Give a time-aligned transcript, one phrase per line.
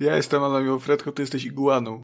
[0.00, 2.02] Ja jestem Alamio Fredko, ty jesteś iguaną.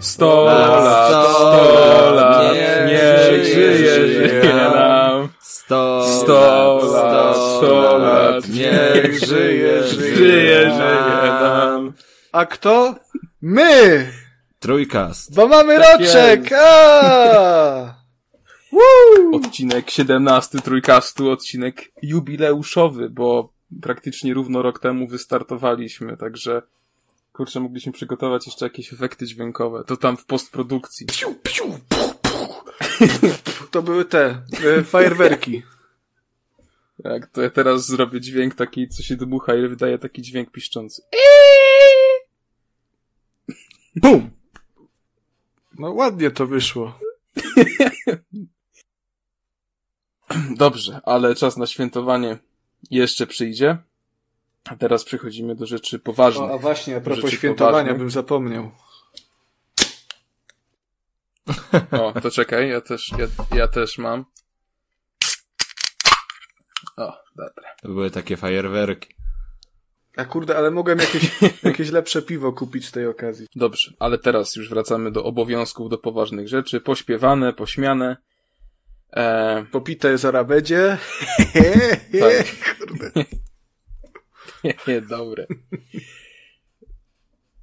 [0.00, 2.56] Sto lat, sto lat,
[2.86, 5.28] niech żyje, żyje nam.
[5.40, 11.67] Sto, lat, sto lat, niech żyje, żyje, żyje nam.
[12.32, 12.94] A kto?
[13.40, 14.12] My!
[14.58, 15.34] Trójkast.
[15.34, 16.52] Bo mamy Tak roczek!
[16.52, 17.94] A!
[19.32, 26.62] Odcinek 17 Trójkastu, odcinek jubileuszowy, bo praktycznie równo rok temu wystartowaliśmy, także
[27.32, 29.84] kurczę, mogliśmy przygotować jeszcze jakieś efekty dźwiękowe.
[29.86, 31.06] To tam w postprodukcji.
[31.06, 32.54] Piu, piu, pu, pu.
[33.70, 35.62] To były te e, fajerwerki.
[37.04, 41.02] Jak to ja teraz zrobię dźwięk taki, co się dmucha i wydaje taki dźwięk piszczący.
[44.02, 44.30] Bum!
[45.78, 46.98] No ładnie to wyszło.
[50.56, 52.38] Dobrze, ale czas na świętowanie
[52.90, 53.78] jeszcze przyjdzie.
[54.64, 56.50] A teraz przechodzimy do rzeczy poważnych.
[56.50, 57.98] O, a właśnie, a propos świętowania poważnych.
[57.98, 58.70] bym zapomniał.
[61.90, 64.24] O, to czekaj, ja też, ja, ja też mam.
[66.96, 67.74] O, dobra.
[67.82, 69.14] To były takie fajerwerki.
[70.18, 71.30] A kurde, ale mogłem jakieś,
[71.62, 73.46] jakieś lepsze piwo kupić z tej okazji.
[73.56, 76.80] Dobrze, ale teraz już wracamy do obowiązków, do poważnych rzeczy.
[76.80, 78.16] Pośpiewane, pośmiane.
[79.12, 80.98] E, Popite z arabedzie.
[82.20, 82.46] Tak.
[84.88, 85.46] nie, dobre.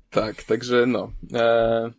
[0.09, 1.11] Tak, także no.
[1.33, 1.91] E,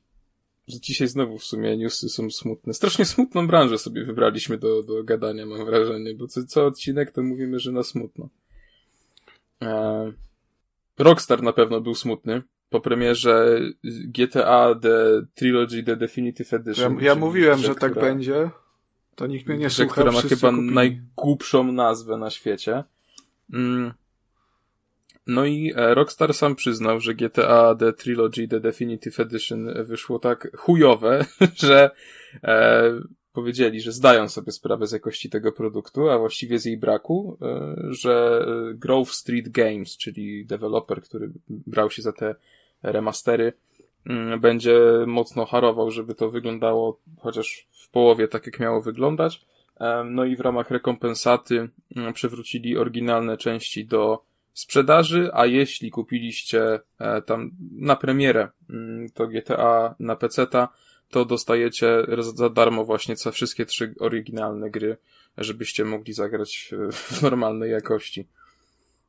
[0.69, 2.75] że dzisiaj znowu w sumie newsy są smutne.
[2.75, 7.23] Strasznie smutną branżę sobie wybraliśmy do, do gadania, mam wrażenie, bo co, co odcinek to
[7.23, 8.29] mówimy, że na smutno.
[9.63, 10.13] E,
[10.99, 12.43] Rockstar na pewno był smutny.
[12.71, 13.61] Po premierze
[14.05, 16.99] GTA The Trilogy The Definitive Ja, Edition.
[17.01, 18.51] ja czyli mówiłem, że tak która- będzie.
[19.15, 19.93] To nikt mnie nie słucha.
[19.93, 20.75] która ma chyba kupili.
[20.75, 22.85] najgłupszą nazwę na świecie.
[23.53, 23.93] Mm.
[25.27, 30.57] No i e, Rockstar sam przyznał, że GTA The Trilogy The Definitive Edition wyszło tak
[30.57, 31.25] chujowe,
[31.67, 31.91] że
[32.45, 32.83] e,
[33.37, 37.77] powiedzieli, że zdają sobie sprawę z jakości tego produktu, a właściwie z jej braku, e,
[37.91, 42.35] że e, Grove Street Games, czyli deweloper, który brał się za te
[42.83, 43.53] remastery,
[44.07, 49.47] mm, będzie mocno harował, żeby to wyglądało chociaż w połowie tak, jak miało wyglądać.
[49.81, 56.81] Em, No i w ramach rekompensaty mm, przywrócili oryginalne części do sprzedaży, a jeśli kupiliście
[56.99, 60.69] e, tam na premierę mm, to GTA na PC-ta,
[61.17, 64.97] to dostajecie za darmo właśnie co wszystkie trzy oryginalne gry,
[65.39, 68.27] żebyście mogli zagrać w- normalnej jakości.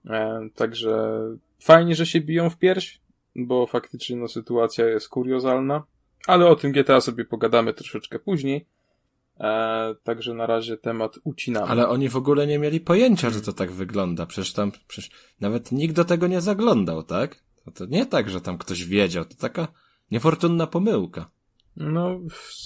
[0.09, 1.19] E, Także
[1.59, 2.99] fajnie, że się biją w pierś,
[3.35, 5.83] bo faktycznie no, sytuacja jest kuriozalna,
[6.27, 8.65] ale o tym GTA sobie pogadamy troszeczkę później.
[9.39, 11.67] E, także na razie temat ucinamy.
[11.67, 14.25] Ale oni w ogóle nie mieli pojęcia, że to tak wygląda.
[14.25, 17.43] Przecież tam, przecież nawet nikt do tego nie zaglądał, tak?
[17.65, 19.25] To, to nie tak, że tam ktoś wiedział.
[19.25, 19.67] To taka
[20.11, 21.29] niefortunna pomyłka.
[21.79, 22.19] No,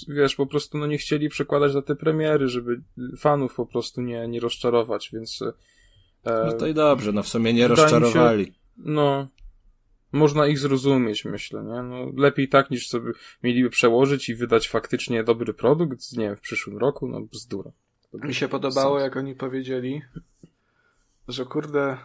[0.08, 2.80] wiesz, po prostu no nie chcieli przekładać na te premiery, żeby
[3.18, 5.42] fanów po prostu nie, nie rozczarować, więc
[6.26, 8.54] e, No to i dobrze, no w sumie nie mi się- rozczarowali.
[8.76, 9.28] no,
[10.12, 11.82] można ich zrozumieć, myślę, nie?
[11.82, 13.12] No, lepiej tak, niż sobie
[13.42, 17.70] mieliby przełożyć i wydać faktycznie dobry produkt, nie wiem, w przyszłym roku, no bzdura.
[18.14, 20.02] Mi się podobało, jak oni powiedzieli,
[21.28, 21.96] że kurde,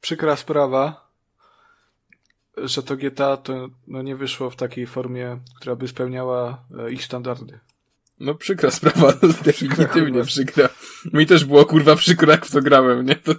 [0.00, 1.11] przykra sprawa,
[2.56, 7.04] że to GTA to no, nie wyszło w takiej formie, która by spełniała e, ich
[7.04, 7.60] standardy.
[8.20, 9.12] No przykra sprawa,
[9.44, 10.68] definitywnie przykra.
[11.12, 13.16] Mi też było kurwa przykro, jak w to grałem, nie?
[13.16, 13.34] To,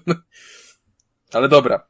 [1.31, 1.88] Ale dobra.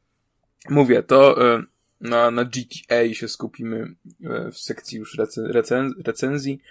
[0.69, 1.63] Mówię, to e,
[2.01, 6.61] na, na GTA się skupimy e, w sekcji już recen recen recenzji.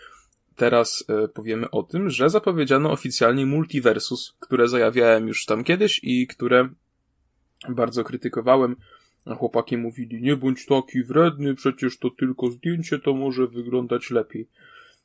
[0.57, 6.69] Teraz powiemy o tym, że zapowiedziano oficjalnie Multiversus, które zajawiałem już tam kiedyś i które
[7.69, 8.77] bardzo krytykowałem.
[9.25, 14.49] A Chłopaki mówili, nie bądź taki wredny, przecież to tylko zdjęcie, to może wyglądać lepiej.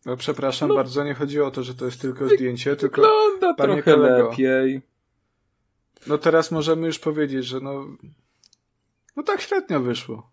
[0.06, 0.75] No, przepraszam No.
[0.75, 4.30] bardzo, nie chodziło o to, że to jest tylko zdjęcie, tylko Wygląda panie trochę kolego.
[4.30, 4.81] lepiej.
[6.08, 7.86] no teraz możemy już powiedzieć, że no
[9.16, 10.30] no tak średnio wyszło.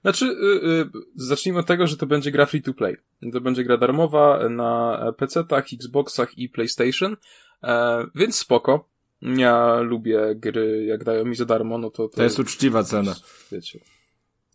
[0.00, 2.96] Znaczy, y, y, zacznijmy od tego, że to będzie gra free to play.
[3.32, 7.16] To będzie gra darmowa na PC-tach, Xboxach i PlayStation,
[7.62, 8.88] e, więc spoko.
[9.22, 12.08] Ja lubię gry, jak dają mi za darmo, no to...
[12.08, 13.14] To jest uczciwa cena.
[13.52, 13.80] Wiecie.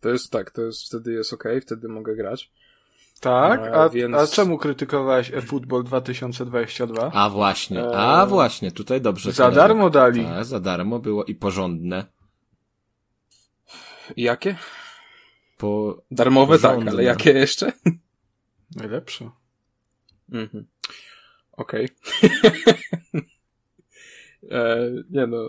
[0.00, 2.50] To jest tak, to jest, wtedy jest okej, wtedy mogę grać.
[3.20, 3.60] Tak?
[3.60, 7.10] E, A, więc- a czemu krytykowałeś eFootball 2022?
[7.14, 9.32] A właśnie, a Eee, właśnie, tutaj dobrze.
[9.32, 9.62] Za kolega.
[9.62, 10.24] darmo dali.
[10.24, 12.04] Tak, za darmo było i porządne.
[14.16, 14.56] Jakie?
[15.58, 16.02] po...
[16.10, 17.72] Darmowe tak, ale jakie jeszcze?
[18.76, 19.30] Najlepsze.
[20.32, 20.66] Mhm.
[21.52, 21.88] Okej.
[24.50, 25.48] e, nie no.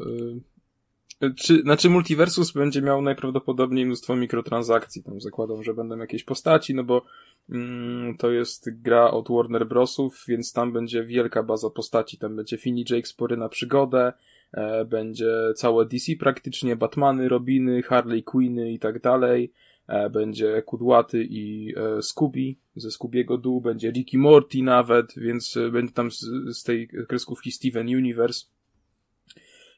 [1.21, 5.03] E, czy, znaczy Multiversus będzie miał najprawdopodobniej mnóstwo mikrotransakcji.
[5.03, 7.06] Tam zakładam, że będą jakieś postaci, no bo
[7.50, 12.18] mm, to jest gra od Warner Brosów, więc tam będzie wielka baza postaci.
[12.18, 14.13] Tam będzie Finny Jake spory na przygodę,
[14.53, 19.51] e, będzie całe DC praktycznie, Batmany, Robiny, Harley Quinny i tak dalej.
[19.88, 25.94] E, będzie Kudłaty i e, Scooby ze Scoobiego dół, będzie Ricky Morty nawet, więc będzie
[25.94, 26.19] tam z,
[26.57, 28.45] z tej kreskówki Steven Universe.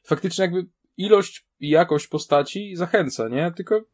[0.08, 0.66] Faktycznie jakby
[0.96, 3.52] ilość i jakość postaci zachęca, nie?
[3.56, 3.84] Tylko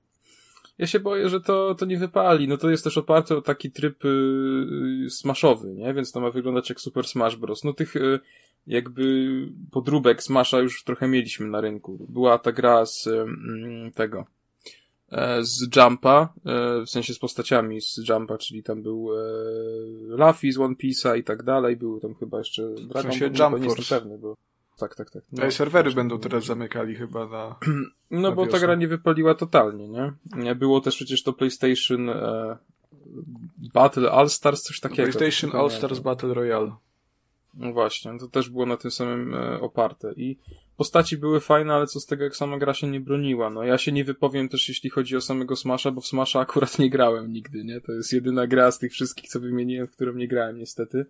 [0.78, 2.48] ja się boję, że to, to nie wypali.
[2.48, 5.94] No to jest też oparte o taki tryb y, smashowy, nie?
[5.94, 7.64] Więc to ma wyglądać jak Super Smash Bros.
[7.64, 8.20] No tych y,
[8.66, 9.28] jakby
[9.70, 12.06] podróbek Smasha już trochę mieliśmy na rynku.
[12.08, 13.26] Była ta gra z y,
[13.94, 14.26] tego
[15.14, 19.22] E, z Jumpa, e, w sensie z postaciami z Jumpa, czyli tam był e,
[20.08, 23.60] Luffy z One Piece'a i tak dalej, był tam chyba jeszcze Dragon w sensie Jump
[23.60, 24.00] nie Force.
[24.00, 24.36] pewny, bo...
[24.78, 25.22] Tak, tak, tak.
[25.32, 27.56] No, serwery będą teraz zamykali chyba na.
[28.10, 30.54] No na bo ta gra nie wypaliła totalnie, nie?
[30.54, 32.56] Było też przecież to PlayStation e,
[33.74, 35.12] Battle All Stars, coś takiego.
[35.12, 36.72] PlayStation All Stars Battle Royale.
[37.54, 40.12] No właśnie, to też było na tym samym e, oparte.
[40.16, 40.38] I
[40.76, 43.50] postaci były fajne, ale co z tego, jak sama gra się nie broniła.
[43.50, 46.78] No ja się nie wypowiem też, jeśli chodzi o samego Smasha, bo w Smasha akurat
[46.78, 47.80] nie grałem nigdy, nie?
[47.80, 51.06] To jest jedyna gra z tych wszystkich, co wymieniłem, w którą nie grałem niestety.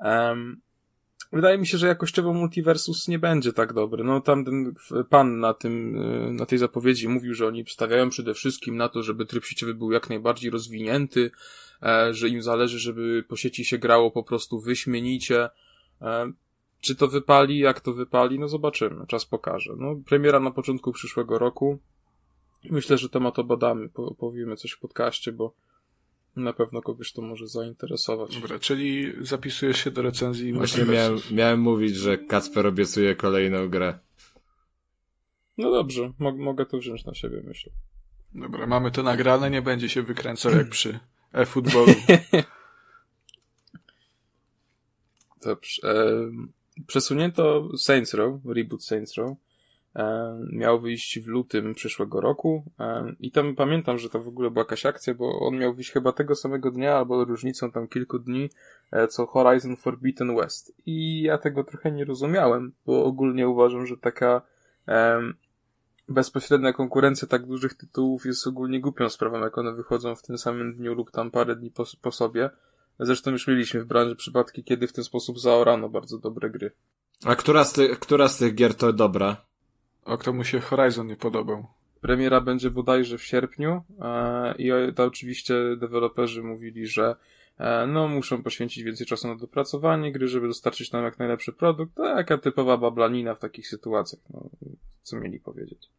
[0.00, 0.60] Um,
[1.32, 4.04] wydaje mi się, że jakościowo Multiversus nie będzie tak dobry.
[4.04, 4.74] No tam ten
[5.10, 9.02] pan na tym, e, na tej zapowiedzi mówił, że oni stawiają przede wszystkim na to,
[9.02, 11.30] żeby tryb sieciowy był jak najbardziej rozwinięty,
[11.82, 15.48] e, że im zależy, żeby po sieci się grało po prostu wyśmienicie.
[16.02, 16.32] E,
[16.80, 19.72] czy to wypali, jak to wypali, no zobaczymy, czas pokaże.
[19.76, 21.78] No, premiera na początku przyszłego roku.
[22.70, 23.88] Myślę, że temat obadamy,
[24.18, 25.54] powiemy coś w podcaście, bo
[26.36, 28.40] na pewno kogoś to może zainteresować.
[28.40, 30.52] Dobra, czyli zapisujesz się do recenzji.
[30.52, 33.98] Właśnie miałem, miałem mówić, że Kacper obiecuje kolejną grę.
[35.58, 37.72] No dobrze, mo mogę to wziąć na siebie, myślę.
[38.34, 40.98] Dobra, mamy to nagrane, nie będzie się wykręcał jak przy
[41.32, 41.94] e-futbolu.
[45.44, 45.82] Dobrze.
[46.86, 49.36] Przesunięto Saints Row, reboot Saints Row.
[49.98, 54.50] E, miał wyjść w lutym przyszłego roku e, i tam pamiętam, że to w ogóle
[54.50, 58.18] była jakaś akcja, bo on miał wyjść chyba tego samego dnia albo różnicą tam kilku
[58.18, 58.50] dni,
[58.92, 60.72] e, co Horizon Forbidden West.
[60.86, 64.42] I ja tego trochę nie rozumiałem, bo ogólnie uważam, że taka
[66.08, 70.74] bezpośrednia konkurencja tak dużych tytułów jest ogólnie głupią sprawą, jak one wychodzą w tym samym
[70.74, 72.50] dniu lub tam parę dni po, po sobie.
[73.00, 76.70] Zresztą już mieliśmy w branży przypadki, kiedy w ten sposób zaorano bardzo dobre gry.
[77.24, 79.47] A która z, ty, która z tych gier to dobra?
[80.08, 81.66] O kto mu się Horizon nie podobał?
[82.00, 87.16] Premiera będzie bodajże w sierpniu e, i to oczywiście deweloperzy mówili, że
[87.58, 91.94] e, no muszą poświęcić więcej czasu na dopracowanie gry, żeby dostarczyć nam jak najlepszy produkt.
[91.94, 94.50] To jaka typowa bablanina w takich sytuacjach, no,
[95.02, 95.90] co mieli powiedzieć.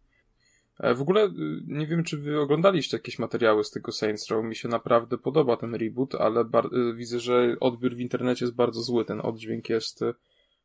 [0.79, 1.31] E, w ogóle y,
[1.67, 4.45] nie wiem, czy wy oglądaliście jakieś materiały z tego Saints Row.
[4.45, 8.81] Mi się naprawdę podoba ten reboot, ale y, widzę, że odbiór w internecie jest bardzo
[8.81, 9.05] zły.
[9.05, 10.13] Ten oddźwięk jest y,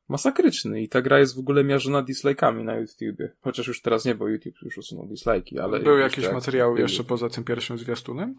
[0.09, 3.33] masakryczny i ta gra jest w ogóle mierzona dislike'ami na YouTubie.
[3.41, 5.81] Chociaż już teraz nie, bo YouTube już usunął dislike'i, ale...
[5.81, 8.35] Były jakieś materiały jeszcze poza tym pierwszym zwiastunem?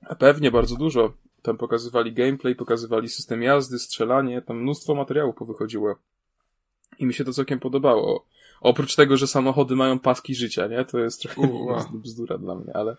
[0.00, 1.12] A pewnie, bardzo dużo.
[1.42, 5.96] Tam pokazywali gameplay, pokazywali system jazdy, strzelanie, tam mnóstwo materiałów powychodziło.
[6.98, 8.26] I mi się to całkiem podobało.
[8.60, 10.84] Oprócz tego, że samochody mają paski życia, nie?
[10.84, 11.48] To jest trochę
[12.04, 12.96] bzdura dla mnie, ale...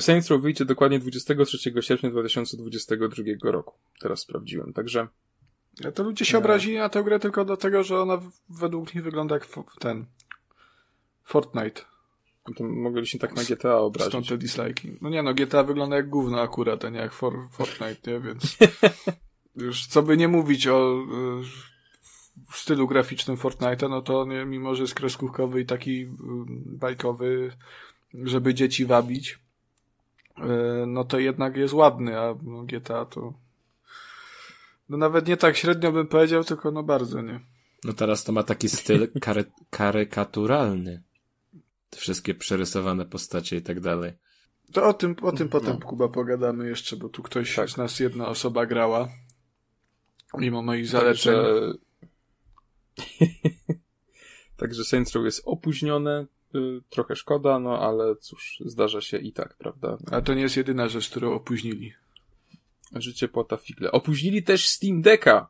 [0.00, 3.74] Saints Row wyjdzie dokładnie 23 sierpnia 2022 roku.
[4.00, 5.08] Teraz sprawdziłem, także...
[5.94, 9.46] To ludzie się obrazili na tę grę tylko dlatego, że ona według nich wygląda jak
[9.78, 10.06] ten...
[11.24, 11.82] Fortnite.
[12.56, 14.12] To mogli się tak na GTA obrazić.
[14.12, 14.96] Stąd te dislike'i.
[15.00, 18.20] No nie no, GTA wygląda jak gówno akurat, a nie jak for, Fortnite, nie?
[18.20, 18.56] Więc...
[19.56, 21.04] Już co by nie mówić o
[22.50, 27.52] w stylu graficznym Fortnite'a, no to nie, mimo, że jest kreskówkowy i taki mm, bajkowy,
[28.14, 29.38] żeby dzieci wabić,
[30.38, 33.32] e, no to jednak jest ładny, a no GTA to
[34.88, 37.40] no nawet nie tak średnio bym powiedział, tylko no bardzo, nie?
[37.84, 41.02] No teraz to ma taki styl kary karykaturalny.
[41.90, 44.12] Te wszystkie przerysowane postacie i tak dalej.
[44.72, 45.86] To o tym, o tym potem, no.
[45.86, 47.70] Kuba, pogadamy jeszcze, bo tu ktoś tak.
[47.70, 49.08] z nas, jedna osoba grała.
[50.38, 51.34] Mimo moich zaleceń.
[51.34, 51.74] Także
[54.56, 59.56] Także Saints Row jest opóźnione, y, trochę szkoda, no ale cóż, zdarza się i tak,
[59.56, 59.98] prawda?
[60.10, 61.92] A to nie jest jedyna rzecz, którą opóźnili.
[63.00, 63.92] Życie płata figle.
[63.92, 65.48] Opóźnili też Steam Decka,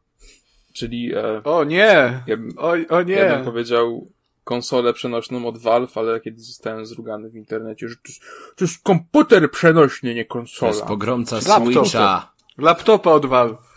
[0.72, 1.14] czyli...
[1.14, 2.22] E, o nie!
[2.26, 3.14] Ja bym, o, o nie!
[3.14, 4.08] Ja bym powiedział
[4.44, 8.20] konsolę przenośną od Valve, ale kiedy zostałem zrugany w internecie, że to jest,
[8.56, 10.72] to jest komputer przenośny, nie To konsola.
[10.72, 11.86] jest pogromca Laptop.
[11.86, 12.32] Switcha.
[12.58, 13.74] Laptopa od Valve.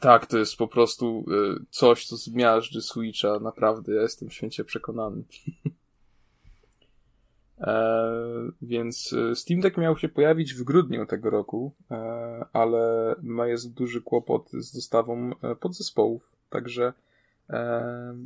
[0.00, 1.24] Tak, to jest po prostu
[1.60, 5.22] y, coś, co zmiażdży Switcha, naprawdę, ja jestem święcie przekonany.
[7.58, 11.96] e, więc y, Steam Deck miał się pojawić w grudniu tego roku, e,
[12.52, 16.92] ale ma jest duży kłopot z dostawą e, podzespołów, także
[17.50, 18.16] e,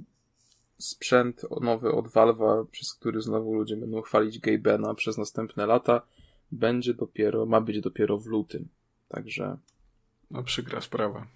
[0.78, 6.02] sprzęt nowy od Valve'a, przez który znowu ludzie będą chwalić Gabena przez następne lata,
[6.52, 8.68] będzie dopiero, ma być dopiero w lutym.
[9.08, 9.56] Także
[10.30, 11.26] No przykra sprawa.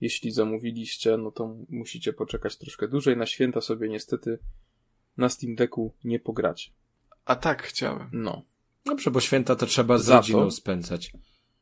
[0.00, 3.16] jeśli zamówiliście, no to musicie poczekać troszkę dłużej.
[3.16, 4.38] Na święta sobie niestety
[5.16, 6.70] na Steam Decku nie pogracie.
[7.24, 8.08] A tak chciałem.
[8.12, 8.42] No.
[8.84, 11.12] Dobrze, bo święta to trzeba z Za to- rodziną spędzać.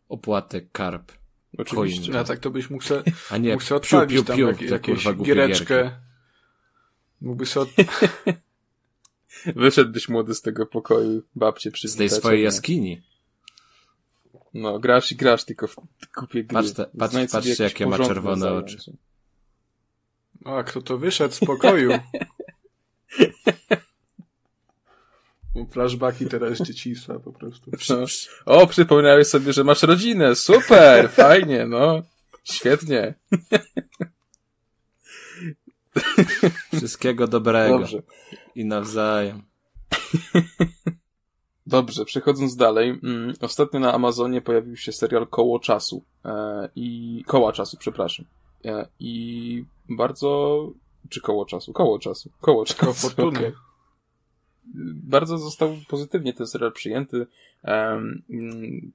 [0.09, 1.13] Opłatek, karp.
[1.59, 2.19] Oczywiście.
[2.21, 4.47] A tak to byś mógł se, A nie mógł se piu, odpalić piu, tam piu,
[4.47, 6.01] jak, te jakieś giereczkę.
[7.21, 7.87] Mógłby sobie od...
[9.57, 11.99] Wyszedłbyś młody z tego pokoju, babcie Z przywitać.
[11.99, 12.45] tej swojej nie.
[12.45, 13.03] jaskini.
[14.55, 15.77] No, grasz i grasz tylko w
[16.17, 16.55] głupie gry.
[16.57, 18.77] Patrz te- patrz- patrzcie, jakie ma czerwone oczy.
[20.45, 21.91] O, a kto to wyszedł z pokoju?
[25.71, 27.71] Flashbacki teraz dzieciństwa po prostu.
[27.91, 28.05] No.
[28.47, 30.35] O, przypomniałeś sobie, że masz rodzinę.
[30.35, 32.03] Super, fajnie, no.
[32.45, 33.15] Świetnie.
[36.77, 37.79] Wszystkiego dobrego.
[37.79, 38.03] Dobrze.
[38.55, 39.43] I nawzajem.
[41.67, 47.53] Dobrze, przechodząc dalej, mm, ostatnio na Amazonie pojawił się serial Koło Czasu e, i Koła
[47.53, 48.27] Czasu, przepraszam.
[48.65, 50.69] E, I bardzo
[51.09, 51.73] czy Koło Czasu?
[51.73, 52.31] Koło Czasu.
[52.41, 52.81] Koło Czasu.
[52.81, 53.53] Koło Fortuny.
[54.95, 57.27] Bardzo został pozytywnie ten serial przyjęty.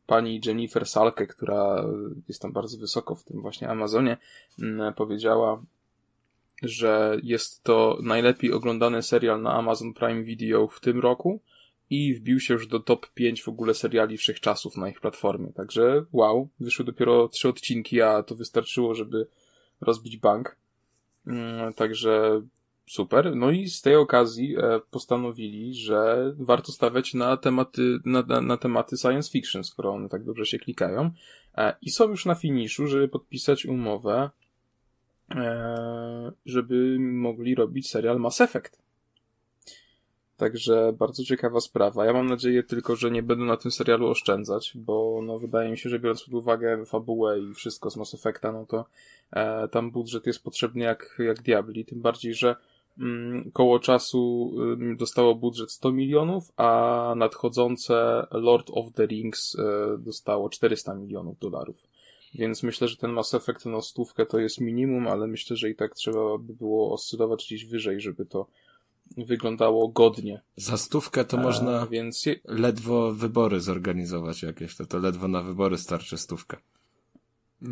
[0.08, 1.86] Pani Jennifer Salke, która
[2.28, 4.18] jest tam bardzo wysoko w tym właśnie Amazonie,
[4.60, 5.64] mm, powiedziała,
[6.64, 11.42] że jest to najlepiej oglądany serial na Amazon Prime Video w tym roku
[11.90, 15.54] i wbił się już do top 5 w ogóle seriali wszechczasów na ich platformie.
[15.54, 19.28] Także wow, wyszły dopiero trzy odcinki, a to wystarczyło, żeby
[19.82, 20.56] rozbić bank.
[21.28, 22.42] Mm, Także
[22.88, 23.36] super.
[23.36, 28.58] No i z tej okazji e, postanowili, że warto stawiać na tematy, na, na, na
[28.58, 31.12] tematy science fiction, skoro one tak dobrze się klikają.
[31.58, 34.30] E, I są już na finiszu, żeby podpisać umowę,
[35.36, 38.88] e, żeby mogli robić serial Mass Effect.
[40.38, 42.06] Także bardzo ciekawa sprawa.
[42.06, 45.78] Ja mam nadzieję tylko, że nie będę na tym serialu oszczędzać, bo no, wydaje mi
[45.78, 48.86] się, że biorąc pod uwagę fabułę i wszystko z Mass Effecta, no to
[49.32, 51.86] e, tam budżet jest potrzebny jak, jak diabli.
[51.86, 52.56] Tym bardziej, że
[53.54, 54.54] koło czasu
[54.98, 61.84] dostało budżet 100 milionów, a nadchodzące Lord of the Rings e, dostało 400 milionów dolarów.
[62.34, 65.76] Więc myślę, że ten Mass Effect na stówkę to jest minimum, ale myślę, że i
[65.76, 68.48] tak trzeba by było oscylować gdzieś wyżej, żeby to
[69.18, 70.42] wyglądało godnie.
[70.56, 74.76] Za stówkę to E, można Więc ledwo wybory zorganizować jakieś.
[74.76, 76.58] To, to ledwo na wybory starczy stówkę.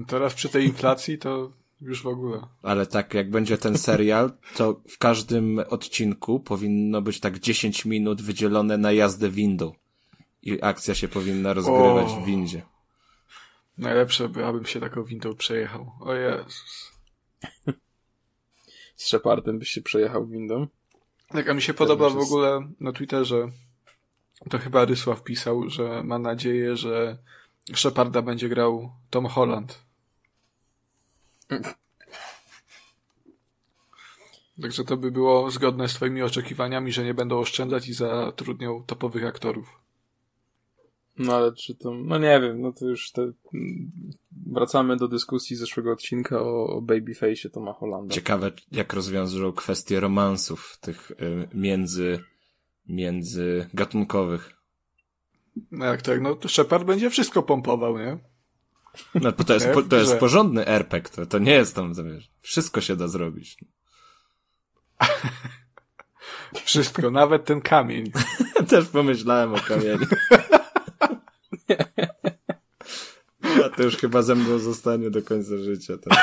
[0.08, 1.52] Teraz przy tej inflacji to
[1.82, 2.42] już w ogóle.
[2.64, 8.22] Ale tak, jak będzie ten serial, to w każdym odcinku powinno być tak 10 minut
[8.22, 9.74] wydzielone na jazdę windą.
[10.42, 12.22] I akcja się powinna rozgrywać O.
[12.22, 12.62] w windzie.
[13.78, 15.92] Najlepsze by, abym się taką windą przejechał.
[16.00, 16.92] O Jezus.
[18.96, 20.68] z Shepardem byś się przejechał windą.
[21.28, 23.48] Tak, a mi się podoba w ogóle na Twitterze,
[24.50, 27.18] to chyba Rysław pisał, że ma nadzieję, że
[27.74, 29.85] Sheparda będzie grał Tom Holland.
[34.62, 39.26] Także to by było zgodne z twoimi oczekiwaniami, że nie będą oszczędzać i zatrudnią topowych
[39.26, 39.80] aktorów.
[41.18, 43.32] No ale czy to, no nie wiem, no to już te,
[44.48, 48.16] wracamy do dyskusji z zeszłego odcinka o, o Babyface'ie Toma Hollanda.
[48.16, 52.20] Ciekawe, jak rozwiążą kwestie romansów tych y, między,
[52.88, 54.52] między gatunkowych.
[55.72, 58.18] No jak tak, no to Shepard będzie wszystko pompował, nie?
[59.16, 62.82] No, to jest, po, to jest porządny RPG, to, to nie jest tam, wiesz, wszystko
[62.82, 63.58] się da zrobić.
[66.66, 68.12] Wszystko, nawet ten kamień.
[68.70, 70.06] Też pomyślałem o kamieniu.
[73.66, 75.94] A to już chyba ze mną zostanie do końca życia.
[75.98, 76.14] Ten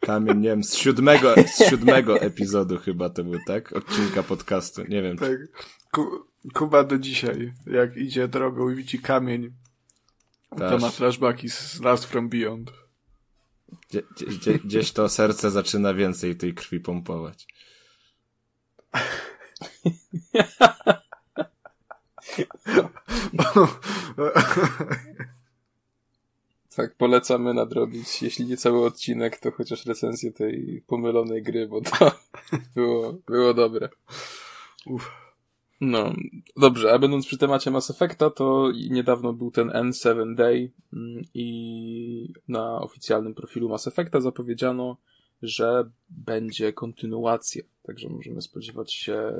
[0.00, 3.72] kamień, nie wiem, z siódmego, z siódmego epizodu chyba to był, tak?
[3.72, 5.18] Odcinka podcastu, nie wiem.
[5.18, 5.38] Tak.
[5.92, 9.52] Ku, Kuba do dzisiaj, jak idzie drogą i widzi kamień,
[10.50, 10.82] to Też.
[10.82, 12.72] ma flashbacki z Last From Beyond.
[13.88, 17.46] Gdzie, gdzie, gdzie, gdzieś to serce zaczyna więcej tej krwi pompować.
[26.76, 32.12] Tak, polecamy nadrobić, jeśli nie cały odcinek, to chociaż recenzję tej pomylonej gry, bo to
[32.74, 33.88] było, było dobre.
[34.86, 35.10] Uf.
[35.80, 36.12] No,
[36.56, 42.32] dobrze, a będąc przy temacie Mass Effecta, to niedawno był ten N7 Day mm, i
[42.48, 44.96] na oficjalnym profilu Mass Effecta zapowiedziano,
[45.42, 49.32] że będzie kontynuacja, także możemy spodziewać się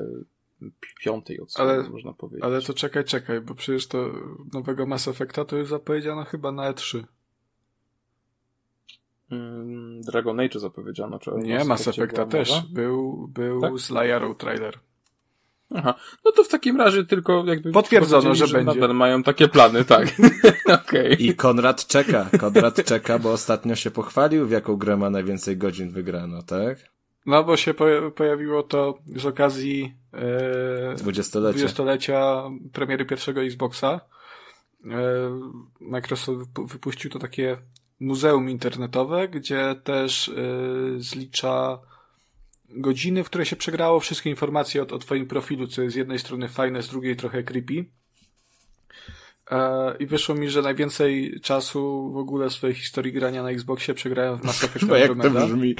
[1.01, 2.43] piątej odsłony, ale, można powiedzieć.
[2.43, 4.11] Ale to czekaj, czekaj, bo przecież to
[4.53, 7.03] nowego Mass Effecta to już zapowiedziano chyba na E3.
[9.31, 12.61] Mm, Dragon Age zapowiedziano, czy Nie, Mass Effecta też.
[12.71, 13.77] Był, był tak?
[13.77, 14.79] z Lyarą trailer.
[15.75, 15.93] Aha,
[16.25, 17.71] no to w takim razie tylko jakby...
[17.71, 18.79] Potwierdzono, że, że będzie.
[18.79, 20.07] Nadal mają takie plany, tak.
[20.81, 21.13] okay.
[21.19, 25.91] I Konrad czeka, Konrad czeka, bo ostatnio się pochwalił, w jaką grę ma najwięcej godzin
[25.91, 26.77] wygrano, tak?
[27.25, 27.73] No, bo się
[28.15, 31.57] pojawiło to z okazji e, dwudziestolecia.
[31.57, 34.01] dwudziestolecia premiery pierwszego Xboxa.
[34.85, 34.89] E,
[35.79, 37.57] Microsoft wypuścił to takie
[37.99, 40.33] muzeum internetowe, gdzie też e,
[40.97, 41.79] zlicza
[42.73, 46.19] godziny, w które się przegrało wszystkie informacje o, o twoim profilu, co jest z jednej
[46.19, 47.85] strony fajne, z drugiej trochę creepy.
[49.51, 53.93] E, I wyszło mi, że najwięcej czasu w ogóle w swojej historii grania na Xboxie
[53.93, 55.75] przegrałem w Mass Effect no jak to brzmi?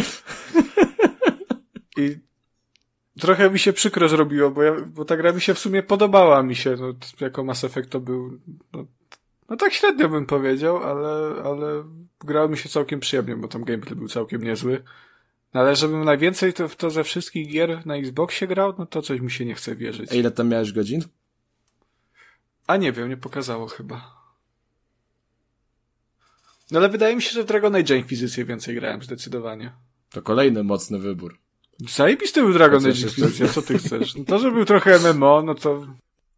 [1.97, 2.17] I
[3.19, 6.43] trochę mi się przykro zrobiło, bo, ja, bo ta gra mi się w sumie podobała
[6.43, 8.39] mi się, no, jako Mass Effect to był,
[8.73, 8.85] no,
[9.49, 11.83] no tak średnio bym powiedział, ale, ale
[12.19, 14.83] grało mi się całkiem przyjemnie, bo tam gameplay był całkiem niezły.
[15.53, 19.01] No ale żebym najwięcej to, w to ze wszystkich gier na Xboxie grał, no to
[19.01, 20.11] coś mi się nie chce wierzyć.
[20.11, 21.01] A ile tam miałeś godzin?
[22.67, 24.21] A nie wiem, nie pokazało chyba.
[26.71, 29.71] No ale wydaje mi się, że w Dragon Age Inquisition więcej grałem, zdecydowanie.
[30.09, 31.37] To kolejny mocny wybór.
[31.89, 34.15] Zajebisty był Dragon Age Inquisition, co ty chcesz?
[34.15, 35.87] No to, że był trochę MMO, no to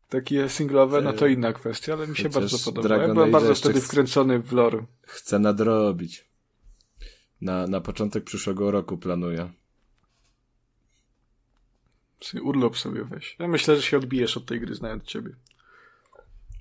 [0.10, 2.98] takie singlowe, no to inna kwestia, ale mi się bardzo podoba.
[2.98, 4.86] Ja byłem bardzo wtedy wkręcony w lore.
[5.02, 6.33] Chcę nadrobić.
[7.44, 9.52] Na, na początek przyszłego roku planuję.
[12.42, 13.36] Urlop sobie weź.
[13.40, 15.36] Ja myślę, że się odbijesz od tej gry, znając ciebie.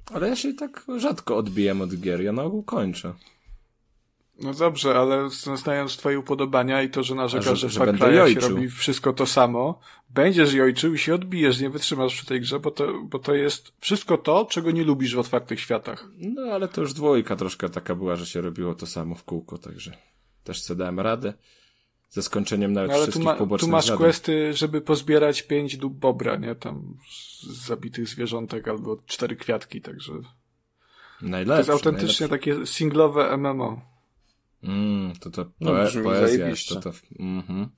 [0.07, 3.15] Ale ja się tak rzadko odbijam od gier, ja na ogół kończę.
[4.41, 8.41] No dobrze, ale znając twoje upodobania i to, że narzekasz, że, że, że Far się
[8.41, 9.81] robi wszystko to samo,
[10.11, 13.73] będziesz jojczył i się odbijesz, nie wytrzymasz przy tej grze, bo to, bo to jest
[13.81, 16.09] wszystko to, czego nie lubisz w otwartych światach.
[16.19, 19.59] No ale to już dwójka troszkę taka była, że się robiło to samo w kółko,
[19.59, 19.93] także
[20.45, 21.35] też sobie dałem radę.
[22.09, 23.99] Ze skończeniem nawet no, ale wszystkich tu ma, pobocznych Tu masz zadań.
[23.99, 26.55] questy, żeby pozbierać pięć dób bobra, nie?
[26.55, 30.13] Tam z zabitych zwierzątek albo cztery kwiatki, także...
[31.23, 31.65] Najlepsze.
[31.65, 32.53] To jest autentycznie najlepsze.
[32.55, 33.81] takie singlowe MMO.
[34.63, 36.93] Mm, to to no, poe poezja jest, to to...
[37.19, 37.69] Mm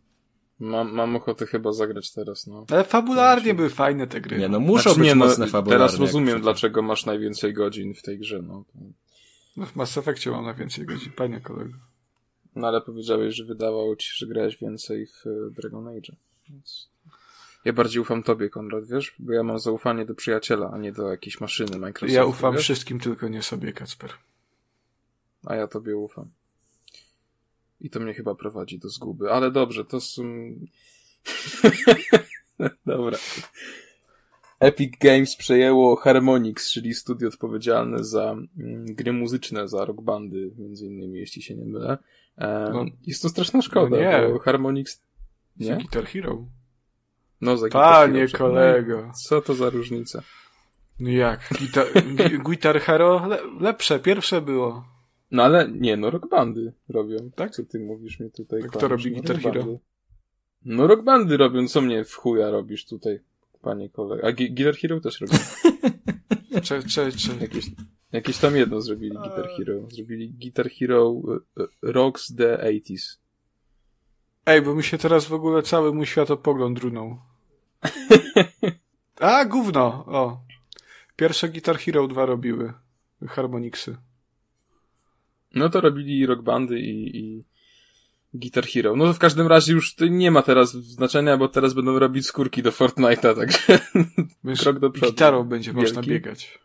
[0.61, 2.67] Mam, mam ochotę chyba zagrać teraz, no.
[2.71, 4.39] Ale fabularnie były fajne te gry.
[4.39, 5.87] Nie, no muszą znaczy, być nie, no, mocne fabularnie.
[5.87, 8.65] Teraz rozumiem, dlaczego masz najwięcej godzin w tej grze, no.
[9.57, 11.75] No w Mass Effectie mam najwięcej godzin, panie kolego.
[12.57, 16.17] No ale powiedziałeś, że wydawało ci się, że grałeś więcej w e, Dragon Age.
[16.49, 16.91] Więc...
[17.65, 19.15] Ja bardziej ufam tobie, Konrad, wiesz?
[19.19, 22.17] Bo ja mam zaufanie do przyjaciela, a nie do jakiejś maszyny Microsoftu.
[22.17, 22.63] Ja ufam wiesz?
[22.63, 24.11] wszystkim, tylko nie sobie, Kacper.
[25.47, 26.31] A ja tobie ufam.
[27.81, 29.31] I to mnie chyba prowadzi do zguby.
[29.31, 30.23] Ale dobrze, to są...
[32.87, 33.19] Dobra.
[34.61, 40.87] Epic Games przejęło Harmonix, czyli studio odpowiedzialne za mm, gry muzyczne, za rock bandy, między
[40.87, 41.99] innymi, jeśli się nie mylę.
[42.39, 44.29] E, no, jest to straszna szkoda, no nie.
[44.33, 45.03] bo Harmonix...
[45.57, 45.67] Nie?
[45.67, 46.47] Za Guitar Hero.
[47.41, 48.39] No, za Guitar Panie Hero.
[48.39, 49.13] kolego.
[49.29, 50.23] Co to za różnica?
[51.01, 51.49] No jak?
[51.59, 51.87] Guitar,
[52.45, 54.85] Guitar Hero le lepsze, pierwsze było.
[55.31, 57.31] No ale nie, no rock bandy robią.
[57.35, 57.51] Tak?
[57.51, 58.63] Co ty mówisz mi tutaj?
[58.65, 59.79] A kto robi no, Guitar Hero?
[60.65, 63.21] No rock bandy robią, co mnie w chuja robisz tutaj,
[63.63, 64.27] panie kolego.
[64.27, 65.39] A Guitar Hero też robią.
[66.65, 67.37] cze, cze, cze.
[67.41, 67.65] Jakieś,
[68.15, 69.91] jakieś tam jedno zrobili Guitar Hero.
[69.91, 73.19] Zrobili Guitar Hero e, e, Rocks the 80s.
[74.47, 77.19] Ej, bo mi się teraz w ogóle cały mój światopogląd runął.
[79.21, 80.05] A, gówno!
[80.07, 80.41] O.
[81.17, 82.73] Pierwsze Guitar Hero 2 robiły.
[83.29, 83.97] Harmonixy.
[85.55, 87.45] No to robili rock bandy i, i
[88.35, 88.97] Guitar Hero.
[88.97, 92.27] No to w każdym razie już to nie ma teraz znaczenia, bo teraz będą robić
[92.27, 93.79] skórki do Fortnite'a, także
[94.45, 95.13] Wiesz, krok do przodu.
[95.13, 95.83] Gitarą będzie Wielki.
[95.83, 96.64] można biegać.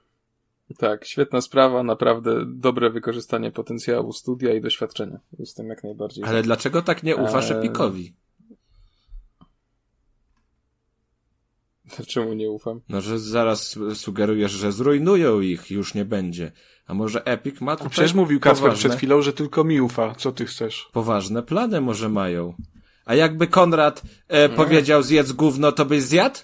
[0.78, 5.20] Tak, świetna sprawa, naprawdę dobre wykorzystanie potencjału studia i doświadczenia.
[5.40, 6.24] Jestem jak najbardziej.
[6.24, 7.58] Ale dlaczego tak nie ufasz eee...
[7.58, 8.16] Epikowi?
[12.08, 12.82] Czemu nie ufam?
[12.90, 16.52] No, że zaraz sugerujesz, że zrujnują ich, już nie będzie.
[16.88, 18.80] A może Epic ma tutaj Przecież mówił Kacper poważne...
[18.90, 20.16] przed chwilą, że tylko mi ufa.
[20.16, 20.90] Co ty chcesz?
[20.94, 22.54] Poważne plany może mają.
[23.06, 26.40] A jakby Konrad e, powiedział zjedz gówno, to byś zjadł?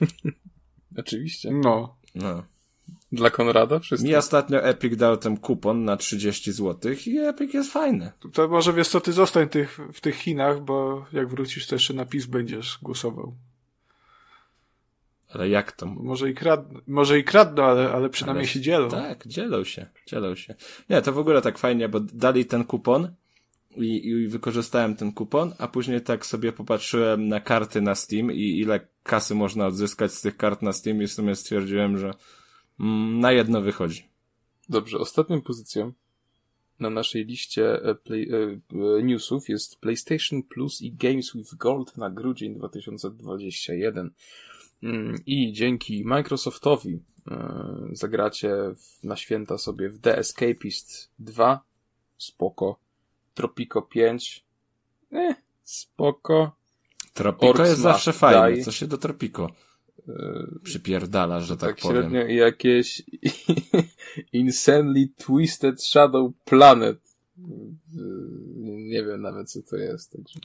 [0.96, 1.50] Oczywiście.
[1.50, 1.96] No.
[2.14, 2.42] No.
[3.12, 4.08] Dla Konrada wszystko.
[4.08, 8.12] Mi ostatnio Epic dał ten kupon na 30 zł i Epic jest fajny.
[8.32, 11.94] To może wiesz co, ty zostań tych, w tych Chinach, bo jak wrócisz, to jeszcze
[11.94, 13.34] na PiS będziesz głosował.
[15.32, 15.86] Ale jak to?
[15.86, 18.88] Może i kradną, może i kradną, ale, ale przynajmniej Ale- się dzielą.
[18.90, 20.54] Tak, dzielą się, dzielą się.
[20.90, 23.08] Nie, to w ogóle tak fajnie, bo dali ten kupon
[23.78, 28.60] i, i wykorzystałem ten kupon, a później tak sobie popatrzyłem na karty na Steam i
[28.60, 32.10] ile kasy można odzyskać z tych kart na Steam i w sumie stwierdziłem, że
[32.80, 34.08] mm, na jedno wychodzi.
[34.68, 35.92] Dobrze, ostatnią pozycją
[36.80, 38.36] na naszej liście e, play, e,
[38.98, 44.10] e, newsów jest PlayStation Plus i Games with Gold na grudzień 2021.
[44.82, 46.98] Mm, I dzięki Microsoftowi
[47.92, 48.54] zagracie
[49.04, 51.60] na święta sobie w The Escapist 2,
[52.18, 52.85] spoko.
[53.36, 54.44] Tropico 5,
[55.12, 56.56] eh, spoko.
[57.14, 58.64] Tropico Orcs jest zawsze fajne, Die.
[58.64, 59.50] co się do Tropico
[60.08, 62.02] E, przypierdala, że tak, tak powiem.
[62.02, 63.02] średnio i jakieś
[64.32, 66.98] Insanely Twisted Shadow Planet.
[68.56, 70.12] Nie wiem nawet co to jest.
[70.12, 70.40] Także.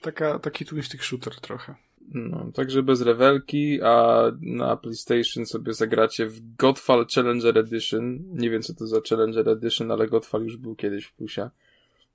[0.00, 1.74] Taka, taki twisting shooter trochę.
[2.08, 8.18] No, także bez rewelki, a na PlayStation sobie zagracie w Godfall Challenger Edition.
[8.32, 11.50] Nie wiem co to za Challenger Edition, ale Godfall już był kiedyś w plusie.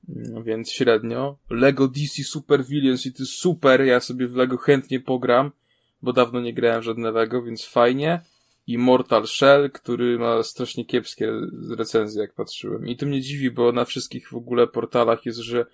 [0.08, 1.38] No, więc średnio.
[1.50, 5.52] Lego DC Super Villains i jest super, ja sobie w Lego chętnie pogram,
[6.02, 8.22] bo dawno nie grałem w żadne Lego, więc fajnie.
[8.68, 11.32] I Mortal Shell, który ma strasznie kiepskie
[11.78, 12.88] recenzje, jak patrzyłem.
[12.88, 15.66] I to mnie dziwi, bo na wszystkich w ogóle portalach jest, że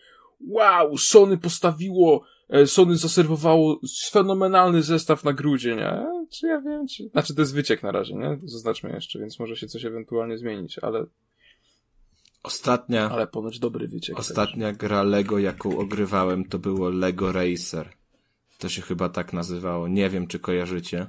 [0.48, 2.24] wow, Sony postawiło,
[2.66, 3.80] Sony zaserwowało
[4.12, 7.10] fenomenalny zestaw na grudzień, a czy ja wiem, czy...
[7.10, 8.38] Znaczy to jest wyciek na razie, nie?
[8.44, 11.06] Zaznaczmy jeszcze, więc może się coś ewentualnie zmienić, ale,
[12.44, 14.20] Ostatnia, ale ponoć dobry wyciek.
[14.20, 17.90] ostatnia gra Lego, jaką ogrywałem, to było Lego Racer.
[18.58, 19.88] To się chyba tak nazywało.
[19.88, 21.08] Nie wiem, czy kojarzycie.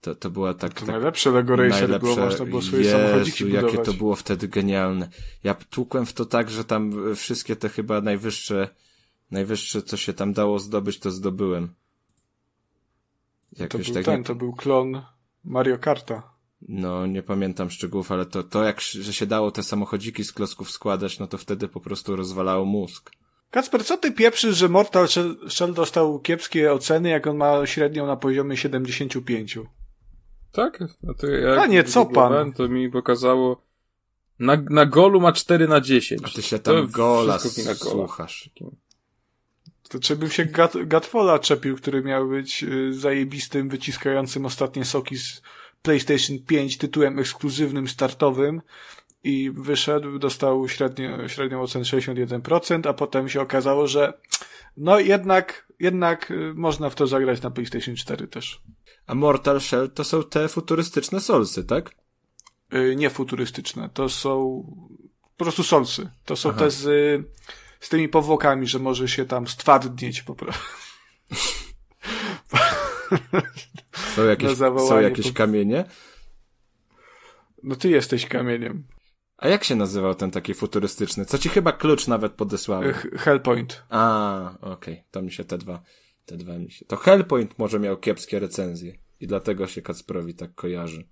[0.00, 3.44] To, to była tak, To tak najlepsze Lego Racer było, można było swoje Jezu, samochodziki
[3.52, 3.86] jakie budować.
[3.86, 5.08] to było wtedy genialne.
[5.44, 8.68] Ja tłukłem w to tak, że tam e, wszystkie te chyba najwyższe,
[9.30, 11.74] najwyższe, co się tam dało zdobyć, to zdobyłem.
[13.56, 15.02] To Jakoś był tak ten, nie, to był klon
[15.44, 16.22] Mario Karta.
[16.68, 20.70] no nie pamiętam szczegółów, ale to, to jak, że się dało te samochodziki z klocków
[20.70, 23.10] składać, no to wtedy po prostu rozwalało mózg.
[23.50, 25.08] Kacper, co ty pieprzysz, że Mortal
[25.48, 29.58] Shell, dostał kiepskie oceny, jak on ma średnią na poziomie 75?
[30.52, 30.84] Tak?
[31.02, 32.52] No to jak Panie, co pan?
[32.52, 33.62] To mi pokazało,
[34.38, 36.22] na, na golu ma 4 na 10.
[36.24, 37.90] A ty się To tam gola wina gola.
[37.92, 38.50] słuchasz.
[39.94, 45.18] To trzeba bym się Gat, Gatfola czepił, który miał być y, zajebistym, wyciskającym ostatnie soki
[45.18, 45.42] z
[45.82, 48.62] PlayStation 5 tytułem ekskluzywnym, startowym
[49.24, 54.12] i wyszedł, dostał średnio, średnią ocenę 61%, a potem się okazało, że
[54.76, 58.62] no jednak, jednak y, można w to zagrać na PlayStation 4 też.
[59.06, 61.90] A Mortal Shell to są te futurystyczne solsy, tak?
[62.74, 64.64] Y, nie futurystyczne, to są
[65.36, 66.10] po prostu solsy.
[66.24, 66.58] To są Aha.
[66.58, 67.24] te z, y,
[67.84, 70.62] z tymi powłokami, że może się tam stwardnieć po prostu.
[74.16, 74.56] Są jakieś,
[74.88, 75.84] są jakieś po- kamienie?
[77.62, 78.84] No ty jesteś kamieniem.
[79.36, 81.24] A jak się nazywał ten taki futurystyczny?
[81.24, 82.92] Co ci chyba klucz nawet podesłałem.
[82.92, 83.82] Ch- Hellpoint.
[83.90, 85.82] A, okej, to mi się te dwa,
[86.26, 86.84] te dwa mi się.
[86.86, 91.08] To Hellpoint może miał kiepskie recenzje i dlatego się Kacprowi tak kojarzy.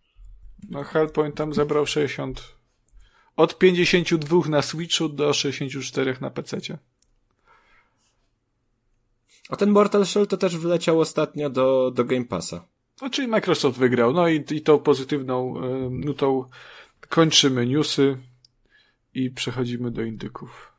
[0.70, 2.54] No Hellpoint tam zebrał 60.
[3.36, 6.78] Od 52 na Switchu do 64 na PC.
[9.48, 12.64] A ten Mortal Shell to też wleciał ostatnio do, do Game Passa.
[13.02, 14.12] No czyli Microsoft wygrał.
[14.12, 16.44] No i, i tą pozytywną y, nutą
[17.08, 18.18] kończymy newsy
[19.14, 20.72] i przechodzimy do indyków.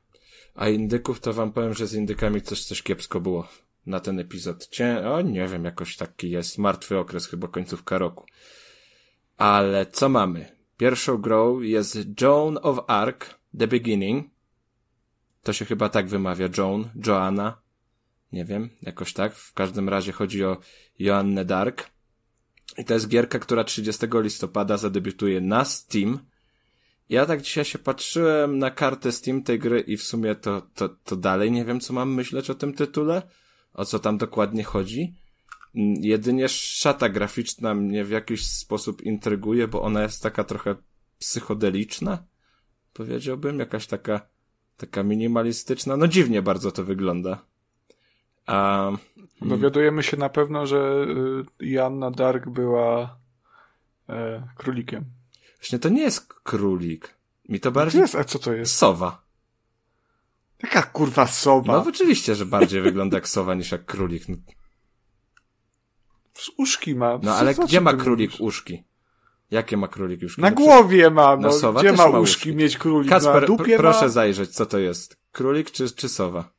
[0.55, 3.47] A indyków to wam powiem, że z indykami coś, coś kiepsko było
[3.85, 4.67] na ten epizod.
[4.67, 8.25] Cię, o nie wiem, jakoś taki jest martwy okres, chyba końcówka roku.
[9.37, 10.52] Ale co mamy?
[10.77, 13.25] Pierwszą grą jest Joan of Arc,
[13.59, 14.29] The Beginning.
[15.43, 17.61] To się chyba tak wymawia, Joan, Joanna.
[18.31, 19.35] Nie wiem, jakoś tak.
[19.35, 20.57] W każdym razie chodzi o
[20.99, 21.89] Joannę Dark.
[22.77, 26.19] I to jest gierka, która 30 listopada zadebiutuje na Steam.
[27.09, 30.89] Ja tak dzisiaj się patrzyłem na kartę Steam tej gry i w sumie to, to,
[30.89, 33.21] to dalej nie wiem, co mam myśleć o tym tytule.
[33.73, 35.13] O co tam dokładnie chodzi.
[35.75, 40.75] Mm, Jedynie szata graficzna mnie w jakiś sposób intryguje, bo ona jest taka trochę
[41.19, 42.23] psychodeliczna.
[42.93, 44.21] Powiedziałbym, jakaś taka,
[44.77, 45.97] taka minimalistyczna.
[45.97, 47.45] No dziwnie bardzo to wygląda.
[48.45, 48.91] A,
[49.41, 51.05] Dowiadujemy się na pewno, że
[51.59, 53.17] y, Joanna Dark była
[54.09, 55.05] e, królikiem.
[55.55, 57.13] właśnie to nie jest królik.
[57.49, 58.75] Mi to bardziej Jest, a co to jest?
[58.75, 59.23] sowa.
[60.63, 61.73] Jaka kurwa soba?
[61.73, 64.23] No oczywiście, że bardziej wygląda jak sowa niż jak królik.
[66.57, 67.19] Uszki ma.
[67.23, 68.41] No ale Co- gdzie ma królik mówisz?
[68.41, 68.83] uszki?
[69.51, 70.41] Jakie ma królik uszki?
[70.41, 71.41] Na No głowie ma, no.
[71.47, 72.19] No, sowa gdzie ma uszki
[72.49, 72.55] uszki.
[72.55, 73.09] mieć królik?
[73.09, 74.09] Kasper, na dupie pr- proszę ma?
[74.09, 75.17] zajrzeć, co to jest.
[75.31, 76.53] Królik czy, czy sowa?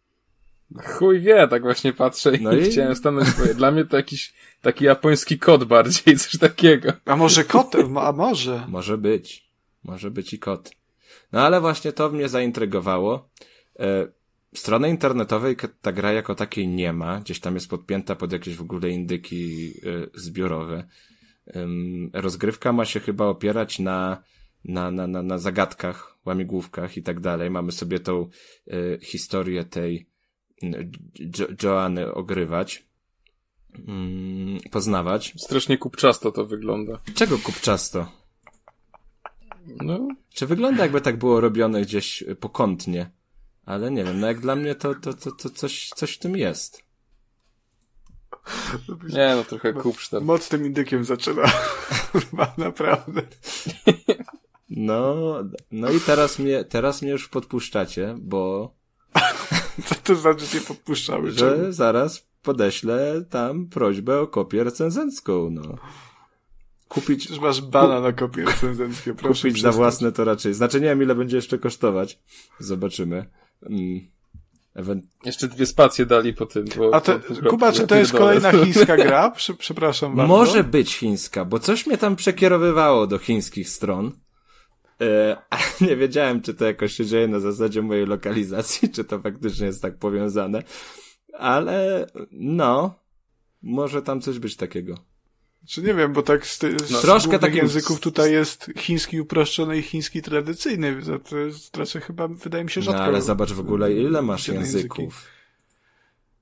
[0.84, 4.34] Chuj wie, tak właśnie patrzę i, No i- chciałem stanąć, bo dla mnie to jakiś
[4.62, 6.92] taki japoński kot bardziej, coś takiego.
[7.04, 7.98] A może kotem?
[7.98, 8.64] A może?
[8.68, 9.50] Może być.
[9.84, 10.70] Może być i kot.
[11.32, 13.28] No ale właśnie to mnie zaintrygowało.
[13.78, 14.06] E,
[14.56, 17.20] strony internetowej ta gra jako takiej nie ma.
[17.20, 20.84] Gdzieś tam jest podpięta pod jakieś w ogóle indyki e, zbiorowe.
[22.12, 24.22] Rozgrywka ma się chyba opierać na,
[24.64, 27.50] na, na, na, na zagadkach, łamigłówkach i tak dalej.
[27.50, 28.28] Mamy sobie tą
[28.70, 30.08] e, historię tej
[30.62, 30.92] mm,
[31.38, 32.86] jo Joanny ogrywać.
[34.70, 35.34] Poznawać.
[35.36, 37.00] Strasznie kupczasto to wygląda.
[37.14, 38.12] Czego kupczasto?
[39.66, 43.10] No, Czy wygląda jakby tak było robione gdzieś y, pokątnie?
[43.66, 46.36] Ale nie wiem, no jak dla mnie to, to, to, to coś, coś w tym
[46.36, 46.82] jest.
[49.08, 50.24] nie no, trochę kupcz tam.
[50.24, 51.42] Mocnym indykiem zaczyna.
[52.12, 53.22] Kurwa, naprawdę.
[54.70, 55.14] No,
[55.70, 58.74] no i teraz mnie, teraz mnie już podpuszczacie, bo,
[59.86, 61.32] Co to znaczy cię podpuszczały?
[61.32, 61.50] Czemu?
[61.50, 65.62] że zaraz podeślę tam prośbę o kopię recenzencką, no.
[66.88, 69.42] Kupić, Przecież masz bana na kopie recenzenckie, proszę.
[69.42, 70.54] kupić za własne to raczej.
[70.54, 72.18] Znaczy nie wiem ile będzie jeszcze kosztować.
[72.58, 73.30] Zobaczymy.
[73.70, 74.00] Mm.
[74.76, 76.94] Ewen- Jeszcze dwie spacje dali po tym, bo...
[76.94, 79.30] A to, po- Kuba, czy to jest kolejna chińska gra?
[79.30, 80.28] Prze, przepraszam bardzo.
[80.36, 84.12] Może być chińska, bo coś mnie tam przekierowywało do chińskich stron.
[85.00, 89.20] E, a nie wiedziałem, czy to jakoś się dzieje na zasadzie mojej lokalizacji, czy to
[89.20, 90.62] faktycznie jest tak powiązane.
[91.38, 92.94] Ale no,
[93.62, 94.94] może tam coś być takiego.
[95.66, 98.70] Czy nie wiem, bo tak z, ty, z No, no, troszkę takim- języków tutaj jest
[98.78, 101.02] chiński uproszczony i chiński tradycyjny.
[101.02, 103.02] To- To jest raczej chyba, wydaje mi się, No rzadko.
[103.02, 105.26] ale zobacz w ogóle, ile masz języków.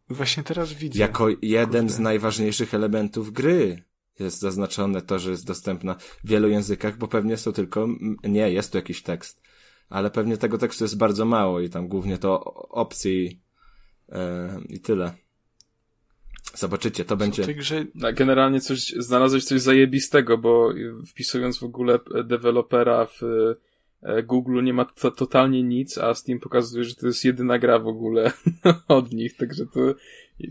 [0.09, 0.99] Właśnie teraz widzę.
[1.01, 1.89] Jako jeden Kurde.
[1.95, 3.83] z najważniejszych elementów gry
[4.19, 7.89] jest zaznaczone to, że jest dostępna w wielu językach, bo pewnie są tylko,
[8.25, 9.41] nie, jest tu jakiś tekst,
[9.89, 13.41] ale pewnie tego tekstu jest bardzo mało i tam głównie to o- opcje i,
[14.13, 15.13] e, i tyle.
[16.55, 17.85] Zobaczycie, to będzie, grze
[18.15, 20.73] generalnie coś, znalazłeś coś zajebistego, bo
[21.09, 23.21] wpisując w ogóle dewelopera w
[24.25, 27.87] Google nie ma to, totalnie nic, a Steam pokazuje, że to jest jedyna gra w
[27.87, 28.33] ogóle
[28.89, 29.81] od nich, także to,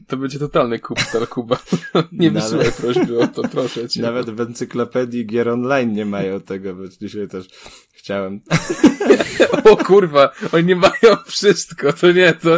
[0.07, 1.57] to będzie totalny kupstar Kuba.
[2.11, 4.01] nie Nawet- wysyłaj prośby o to, proszę cię.
[4.01, 7.47] nawet w encyklopedii gier online nie mają tego, bo dzisiaj też
[7.93, 8.41] chciałem,
[9.71, 12.49] O kurwa, oni mają wszystko, to nie, to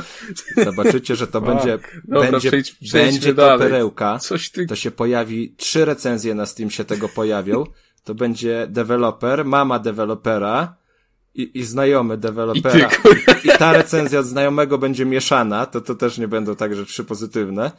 [0.63, 3.59] zobaczycie, że to będzie, Dobra, będzie, przejdź- będzie to dalej.
[3.59, 4.19] perełka.
[4.19, 4.65] coś ty...
[4.65, 7.63] to się pojawi, trzy recenzje na Steam się tego pojawią.
[8.03, 10.75] To będzie deweloper, mama dewelopera
[11.35, 12.89] i, i znajomy I dewelopera.
[12.89, 13.33] ty, kurwa.
[13.43, 17.03] I ta recenzja od znajomego będzie mieszana, to to też nie będą tak, że trzy
[17.03, 17.71] pozytywne.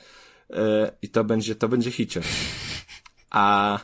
[0.50, 2.20] E, I to będzie, to będzie hicie.
[3.30, 3.78] A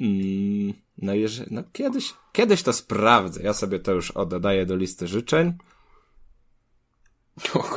[0.00, 3.42] mm, no jeżeli, no kiedyś, kiedyś to sprawdzę.
[3.42, 5.52] Ja sobie to już dodaję do listy życzeń.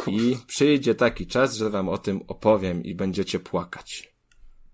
[0.07, 4.13] I przyjdzie taki czas, że wam o tym opowiem i będziecie płakać.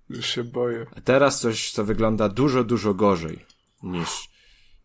[0.09, 0.85] już się boję.
[0.95, 3.45] A teraz coś, co wygląda dużo, dużo gorzej
[3.83, 4.29] niż,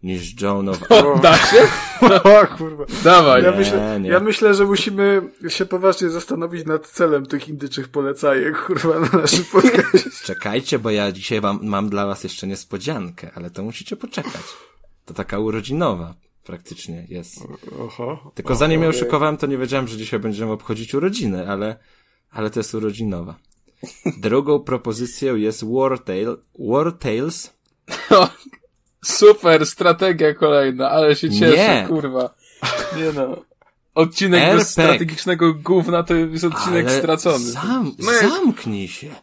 [0.05, 1.57] niż Joan of O, da się?
[2.25, 2.85] O kurwa.
[3.05, 3.43] Dawaj.
[3.43, 4.11] Ja Nie, myślę, nie.
[4.11, 9.45] ja myślę, że musimy się poważnie zastanowić nad celem tych indyczych polecajek, kurwa, na naszym
[9.45, 10.11] podcastie.
[10.25, 14.43] Czekajcie, bo ja dzisiaj mam, mam dla was jeszcze niespodziankę, ale to musicie poczekać.
[15.05, 16.15] To taka urodzinowa
[16.45, 17.39] praktycznie jest.
[17.79, 18.33] Oho.
[18.35, 21.77] Tylko zanim ją szykowałem, to nie wiedziałem, że dzisiaj będziemy obchodzić urodziny, ale,
[22.31, 23.35] ale to jest urodzinowa.
[24.19, 27.55] Drugą propozycją jest War, Tale, War Tales.
[29.05, 31.85] Super, strategia kolejna, ale się cieszę, Nie.
[31.89, 32.35] kurwa.
[32.97, 33.37] Nie no.
[33.95, 34.59] Odcinek RPG.
[34.59, 37.39] bez strategicznego gówna to jest odcinek ale stracony.
[37.45, 39.15] Zam, No jak- zamknij się.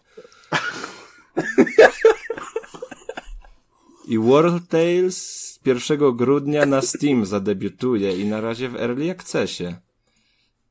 [4.07, 9.75] I War Tales 1 grudnia na Steam zadebiutuje i na razie w Early Accessie.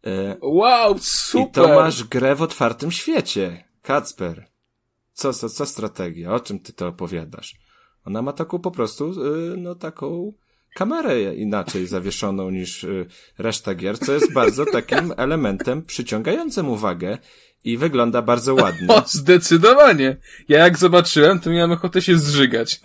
[0.06, 1.50] E, Wow, I super!
[1.64, 3.64] to masz grę w otwartym świecie.
[3.82, 4.46] Kacper.
[5.12, 6.32] Co, co, co strategia?
[6.34, 7.54] O czym ty to opowiadasz?
[8.10, 9.12] Ona ma taką po prostu,
[9.52, 10.32] y, no taką
[10.74, 13.06] kamerę inaczej zawieszoną niż y,
[13.38, 17.18] reszta gier, co jest bardzo takim elementem przyciągającym uwagę
[17.64, 18.88] i wygląda bardzo ładnie.
[18.88, 20.16] O, zdecydowanie.
[20.48, 22.80] Ja jak zobaczyłem, to miałem ochotę się zżygać.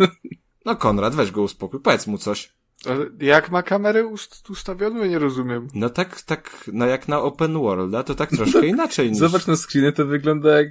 [0.66, 2.54] No Konrad, weź go uspokój, powiedz mu coś.
[2.86, 5.00] Ale jak ma kamerę ust ustawioną?
[5.00, 5.68] Ja nie rozumiem.
[5.74, 9.20] No tak, tak, no jak na open worlda, to tak troszkę inaczej niż...
[9.20, 10.68] Zobacz na screeny, to wygląda jak...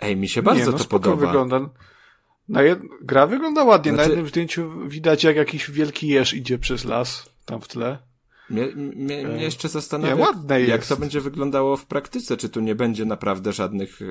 [0.00, 1.26] Ej, mi się bardzo nie, no to spoko podoba.
[1.26, 1.70] wygląda.
[2.48, 2.78] Na jed...
[3.00, 3.92] Gra wygląda ładnie.
[3.92, 7.30] Znaczy- Na jednym zdjęciu widać, jak jakiś wielki jeż idzie przez las.
[7.44, 7.98] Tam w tle.
[8.50, 10.14] Mnie, mnie, mnie jeszcze zastanawia,
[10.48, 10.88] Nie, jak jest.
[10.88, 14.04] to będzie wyglądało w praktyce, czy tu nie będzie naprawdę żadnych e,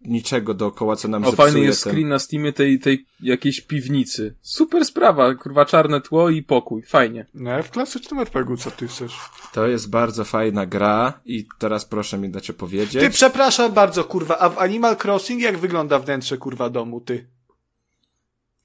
[0.00, 1.92] niczego dookoła, co nam O, zepsuje fajny jest ten...
[1.92, 4.34] screen na Steamie tej, tej jakiejś piwnicy.
[4.40, 6.82] Super sprawa, kurwa, czarne tło i pokój.
[6.82, 7.26] Fajnie.
[7.34, 9.18] No w klasycznym RPG co ty chcesz?
[9.52, 13.02] To jest bardzo fajna gra i teraz proszę mi dać opowiedzieć.
[13.02, 17.26] Ty, przepraszam bardzo, kurwa, a w Animal Crossing jak wygląda wnętrze, kurwa, domu, ty?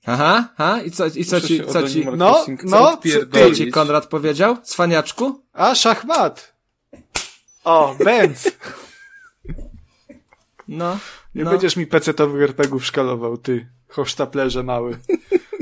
[0.06, 0.82] Aha, ha?
[0.82, 2.98] I co, i co Muszę ci, co ci, no, Crossing no,
[3.32, 4.58] co ci Konrad powiedział?
[4.63, 5.41] Cwaniaczku?
[5.54, 6.54] A, szachmat!
[7.63, 8.52] O, Benz!
[10.67, 10.98] No.
[11.36, 11.52] Nie no.
[11.52, 13.70] będziesz mi pecetowych RPGów szkalował, ty.
[13.88, 14.98] Hosztaplerze mały.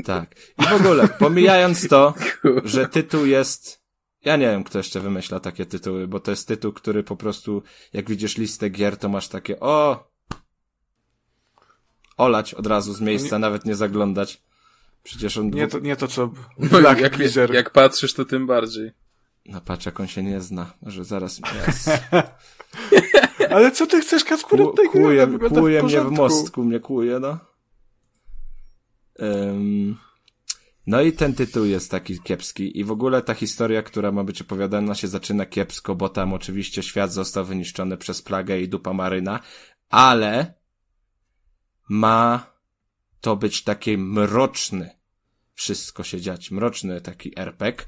[0.04, 0.34] Tak.
[0.58, 2.14] I w ogóle, pomijając to,
[2.64, 3.80] że tytuł jest.
[4.24, 7.62] Ja nie wiem, kto jeszcze wymyśla takie tytuły, bo to jest tytuł, który po prostu,
[7.92, 10.08] jak widzisz listę gier, to masz takie, o!
[12.16, 14.40] Olać od razu z miejsca, nawet nie zaglądać.
[15.02, 15.50] Przecież on.
[15.50, 17.52] Nie to, nie to co No, jak, Blizzard.
[17.52, 18.92] jak patrzysz, to tym bardziej.
[19.46, 20.72] No patrz, jak on się nie zna.
[20.82, 21.40] Może zaraz.
[21.68, 21.88] Yes.
[23.50, 25.02] Ale co ty chcesz, Kacper, od tej gry?
[25.02, 27.38] kłuje, wygląda kłuje mnie w mostku, mnie kłuje, no.
[29.22, 29.96] Ym,
[30.86, 34.42] no i ten tytuł jest taki kiepski i w ogóle ta historia, która ma być
[34.42, 39.40] opowiadana się zaczyna kiepsko, bo tam oczywiście świat został wyniszczony przez plagę i dupa maryna,
[39.88, 40.54] ale
[41.88, 42.46] ma
[43.20, 44.90] to być taki mroczny
[45.54, 47.84] wszystko się dziać, mroczny taki RPG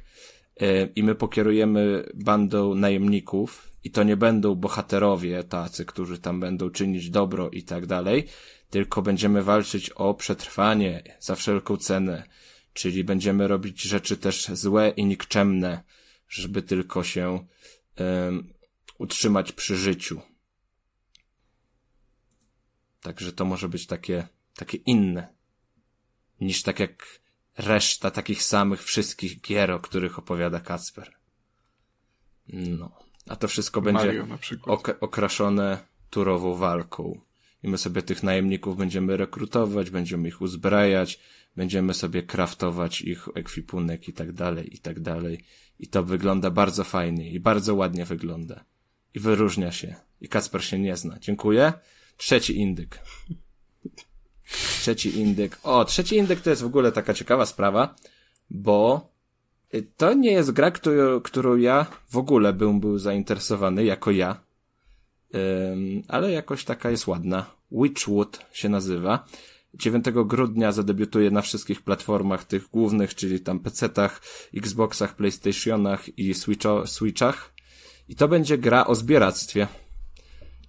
[0.95, 7.11] i my pokierujemy bandą najemników i to nie będą bohaterowie tacy, którzy tam będą czynić
[7.11, 8.29] dobro i tak dalej,
[8.71, 12.29] tylko będziemy walczyć o przetrwanie za wszelką cenę,
[12.73, 15.83] czyli będziemy robić rzeczy też złe i nikczemne,
[16.29, 17.47] żeby tylko się
[17.97, 18.55] em,
[18.99, 20.21] utrzymać przy życiu.
[23.01, 25.35] Także to może być takie, takie inne,
[26.41, 27.21] niż tak jak
[27.59, 31.15] reszta takich samych wszystkich gier, o których opowiada Kacper.
[32.49, 33.02] No.
[33.29, 34.25] A to wszystko będzie
[34.63, 35.79] ok- okraszone
[36.11, 37.21] turową walką.
[37.63, 41.21] I my sobie tych najemników będziemy rekrutować, będziemy ich uzbrajać,
[41.57, 45.45] będziemy sobie kraftować ich ekwipunek i tak dalej, i tak dalej.
[45.79, 48.65] I to wygląda bardzo fajnie i bardzo ładnie wygląda.
[49.15, 49.97] I wyróżnia się.
[50.21, 51.19] I Kacper się nie zna.
[51.21, 51.73] Dziękuję.
[52.17, 52.99] Trzeci indyk.
[54.81, 55.59] Trzeci indyk.
[55.63, 57.95] O, trzeci indyk to jest w ogóle taka ciekawa sprawa,
[58.51, 59.12] bo
[59.97, 64.41] to nie jest gra, którą, którą ja w ogóle bym był zainteresowany, jako ja.
[65.73, 67.47] Ym, ale jakoś taka jest ładna.
[67.73, 69.27] Witchwood się nazywa.
[69.75, 74.21] 9 grudnia zadebiutuje na wszystkich platformach tych głównych, czyli tam PC-tach,
[74.57, 77.55] Xboxach, PlayStationach i Switcho, Switchach.
[78.09, 79.69] I to będzie gra o zbieractwie.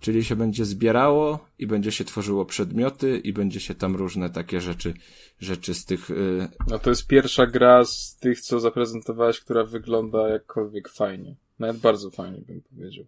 [0.04, 4.62] Czyli się będzie zbierało i będzie się tworzyło przedmioty i będzie się tam różne takie
[4.62, 4.94] rzeczy,
[5.40, 10.30] rzeczy z tych, y, No to jest pierwsza gra z tych, co zaprezentowałeś, która wygląda
[10.30, 11.36] jakkolwiek fajnie.
[11.60, 13.06] Nawet bardzo fajnie bym powiedział.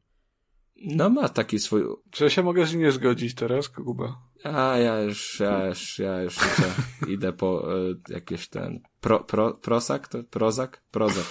[0.76, 4.22] no ma taki swój, Czy ja się mogę z nim nie zgodzić teraz, Kuba?
[4.44, 6.72] a ja już, ja już, ja już idę,
[7.14, 10.82] idę po y, jakieś ten, pro, pro, prosak, to prozak?
[10.92, 11.26] Prozak.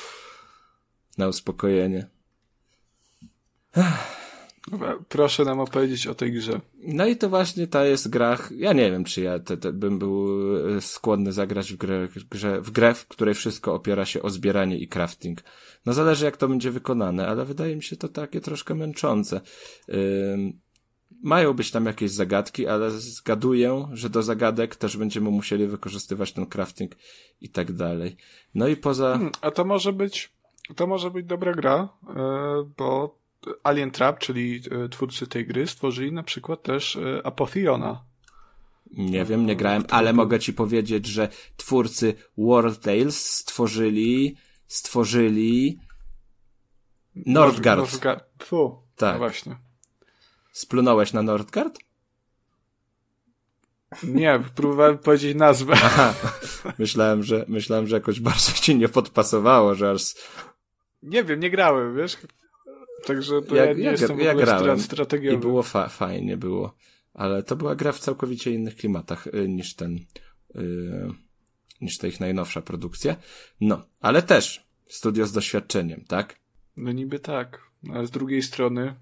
[1.19, 2.07] Na uspokojenie.
[5.09, 6.61] Proszę nam opowiedzieć o tej grze.
[6.87, 9.99] No i to właśnie ta jest gra, ja nie wiem, czy ja te, te, bym
[9.99, 10.29] był
[10.77, 14.31] e, skłonny zagrać w grę, w grze, w grę, w której wszystko opiera się o
[14.31, 15.43] zbieranie i crafting.
[15.87, 19.41] No zależy jak to będzie wykonane, ale wydaje mi się to takie troszkę męczące.
[19.89, 20.65] Ym,
[21.23, 26.47] mają być tam jakieś zagadki, ale zgaduję, że do zagadek też będziemy musieli wykorzystywać ten
[26.47, 26.97] crafting
[27.41, 28.17] i tak dalej.
[28.55, 29.13] No i poza...
[29.13, 30.33] Hmm, a to może być,
[30.77, 33.19] to może być dobra gra, e, bo
[33.63, 38.05] Alien Trap, czyli e, twórcy tej gry, stworzyli na przykład też e, Apotheona.
[38.91, 45.79] Nie wiem, nie grałem, ale mogę ci powiedzieć, że twórcy World Tales stworzyli, stworzyli
[47.17, 47.81] Nordgard.
[47.81, 48.25] Nordgard.
[48.45, 49.13] Fu, Tak.
[49.13, 49.57] no właśnie.
[50.53, 51.79] Splunąłeś na Nordgard?
[54.03, 55.75] Nie, próbowałem powiedzieć nazwę.
[55.77, 56.15] Aha,
[56.79, 60.15] myślałem, że, myślałem, że jakoś bardzo ci nie podpasowało, że aż...
[61.03, 62.17] Nie wiem, nie grałem, wiesz?
[63.07, 64.81] Także to Ja- ja, nie ja jestem ja grałem.
[64.81, 65.37] strategiowy.
[65.37, 66.75] I było fa fajnie, było.
[67.15, 69.99] Ale to była gra w całkowicie innych klimatach y, niż ten,
[70.57, 71.09] y,
[71.81, 73.17] niż ta ich najnowsza produkcja.
[73.61, 76.37] No, ale też studio z doświadczeniem, tak?
[76.77, 78.95] No niby tak, ale z drugiej strony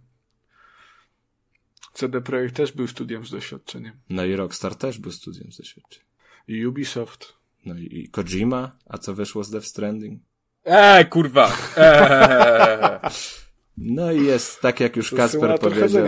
[1.95, 3.93] CD Projekt też był studiem z doświadczeniem.
[4.11, 6.07] No i Rockstar też był studiem z doświadczeniem.
[6.49, 7.33] I Ubisoft.
[7.67, 10.23] No i, i Kojima, a co wyszło z Death Stranding?
[10.65, 11.57] Eee, kurwa!
[11.77, 13.01] Eee.
[13.79, 16.07] No i jest, tak jak już Kasper powiedział,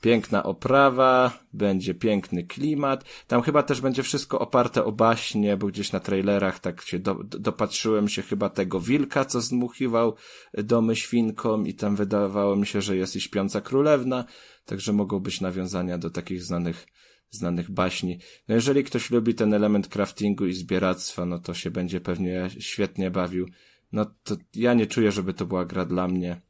[0.00, 3.04] piękna oprawa, będzie piękny klimat.
[3.26, 7.14] Tam chyba też będzie wszystko oparte o baśnie, bo gdzieś na trailerach tak się do,
[7.24, 10.14] dopatrzyłem się chyba tego wilka, co zmuchiwał
[10.54, 14.24] domy świnkom i tam wydawało mi się, że jest i śpiąca królewna,
[14.64, 16.86] także mogą być nawiązania do takich znanych
[17.30, 18.18] znanych baśni.
[18.48, 23.10] No jeżeli ktoś lubi ten element craftingu i zbieractwa, no to się będzie pewnie świetnie
[23.10, 23.46] bawił.
[23.92, 26.40] No to ja nie czuję, żeby to była gra dla mnie,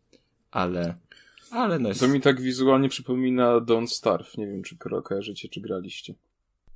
[0.57, 0.95] ale
[1.51, 2.01] ale no jest...
[2.01, 4.37] To mi tak wizualnie przypomina Don't Starve.
[4.37, 6.15] Nie wiem, czy kojarzycie, czy graliście.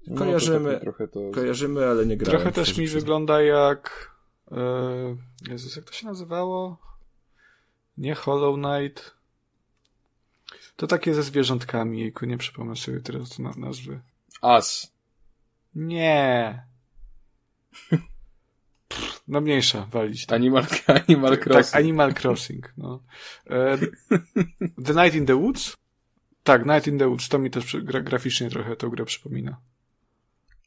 [0.06, 1.30] No, kojarzymy, to trochę to...
[1.34, 2.40] kojarzymy, ale nie grałem.
[2.40, 4.10] Trochę też mi wygląda jak...
[4.50, 5.16] Yy,
[5.48, 6.78] Jezus, jak to się nazywało?
[7.98, 9.14] Nie Hollow Knight.
[10.76, 14.00] To takie ze zwierzątkami, jejku, nie przypomnę sobie teraz na nazwy.
[14.42, 14.92] As.
[15.74, 16.62] Nie.
[19.30, 20.26] No mniejsza, walić.
[20.26, 20.36] Tak.
[20.36, 20.66] Animal,
[21.08, 21.72] Animal tak, Crossing.
[21.72, 23.02] Tak, Animal Crossing, no.
[23.50, 23.78] E,
[24.84, 25.76] the Night in the Woods?
[26.42, 29.60] Tak, Night in the Woods, to mi też gra, graficznie trochę tę grę przypomina.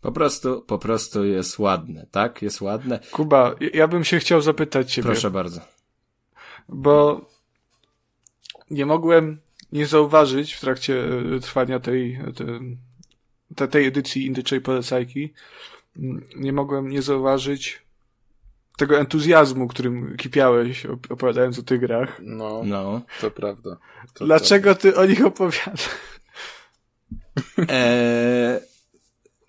[0.02, 2.42] Po prostu, po prostu jest ładne, tak?
[2.42, 3.00] Jest ładne.
[3.12, 5.06] Kuba, ja bym się chciał zapytać ciebie.
[5.06, 5.62] Proszę bardzo.
[6.70, 7.26] Bo
[8.70, 9.40] nie mogłem
[9.72, 11.04] nie zauważyć w trakcie
[11.36, 12.20] e, trwania tej,
[13.56, 15.34] tej, tej edycji Indyczej Polecajki,
[16.36, 17.83] nie mogłem nie zauważyć
[18.78, 22.20] tego entuzjazmu, którym kipiałeś opowiadając o tych grach.
[22.24, 23.02] No, no.
[23.22, 23.78] to prawda.
[24.14, 24.82] To Dlaczego prawda.
[24.82, 25.90] ty o nich opowiadasz?
[27.70, 28.60] Eee,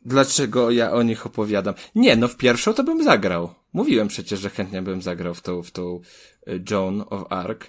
[0.05, 1.75] dlaczego ja o nich opowiadam?
[1.95, 3.55] Nie, no w pierwszą to bym zagrał.
[3.73, 6.01] Mówiłem przecież, że chętnie bym zagrał w tą, w tą
[6.47, 7.65] e, Joan of Arc.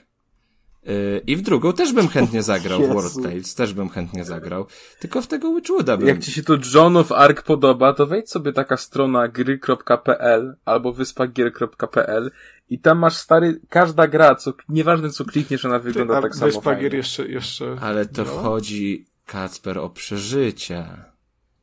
[1.27, 4.65] I w drugą też bym chętnie zagrał w World Tales, też bym chętnie zagrał.
[4.99, 6.07] Tylko w tego Witchwooda bym...
[6.07, 10.93] Jak ci się to John of Arc podoba, to wejdź sobie taka strona gry.pl albo
[10.93, 12.31] wyspagier.pl
[12.69, 16.45] i tam masz stary, każda gra, co, nieważne co klikniesz, ona wygląda Ty, tak samo
[16.45, 17.77] Wyspagier jeszcze, jeszcze...
[17.81, 18.31] Ale to no?
[18.31, 21.05] chodzi, Kacper, o przeżycia.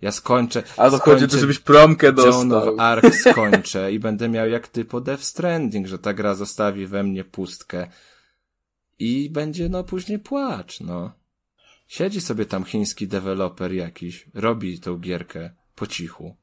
[0.01, 0.63] Ja skończę.
[0.77, 2.33] A to chodzi to, żebyś promkę dostał.
[2.33, 6.35] John of Arc skończę i będę miał jak ty po Death Stranding, że ta gra
[6.35, 7.87] zostawi we mnie pustkę
[9.03, 11.13] i będzie no później płacz, no.
[11.89, 16.37] Siedzi sobie tam chiński deweloper jakiś, robi tą gierkę po cichu.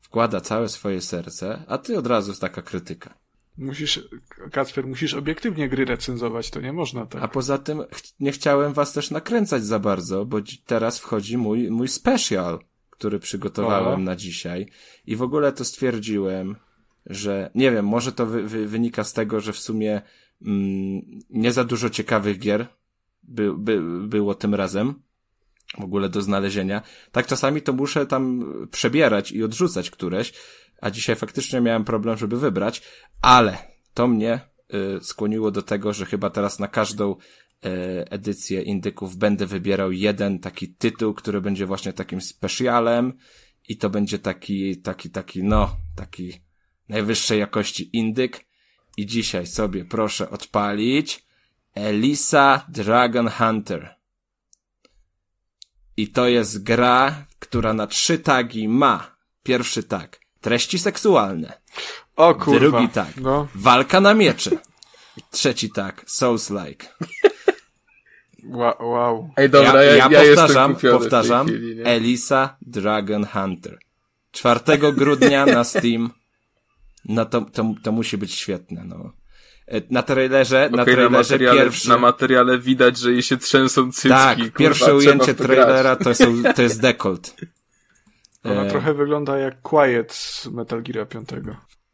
[0.00, 3.18] Wkłada całe swoje serce, a ty od razu jest taka krytyka.
[3.58, 4.08] Musisz,
[4.52, 7.22] Kacper, musisz obiektywnie gry recenzować, to nie można tak.
[7.22, 11.70] A poza tym ch nie chciałem was też nakręcać za bardzo, bo teraz wchodzi mój,
[11.70, 12.58] mój special,
[12.90, 14.04] który przygotowałem o.
[14.04, 14.66] na dzisiaj.
[15.06, 16.56] I w ogóle to stwierdziłem,
[17.06, 20.02] że nie wiem, może to wy, wy, wynika z tego, że w sumie
[21.30, 22.66] nie za dużo ciekawych gier
[23.22, 25.02] by, by, było tym razem
[25.78, 26.82] w ogóle do znalezienia.
[27.12, 30.32] Tak czasami to muszę tam przebierać i odrzucać któreś,
[30.80, 32.82] a dzisiaj faktycznie miałem problem, żeby wybrać,
[33.22, 33.58] ale
[33.94, 34.40] to mnie
[34.98, 37.18] y, skłoniło do tego, że chyba teraz na każdą y,
[38.10, 43.12] edycję Indyków będę wybierał jeden taki tytuł, który będzie właśnie takim specjalem
[43.68, 46.40] i to będzie taki, taki, taki, no, taki
[46.88, 48.47] najwyższej jakości indyk,
[48.98, 51.24] i dzisiaj sobie proszę odpalić
[51.74, 53.94] Elisa Dragon Hunter.
[55.96, 59.16] I to jest gra, która na trzy tagi ma.
[59.42, 60.20] Pierwszy tag.
[60.40, 61.52] Treści seksualne.
[62.16, 62.60] O kurwa.
[62.60, 63.16] Drugi tag.
[63.16, 63.48] No.
[63.54, 64.50] Walka na miecze.
[65.30, 66.04] Trzeci tag.
[66.06, 66.86] Souls-like.
[68.80, 69.30] Wow.
[69.36, 71.46] Ej, dobra, ja, ja, ja powtarzam, powtarzam.
[71.46, 73.78] Chwili, Elisa Dragon Hunter.
[74.32, 76.10] 4 grudnia na Steam
[77.08, 79.12] no to, to, to musi być świetne, no.
[79.90, 81.88] Na trailerze, okay, na trailerze na materiale, pierwszy...
[81.88, 84.08] Na materiale widać, że jej się trzęsą cycki.
[84.08, 87.36] Tak, kurwa, pierwsze ujęcie trailera to, są, to jest dekolt.
[88.44, 88.70] Ona e...
[88.70, 91.28] trochę wygląda jak Quiet z Metal Gear 5.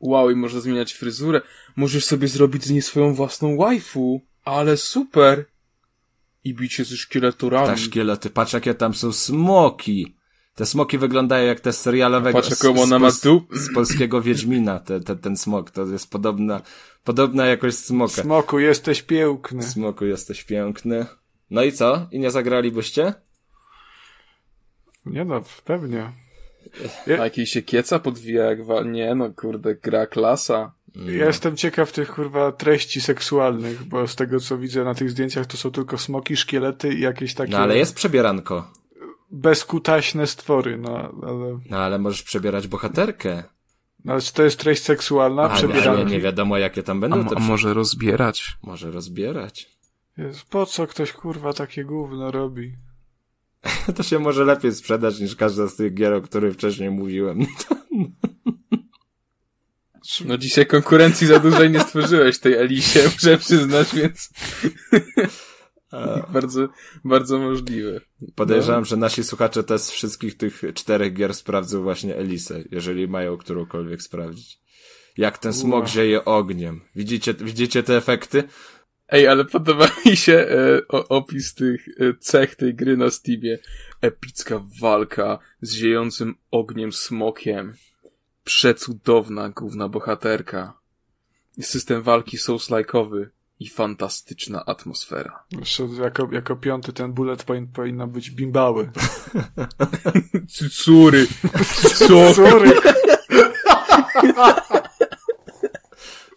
[0.00, 1.40] Wow, i może zmieniać fryzurę.
[1.76, 4.20] Możesz sobie zrobić z niej swoją własną waifu.
[4.44, 5.44] Ale super!
[6.44, 7.66] I bicie ze szkieleturami.
[7.66, 8.30] Tak, szkielety.
[8.30, 10.16] Patrz, jakie tam są smoki.
[10.54, 13.46] Te smoki wyglądają jak te serialowego Patrz, jaką ona ma tu.
[13.52, 15.70] z polskiego Wiedźmina, te, te, ten smok.
[15.70, 16.60] To jest podobna,
[17.04, 18.22] podobna jakość smoka.
[18.22, 19.62] Smoku, jesteś piękny.
[19.62, 21.06] Smoku, jesteś piękny.
[21.50, 22.06] No i co?
[22.12, 23.14] I nie zagralibyście?
[25.06, 26.12] Nie no, pewnie.
[27.06, 27.20] Je...
[27.20, 28.82] A jakiś się kieca podwija jak wa...
[28.82, 30.72] Nie no, kurde, gra klasa.
[30.94, 35.46] Ja jestem ciekaw tych kurwa treści seksualnych, bo z tego co widzę na tych zdjęciach
[35.46, 37.52] to są tylko smoki, szkielety i jakieś takie...
[37.52, 38.70] No ale jest przebieranko
[39.34, 41.60] bezkutaśne stwory, no ale...
[41.70, 43.42] No ale możesz przebierać bohaterkę.
[44.04, 45.42] No, ale czy to jest treść seksualna?
[45.42, 47.36] Ale, ale nie wiadomo jakie tam będą a, te...
[47.36, 48.56] A może rozbierać?
[48.62, 49.70] Może rozbierać.
[50.16, 52.72] Jest, po co ktoś kurwa takie gówno robi?
[53.96, 57.46] to się może lepiej sprzedać niż każda z tych gier, o których wcześniej mówiłem.
[60.24, 64.30] No dzisiaj konkurencji za dużej nie stworzyłeś tej Elisie, muszę przyznać, więc...
[66.34, 66.68] bardzo,
[67.04, 68.00] bardzo możliwe.
[68.34, 68.84] Podejrzewam, no.
[68.84, 74.02] że nasi słuchacze też z wszystkich tych czterech gier sprawdzą właśnie Elisę, jeżeli mają którąkolwiek
[74.02, 74.58] sprawdzić.
[75.18, 76.80] Jak ten smog zieje ogniem.
[76.96, 78.44] Widzicie, widzicie te efekty?
[79.08, 83.58] Ej, ale podoba mi się e, opis tych e, cech tej gry na Steamie.
[84.00, 87.74] Epicka walka z ziejącym ogniem smokiem.
[88.44, 90.78] Przecudowna główna bohaterka.
[91.60, 93.26] System walki souls-like'owy
[93.60, 95.44] i fantastyczna atmosfera.
[95.58, 98.90] Jeszcze jako, jako piąty ten bullet point powinno być bimbały.
[100.48, 101.26] Cucury.
[101.84, 102.72] Cucury.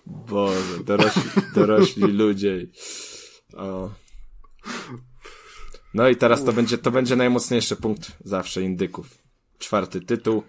[0.05, 1.21] Boże, dorośli,
[1.55, 2.67] dorośli ludzie.
[3.57, 3.89] O.
[5.93, 9.17] No i teraz to będzie, to będzie najmocniejszy punkt zawsze indyków.
[9.59, 10.43] Czwarty tytuł.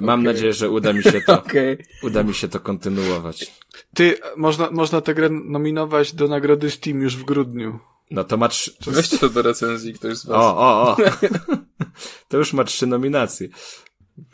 [0.00, 0.32] Mam okay.
[0.32, 1.78] nadzieję, że uda mi się to, okay.
[2.02, 3.52] uda mi się to kontynuować.
[3.94, 7.78] Ty, można, można tę grę nominować do nagrody Steam już w grudniu.
[8.10, 8.72] No to ma trzy...
[8.86, 10.36] Weźcie to do recenzji ktoś z was.
[10.36, 10.96] O, o, o.
[12.28, 13.48] to już ma trzy nominacje.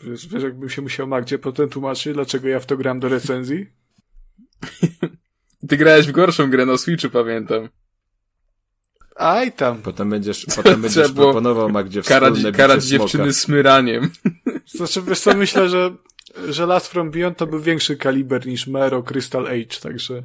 [0.03, 3.67] Wiesz, wiesz jakbym się musiał Magdzie potem tłumaczyć, dlaczego ja w to gram do recenzji?
[5.69, 7.69] Ty grałeś w gorszą grę na Switchu, pamiętam.
[9.17, 9.83] Aj tam.
[9.83, 14.11] Potem będziesz, potem będziesz proponował Magdzie karać, karać dziewczyny smyraniem.
[14.67, 15.95] Znaczy, wiesz co, myślę, że,
[16.49, 20.23] że Last From Beyond to był większy kaliber niż Mero Crystal Age, także...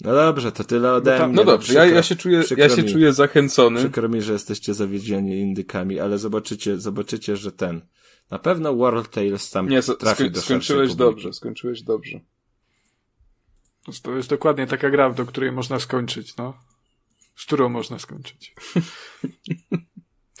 [0.00, 1.36] No dobrze, to tyle ode no mnie.
[1.36, 3.80] No, no dobrze, przykro, ja, ja się czuję, ja się mi, czuję zachęcony.
[3.80, 7.80] Przykro mi, że jesteście zawiedzieni indykami, ale zobaczycie, zobaczycie, że ten,
[8.30, 12.20] na pewno World Tales tam Nie, trafi do skończyłeś dobrze, skończyłeś dobrze.
[14.02, 16.54] To jest dokładnie taka gra, do której można skończyć, no.
[17.36, 18.54] Z którą można skończyć.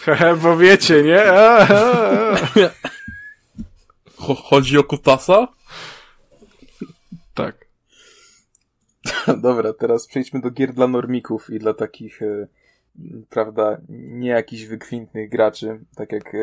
[0.04, 1.24] Hehe, bo wiecie, nie?
[4.44, 5.48] Chodzi o kutasa?
[7.34, 7.68] Tak.
[9.42, 12.48] Dobra, teraz przejdźmy do gier dla normików i dla takich, e,
[13.30, 16.38] prawda, nie jakichś wykwintnych graczy, tak jak e,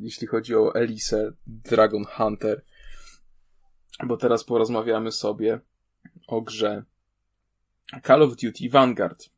[0.00, 2.62] jeśli chodzi o Elise, Dragon Hunter.
[4.06, 5.60] Bo teraz porozmawiamy sobie
[6.26, 6.84] o grze
[8.06, 9.28] Call of Duty Vanguard,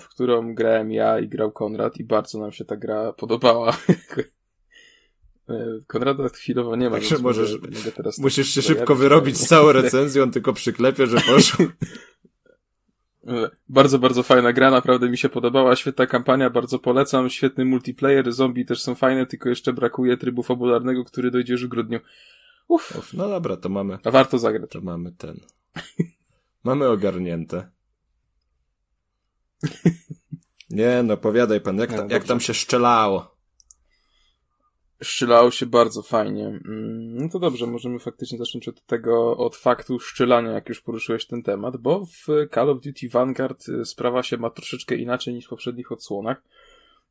[0.00, 3.76] w którą grałem ja i grał Konrad i bardzo nam się ta gra podobała.
[5.48, 6.96] E, Konrada chwilowo nie ma.
[6.96, 11.20] Także możesz, mogę teraz musisz się szybko wyrobić z całą recenzją, on tylko przyklepie, że
[11.20, 11.66] poszło.
[13.26, 18.32] E, bardzo, bardzo fajna gra, naprawdę mi się podobała, świetna kampania, bardzo polecam, świetny multiplayer,
[18.32, 22.00] zombie też są fajne, tylko jeszcze brakuje trybu fabularnego, który dojdzie już w grudniu.
[22.68, 22.96] Uff.
[22.98, 23.98] Uf, no dobra, to mamy.
[24.04, 24.70] A warto zagrać.
[24.70, 25.40] To mamy ten.
[26.64, 27.73] mamy ogarnięte.
[30.70, 33.34] Nie, no powiadaj pan, jak, ta, jak tam się szczelało?
[35.02, 36.46] Szczelało się bardzo fajnie.
[36.46, 41.26] Mm, no to dobrze, możemy faktycznie zacząć od tego, od faktu szczelania, jak już poruszyłeś
[41.26, 45.46] ten temat, bo w Call of Duty Vanguard y, sprawa się ma troszeczkę inaczej niż
[45.46, 46.42] w poprzednich odsłonach,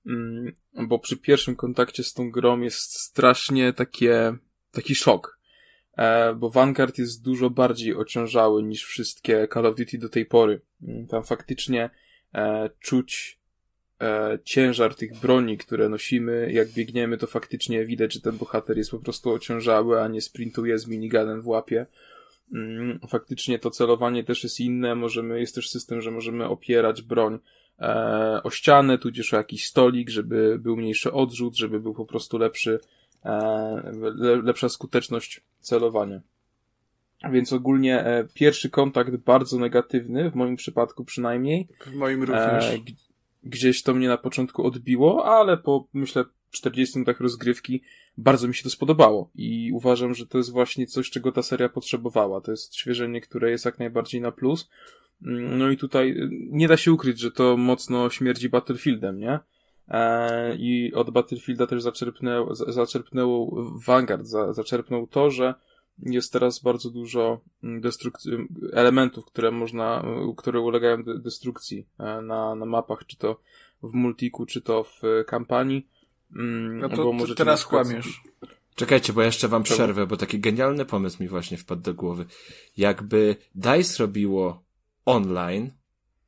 [0.06, 0.54] mm,
[0.88, 4.38] bo przy pierwszym kontakcie z tą grą jest strasznie takie,
[4.72, 5.44] taki szok
[5.98, 10.62] E, bo Vanguard jest dużo bardziej ociążały niż wszystkie Call of Duty do tej pory.
[10.82, 11.90] Mm, tam faktycznie
[12.36, 13.40] e, czuć
[14.02, 16.52] e, ciężar tych broni, które nosimy.
[16.54, 20.80] Jak biegniemy, to faktycznie widać, że ten bohater jest po prostu ociążały, a nie sprintuje
[20.80, 21.86] z miniganem w łapie.
[22.54, 24.96] Mm, faktycznie to celowanie też jest inne.
[24.96, 27.40] Możemy, jest też system, że możemy opierać broń
[27.80, 32.38] e, o ścianę, tudzież o jakiś stolik, żeby był mniejszy odrzut, żeby był po prostu
[32.38, 32.80] lepszy
[34.44, 36.22] lepsza skuteczność celowania.
[37.32, 41.68] Więc ogólnie e, pierwszy kontakt bardzo negatywny, w moim przypadku przynajmniej.
[41.86, 42.66] W moim również.
[42.66, 42.78] E,
[43.44, 47.82] gdzieś to mnie na początku odbiło, ale po, myślę, 40 minutach rozgrywki
[48.18, 51.70] bardzo mi się to spodobało i uważam, że to jest właśnie coś, czego ta seria
[51.70, 52.42] potrzebowała.
[52.42, 54.70] To jest odświeżenie, które jest jak najbardziej na plus.
[55.26, 56.16] Mm, no i tutaj
[56.50, 59.40] nie da się ukryć, że to mocno śmierdzi Battlefieldem, nie?
[59.88, 63.56] E, i od Battlefielda też zaczerpnęł, zaczerpnął
[63.86, 65.54] Vanguard, zaczerpnął to, że
[66.00, 68.32] jest teraz bardzo dużo mm, destrukcji,
[68.74, 70.06] elementów, które można,
[70.38, 73.40] które ulegają destrukcji e, na, na mapach, czy to
[73.84, 75.88] w multiku, czy to w kampanii.
[76.36, 78.22] Mm, no to może teraz kłamiesz.
[78.76, 82.26] Czekajcie, bo jeszcze wam przerwę, bo taki genialny pomysł mi właśnie wpadł do głowy.
[82.78, 84.64] Jakby DICE robiło
[85.06, 85.72] online,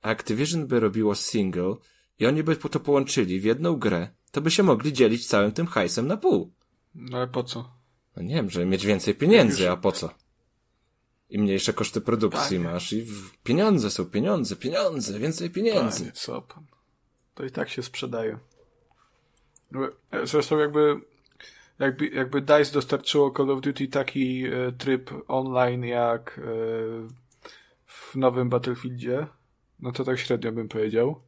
[0.01, 1.75] a Activision by robiło single,
[2.19, 5.67] i oni by to połączyli w jedną grę, to by się mogli dzielić całym tym
[5.67, 6.53] hajsem na pół.
[6.95, 7.75] No ale po co?
[8.17, 10.09] No nie wiem, żeby mieć więcej pieniędzy, a po co?
[11.29, 12.69] I mniejsze koszty produkcji Panie.
[12.69, 13.07] masz i
[13.43, 15.99] pieniądze są pieniądze, pieniądze, więcej pieniędzy.
[15.99, 16.65] Panie, co pan?
[17.35, 18.37] To i tak się sprzedaje.
[20.11, 21.01] E, zresztą jakby,
[21.79, 26.41] jakby, jakby DICE dostarczyło Call of Duty taki e, tryb online jak e,
[27.85, 29.27] w nowym Battlefieldzie,
[29.79, 31.21] no to tak średnio bym powiedział.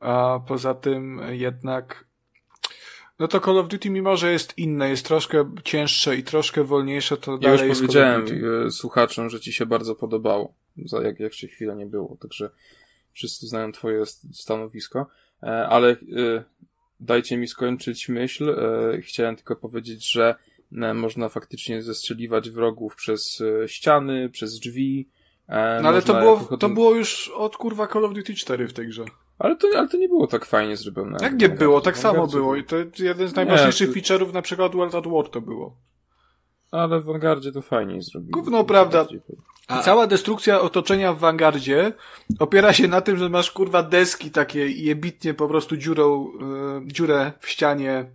[0.00, 2.04] A poza tym jednak
[3.18, 7.16] no to Call of Duty, mimo że jest inne, jest troszkę cięższe i troszkę wolniejsze,
[7.16, 8.26] to ja dalej już jest powiedziałem
[8.66, 10.54] e, słuchaczom, że ci się bardzo podobało,
[10.84, 12.50] za jak, jak się chwilę nie było, także
[13.12, 15.06] wszyscy znają twoje st- stanowisko,
[15.42, 15.96] e, ale e,
[17.00, 18.56] dajcie mi skończyć myśl.
[19.02, 20.34] Chciałem tylko powiedzieć, że
[20.94, 25.08] można faktycznie zestrzeliwać wrogów przez ściany, przez drzwi.
[25.48, 28.86] No ale to było, to było już od kurwa Call of Duty 4 w tej
[28.86, 29.04] grze.
[29.38, 31.18] Ale to, ale to nie było tak fajnie zrobione.
[31.22, 32.52] Jak nie było, tak samo było.
[32.52, 35.76] to- I to jeden z najważniejszych to- feature'ów na przykład World at War to było.
[36.70, 38.32] Ale w Vanguardzie to fajniej zrobili.
[38.32, 39.06] Gówno, prawda.
[39.68, 41.92] A- Cała destrukcja otoczenia w Vanguardzie
[42.38, 46.86] opiera się na tym, że masz kurwa deski takie i jebitnie po prostu dziurą, e,
[46.86, 48.10] dziurę w ścianie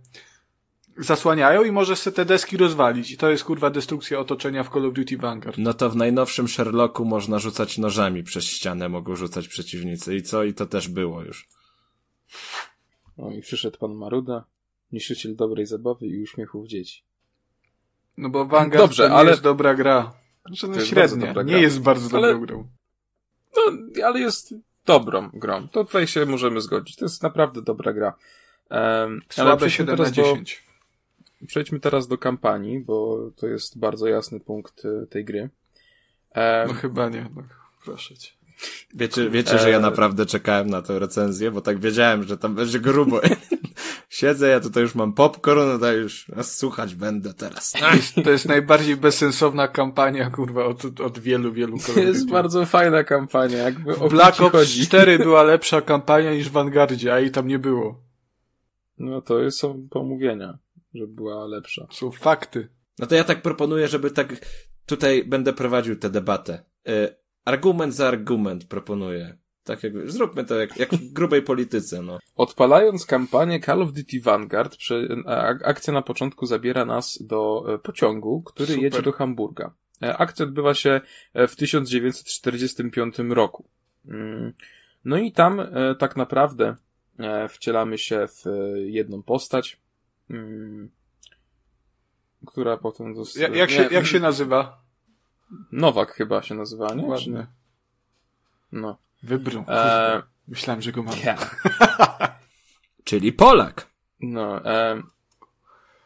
[1.00, 3.10] zasłaniają i możesz sobie te deski rozwalić.
[3.10, 5.58] I to jest kurwa destrukcja otoczenia w Call of Duty Vanguard.
[5.58, 10.16] No to w najnowszym Sherlocku można rzucać nożami przez ścianę, mogą rzucać przeciwnicy.
[10.16, 10.44] I co?
[10.44, 11.48] I to też było już.
[13.18, 14.44] No i przyszedł pan Maruda,
[14.92, 17.02] niszczyciel dobrej zabawy i uśmiechów dzieci.
[18.16, 20.12] No bo Vanguard Dobrze, to nie ale- jest dobra gra.
[20.46, 20.94] Znaczy, no średnia.
[21.02, 21.60] bardzo dobra Nie gra.
[21.60, 22.68] jest bardzo Ale- dobrą grą.
[23.56, 23.62] No,
[24.06, 24.54] ale jest
[24.86, 25.68] dobrą grą.
[25.68, 26.96] To tutaj się możemy zgodzić.
[26.96, 28.08] To jest naprawdę dobra gra.
[28.70, 30.62] Um, ale Słabe przejdźmy 7 na teraz do, 10.
[31.46, 35.50] przejdźmy teraz do kampanii, bo to jest bardzo jasny punkt e, tej gry.
[36.32, 37.42] Em, No chyba nie, no,
[37.84, 38.40] proszę cię.
[38.94, 39.82] Wiecie, wiecie, że ja Eee.
[39.82, 43.20] naprawdę czekałem na tę recenzję, bo tak wiedziałem, że tam będzie grubo.
[44.08, 47.72] Siedzę, ja tutaj już mam popcorn, no to już słuchać będę teraz.
[47.72, 52.30] To jest, to jest najbardziej bezsensowna kampania, kurwa, od, od wielu, wielu Call to jest
[52.30, 54.86] bardzo fajna kampania, jakby o Black Ops chodzi.
[54.86, 58.02] 4 była lepsza kampania niż w Vanguardzie, a jej tam nie było.
[58.98, 60.58] No to jest, są pomówienia,
[60.94, 61.86] że była lepsza.
[61.90, 62.68] Są fakty.
[62.98, 64.46] No to ja tak proponuję, żeby tak
[64.86, 66.64] tutaj będę prowadził tę debatę.
[66.88, 69.38] Y, argument za argument proponuję.
[69.64, 72.18] Tak jak, zróbmy to jak, jak w grubej polityce, no.
[72.36, 75.08] Odpalając kampanię Call of Duty Vanguard, prze,
[75.64, 78.82] akcja na początku zabiera nas do e, pociągu, który Super.
[78.82, 79.74] jedzie do Hamburga.
[80.02, 81.00] E, Akcja odbywa się
[81.34, 83.68] e, w 1945 roku.
[84.08, 84.52] Mm.
[85.04, 86.76] No i tam e, tak naprawdę
[87.18, 89.80] e, wcielamy się w e, jedną postać,
[90.30, 90.90] mm,
[92.46, 93.48] która potem została...
[93.48, 94.82] Ja, jak, się, jak się nazywa?
[95.72, 97.02] Nowak chyba się nazywa, nie?
[97.26, 97.46] Nie?
[98.72, 98.98] No.
[99.22, 99.64] Wybrą.
[99.68, 100.22] E.
[100.48, 101.14] Myślałem, że go mam.
[101.24, 101.36] ja.
[103.04, 105.02] Czyli Polak, No, e,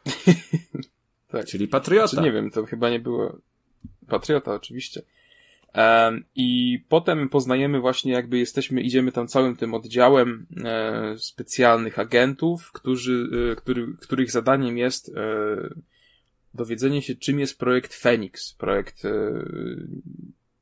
[1.28, 1.46] tak.
[1.46, 2.06] czyli patriota.
[2.06, 3.36] Znaczy, nie wiem, to chyba nie było.
[4.08, 5.02] Patriota, oczywiście.
[6.34, 13.28] I potem poznajemy właśnie, jakby jesteśmy, idziemy tam całym tym oddziałem e, specjalnych agentów, którzy,
[13.52, 15.12] e, który, których zadaniem jest e,
[16.54, 19.02] dowiedzenie się, czym jest projekt Phoenix, projekt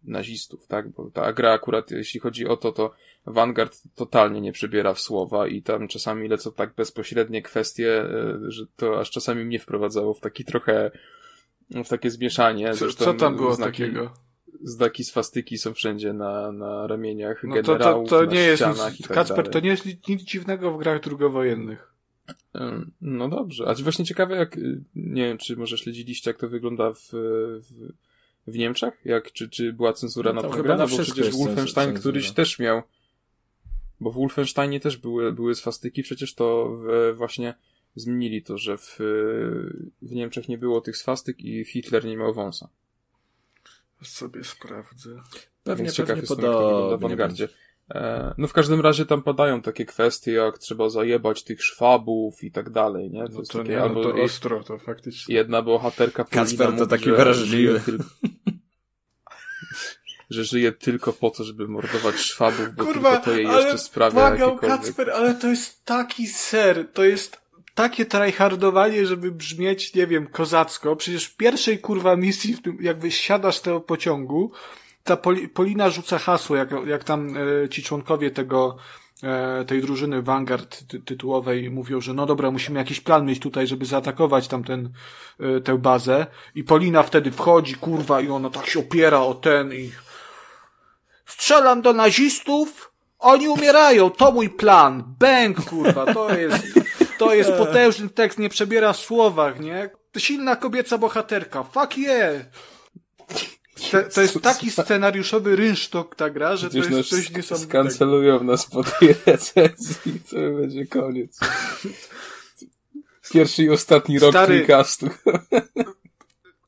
[0.04, 0.88] nazistów, tak?
[0.88, 2.94] Bo ta gra akurat, jeśli chodzi o to, to
[3.26, 8.04] Vanguard totalnie nie przebiera w słowa i tam czasami lecą tak bezpośrednie kwestie,
[8.48, 10.90] że to aż czasami mnie wprowadzało w taki trochę,
[11.70, 12.70] w takie zmieszanie.
[12.70, 14.31] Co, Zresztą co tam było znaki, takiego?
[14.60, 18.66] Znaki swastyki są wszędzie na, na ramieniach No to, to, generałów, to na nie jest
[18.66, 19.52] nic, tak Kacper, dalej.
[19.52, 21.92] to nie jest nic, dziwnego w grach drugowojennych.
[23.00, 26.92] No dobrze, a właśnie ciekawe jak, y, nie wiem, czy może śledziliście, jak to wygląda
[26.92, 27.92] w, w,
[28.46, 28.94] w Niemczech?
[29.04, 32.00] Jak, czy, czy była cenzura No na No bo przecież Wolfenstein cenzura.
[32.00, 32.82] któryś też miał,
[34.00, 37.54] bo w Wolfensteinie też były, były swastyki, przecież to w, właśnie
[37.96, 38.96] zmienili to, że w,
[40.02, 42.68] w Niemczech nie było tych swastyk i Hitler nie miał wąsa.
[44.02, 45.10] Sobie sprawdzę.
[45.64, 47.48] Pewnie, Więc ciekaw pewnie to w podobnie będzie.
[47.90, 52.50] E, no w każdym razie tam padają takie kwestie, jak trzeba zajebać tych szwabów i
[52.50, 53.24] tak dalej, nie?
[53.24, 55.34] To No jest to takie, nie, no albo to je- ostro, to faktycznie.
[55.34, 57.72] jedna bohaterka Kacper to mówi, taki że wrażliwy.
[57.72, 58.04] żyje tylko-
[60.30, 64.12] że żyje tylko po to, żeby mordować szwabów, bo Kurwa, tylko to jej jeszcze sprawia
[64.14, 64.80] Błagam, jakiekolwiek...
[64.80, 67.41] Kacper, ale to jest taki ser, to jest
[67.74, 70.96] takie tryhardowanie, żeby brzmieć, nie wiem, kozacko.
[70.96, 74.52] Przecież w pierwszej kurwa misji, w tym, jakby siadasz z tego pociągu,
[75.04, 78.76] ta Poli, Polina rzuca hasło, jak, jak tam e, ci członkowie tego,
[79.22, 83.66] e, tej drużyny Vanguard ty, tytułowej mówią, że no dobra, musimy jakiś plan mieć tutaj,
[83.66, 84.90] żeby zaatakować tam ten,
[85.40, 86.26] e, tę bazę.
[86.54, 89.92] I Polina wtedy wchodzi, kurwa, i ona tak się opiera o ten i
[91.26, 95.04] strzelam do nazistów, oni umierają, to mój plan.
[95.18, 96.81] Bęk, kurwa, to jest,
[97.24, 99.90] to jest potężny tekst, nie przebiera w słowach, nie?
[100.18, 102.42] Silna kobieca bohaterka, fuck yeah!
[103.90, 107.70] Te, to jest taki scenariuszowy rynsztok ta gra, że to Przecież jest nas coś niesamowitego.
[107.70, 111.38] skancelują nas po tej recenzji, to będzie koniec.
[113.32, 114.66] Pierwszy i ostatni rok Stary-.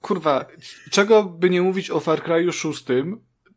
[0.01, 0.47] Kurwa,
[0.91, 2.85] czego by nie mówić o Far Cry'u 6,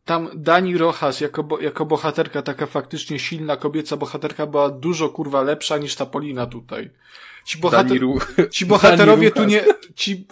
[0.08, 5.42] tam Dani Rojas jako, bo, jako bohaterka, taka faktycznie silna kobieca bohaterka była dużo kurwa
[5.42, 6.90] lepsza niż ta Polina tutaj.
[7.46, 8.00] Ci, bohater,
[8.52, 10.28] ci bohaterowie tu nie, ci,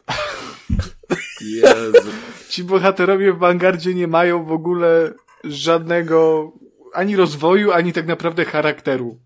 [1.41, 2.09] Jezu.
[2.49, 5.13] ci bohaterowie w Vanguardzie nie mają w ogóle
[5.43, 6.51] żadnego
[6.93, 9.19] ani rozwoju, ani tak naprawdę charakteru.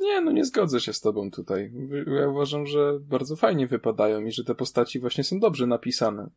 [0.00, 1.72] Nie, no nie zgodzę się z tobą tutaj.
[2.20, 6.28] Ja uważam, że bardzo fajnie wypadają i że te postaci właśnie są dobrze napisane.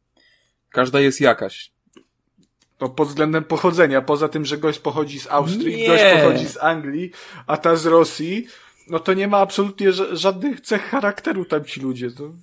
[0.69, 1.76] Każda jest jakaś.
[2.81, 5.87] No pod względem pochodzenia, poza tym, że gość pochodzi z Austrii, Nie.
[5.87, 7.11] gość pochodzi z Anglii,
[7.47, 8.47] a ta z Rosji,
[8.89, 12.11] no to nie ma absolutnie ża- żadnych cech charakteru tam ci ludzie.
[12.11, 12.33] To...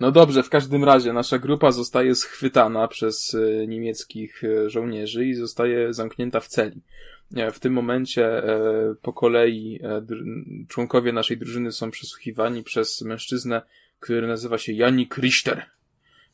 [0.00, 5.34] No dobrze, w każdym razie nasza grupa zostaje schwytana przez e, niemieckich e, żołnierzy i
[5.34, 6.80] zostaje zamknięta w celi.
[7.36, 8.42] E, W tym momencie
[9.02, 9.80] po kolei
[10.68, 13.62] członkowie naszej drużyny są przesłuchiwani przez mężczyznę,
[14.00, 15.62] który nazywa się Janik Richter.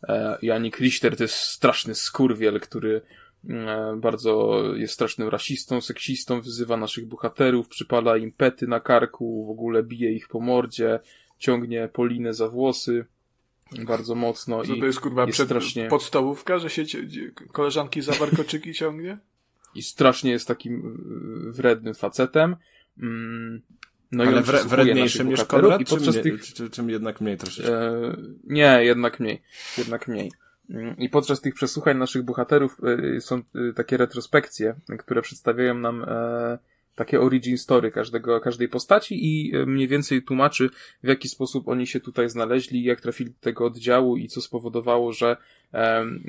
[0.09, 3.01] E, Janik Richter to jest straszny skurwiel, który
[3.49, 9.51] e, bardzo jest strasznym rasistą, seksistą, wyzywa naszych bohaterów, przypala im pety na karku, w
[9.51, 11.01] ogóle bije ich po mordzie,
[11.39, 13.05] ciągnie Polinę za włosy
[13.87, 16.85] bardzo mocno Co i to jest kurwa jest przed, strasznie- podstawówka, że się
[17.53, 19.19] koleżanki za warkoczyki ciągnie?
[19.75, 21.05] i strasznie jest takim
[21.53, 22.57] wrednym facetem.
[24.13, 26.91] No i Ale wre, przesłuchuje wredniejszym niż Konrad, i czy, podczas mnie, tych czy, czym
[26.91, 27.73] jednak mniej troszeczkę?
[27.73, 29.43] E, nie, jednak mniej.
[29.79, 30.31] Jednak mniej.
[30.71, 32.77] Mm, I podczas tych przesłuchań naszych bohaterów
[33.17, 36.59] e, są e, takie retrospekcje, które przedstawiają nam e,
[36.95, 40.71] takie origin story każdego, każdej postaci i mniej więcej tłumaczy,
[41.03, 45.13] w jaki sposób oni się tutaj znaleźli, jak trafili do tego oddziału i co spowodowało,
[45.13, 45.37] że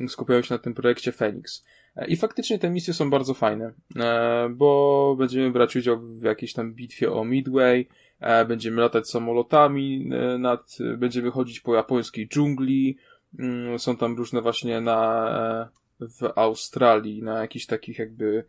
[0.07, 1.65] skupiają się na tym projekcie Phoenix.
[2.07, 6.73] I faktycznie te misje są bardzo fajne, e, bo będziemy brać udział w jakiejś tam
[6.73, 7.87] bitwie o Midway,
[8.19, 12.97] e, będziemy latać samolotami e, nad, będziemy chodzić po japońskiej dżungli,
[13.39, 15.69] mm, są tam różne właśnie na,
[15.99, 18.45] w Australii, na jakichś takich jakby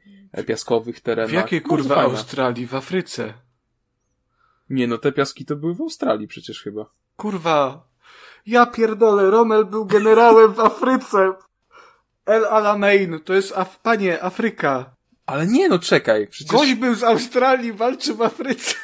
[0.46, 1.30] piaskowych terenach.
[1.30, 1.96] W jakiej kurwa.
[1.96, 2.66] Australii?
[2.66, 3.34] W Afryce.
[4.70, 6.90] Nie, no te piaski to były w Australii przecież chyba.
[7.16, 7.86] Kurwa.
[8.46, 11.34] Ja pierdolę, Rommel był generałem w Afryce.
[12.26, 14.96] El Alamein, to jest, Af panie, Afryka.
[15.26, 16.52] Ale nie, no czekaj, przecież...
[16.52, 18.74] Gość był z Australii, walczy w Afryce.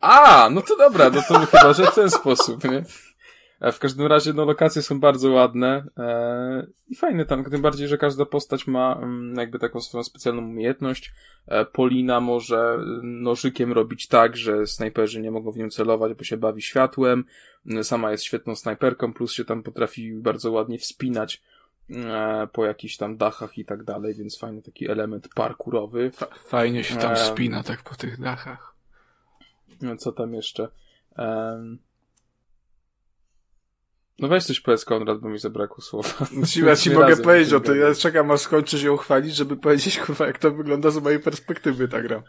[0.00, 2.82] A, no to dobra, no to chyba, że w ten sposób, nie?
[3.60, 7.88] E, W każdym razie, no, lokacje są bardzo ładne e, i fajne tam, tym bardziej,
[7.88, 11.12] że każda postać ma mm, jakby taką swoją specjalną umiejętność.
[11.46, 16.24] E, Polina może mm, nożykiem robić tak, że snajperzy nie mogą w nią celować, bo
[16.24, 17.24] się bawi światłem.
[17.66, 21.59] Mm, Sama jest świetną snajperką, plus się tam potrafi bardzo ładnie wspinać e,
[22.52, 26.10] po jakichś tam dachach i tak dalej, więc fajny taki element parkurowy.
[26.10, 27.16] Fa- Fajnie się tam Em.
[27.16, 28.74] spina tak po tych dachach.
[29.82, 30.68] No, co tam jeszcze?
[34.18, 36.08] No weź coś powiedz, Konrad, bo mi zabrakło słowa.
[36.66, 37.80] Ja ci mogę powiedzieć o tym.
[37.80, 41.88] Ja czekam aż skończysz ją chwalić, żeby powiedzieć, kurwa, jak to wygląda z mojej perspektywy
[41.88, 42.22] ta gra.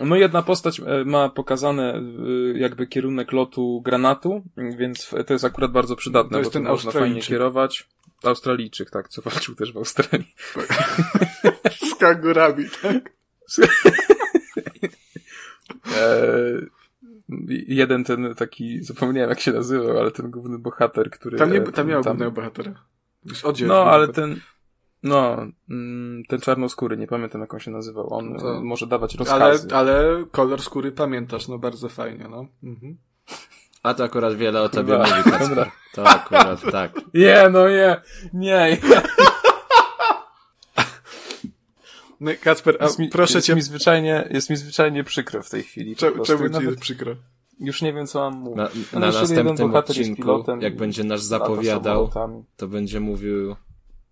[0.00, 2.00] No jedna postać e, ma pokazane e,
[2.58, 6.92] jakby kierunek lotu granatu, więc to jest akurat bardzo przydatne, To jest bo ten można
[6.92, 7.88] fajnie kierować.
[8.24, 10.34] Australijczyk, tak, co walczył też w Australii.
[11.90, 13.12] Z kangurami, tak?
[15.96, 16.60] E,
[17.66, 21.38] jeden ten taki, zapomniałem jak się nazywał, ale ten główny bohater, który...
[21.38, 22.84] Tam, nie, e, tam miał głównego bohatera.
[23.44, 24.40] Oddział No, ale ten,
[25.02, 28.12] no, mm, ten czarnoskóry, nie pamiętam jak on się nazywał.
[28.14, 29.74] On To- e, może dawać ale, rozkazy.
[29.74, 32.46] ale kolor skóry pamiętasz, no bardzo fajnie, no.
[32.62, 32.96] Mhm.
[33.82, 35.70] A to akurat wiele o tobie mówi, Kacper.
[35.94, 36.92] To akurat tak.
[37.14, 38.00] Nie, no nie,
[38.32, 38.76] nie.
[42.20, 45.50] No, Kacper, a Jest mi, proszę jest cię, Mi zwyczajnie, jest mi zwyczajnie przykro w
[45.50, 45.94] tej chwili.
[45.94, 46.38] po cze- prostu.
[46.38, 47.16] czemu ci jest przykro?
[47.60, 48.56] Już nie wiem, co mam mówić.
[48.92, 52.10] Na, na następnym odcinku, jak będzie nas lata zapowiadał,
[52.56, 53.56] to będzie mówił...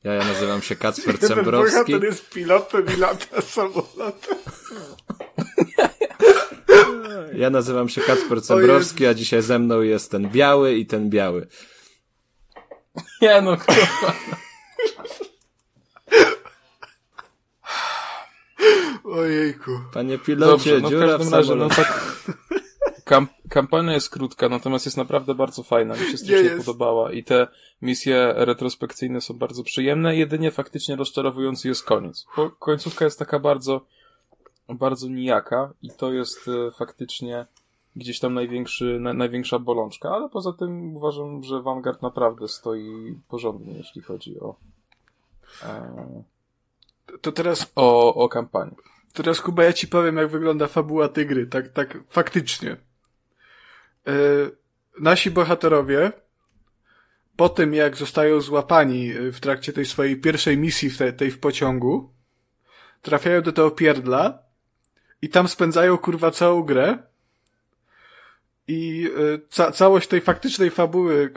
[0.05, 1.75] Ja, ja nazywam się Kacper Ten Cembrowski.
[1.93, 4.39] bohater jest pilotem i lata samolotem.
[7.37, 11.47] Ja nazywam się Kacper Cembrowski, a dzisiaj ze mną jest ten biały i ten biały.
[13.23, 14.15] Nie, no kurwa.
[19.05, 19.71] Ojejku.
[19.93, 22.03] Panie pilocie, Dobrze, no w dziura w każdym razie, no tak.
[23.05, 25.95] Kam kampania jest krótka, natomiast jest naprawdę bardzo fajna.
[25.95, 27.47] Mi się strasznie podobała i te
[27.83, 30.17] misje retrospekcyjne są bardzo przyjemne.
[30.17, 32.27] Jedynie faktycznie rozczarowujący jest koniec.
[32.37, 33.87] Bo końcówka jest taka bardzo,
[34.75, 37.47] bardzo nijaka i to jest e, faktycznie
[37.97, 43.73] gdzieś tam największy, na, największa bolączka, ale poza tym uważam, że Vanguard naprawdę stoi porządnie,
[43.73, 44.57] jeśli chodzi o,
[45.63, 46.23] e,
[47.21, 48.75] To teraz, o, o kampanię.
[49.13, 52.77] teraz Kuba, ja ci powiem, jak wygląda fabuła tej gry, tak, tak faktycznie.
[54.07, 54.13] E,
[55.01, 56.13] nasi bohaterowie,
[57.37, 61.31] po tym jak zostają złapani e, w trakcie tej swojej pierwszej misji w te, tej
[61.31, 62.13] w pociągu,
[63.03, 64.48] trafiają do tego pierdla
[65.23, 66.99] i tam spędzają kurwa całą grę
[68.69, 71.33] i y, ca całość tej faktycznej fabuły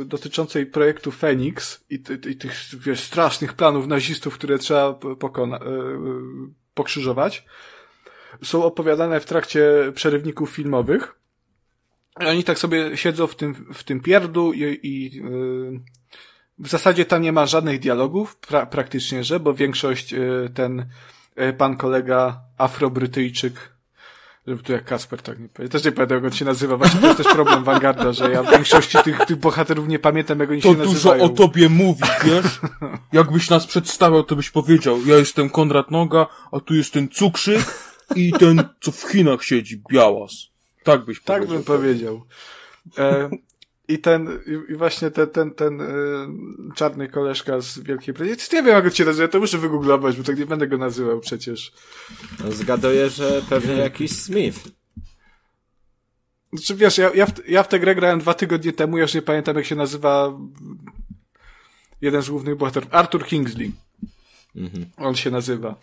[0.00, 1.94] y, dotyczącej projektu Phoenix i,
[2.30, 5.60] i, tych wiesz, strasznych planów nazistów, które trzeba pokona y,
[6.74, 7.44] pokrzyżować,
[8.42, 11.14] są opowiadane w trakcie przerywników filmowych.
[12.14, 15.22] Oni tak sobie siedzą w tym, w tym pierdlu i, i
[16.58, 20.14] w zasadzie tam nie ma żadnych dialogów, pra praktycznie, że, bo większość
[20.54, 20.86] ten
[21.58, 23.78] pan kolega Afrobrytyjczyk
[24.48, 25.72] żeby tu jak Kasper tak nie powiedział.
[25.72, 26.76] Też nie pamiętam, jak on się nazywa.
[26.76, 30.40] Właśnie to jest też problem Vanguarda, że ja w większości tych, tych bohaterów nie pamiętam,
[30.40, 31.22] jak oni to się nazywają.
[31.22, 32.60] To dużo o tobie mówi, wiesz?
[33.12, 37.64] Jakbyś nas przedstawiał, to byś powiedział, ja jestem Konrad Noga, a tu jest ten cukrzyk
[38.14, 40.32] i ten, co w Chinach siedzi, białas.
[40.84, 41.46] Tak byś tak powiedział.
[41.46, 42.24] Tak bym powiedział.
[42.98, 43.30] E,
[43.88, 45.86] i ten, i właśnie ten, ten, ten y,
[46.74, 50.24] czarny koleżka z Wielkiej Brytanii, nie wiem jak on się nazywa, to muszę wygooglować, bo
[50.24, 51.72] tak nie będę go nazywał przecież.
[52.44, 54.68] No, zgaduję, że pewnie jakiś Smith.
[56.52, 59.14] Znaczy wiesz, ja, ja, w, ja w tę grę grałem dwa tygodnie temu, ja już
[59.14, 60.38] nie pamiętam jak się nazywa
[62.00, 63.72] jeden z głównych bohaterów, Arthur Kingsley.
[64.56, 64.86] Mhm.
[64.96, 65.76] On się nazywa.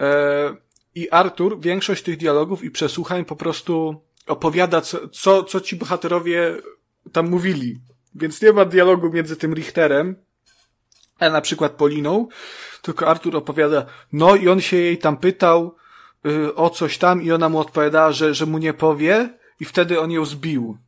[0.00, 0.56] E,
[0.94, 6.56] I Arthur większość tych dialogów i przesłuchań po prostu opowiada, co, co, co ci bohaterowie
[7.12, 7.80] tam mówili.
[8.14, 10.16] Więc nie ma dialogu między tym Richterem,
[11.18, 12.28] a na przykład Poliną,
[12.82, 15.76] tylko Artur opowiada, no i on się jej tam pytał
[16.26, 20.00] y, o coś tam i ona mu odpowiadała, że, że mu nie powie i wtedy
[20.00, 20.78] on ją zbił.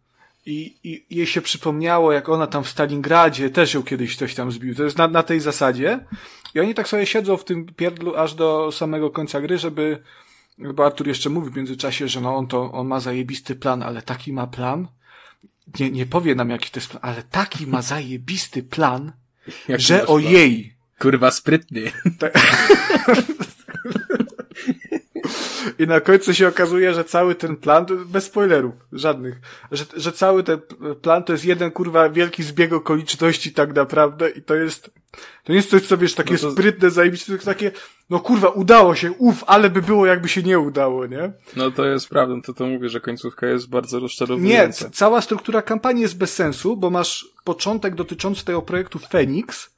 [0.46, 4.52] I, I jej się przypomniało, jak ona tam w Stalingradzie też ją kiedyś ktoś tam
[4.52, 4.74] zbił.
[4.74, 6.06] To jest na, na tej zasadzie.
[6.54, 10.02] I oni tak sobie siedzą w tym pierdlu aż do samego końca gry, żeby,
[10.58, 14.02] bo Artur jeszcze mówi w międzyczasie, że no on to, on ma zajebisty plan, ale
[14.02, 14.88] taki ma plan,
[15.80, 19.12] nie, nie powie nam jaki to jest plan, ale taki ma zajebisty plan,
[19.68, 20.74] że ojej.
[20.98, 21.92] Kurwa sprytny.
[22.18, 22.32] Tak.
[25.78, 29.40] I na końcu się okazuje, że cały ten plan, bez spoilerów, żadnych,
[29.72, 30.58] że, że cały ten
[31.02, 34.90] plan to jest jeden kurwa wielki zbieg okoliczności tak naprawdę i to jest,
[35.44, 36.50] to nie jest coś, co wiesz, takie no to...
[36.52, 37.70] sprytne, zajebiste, tylko takie,
[38.10, 41.32] no kurwa, udało się, uf, ale by było jakby się nie udało, nie?
[41.56, 44.84] No to jest prawdą, to to mówię, że końcówka jest bardzo rozczarowująca.
[44.84, 49.70] Nie, cała struktura kampanii jest bez sensu, bo masz początek dotyczący tego projektu Phoenix,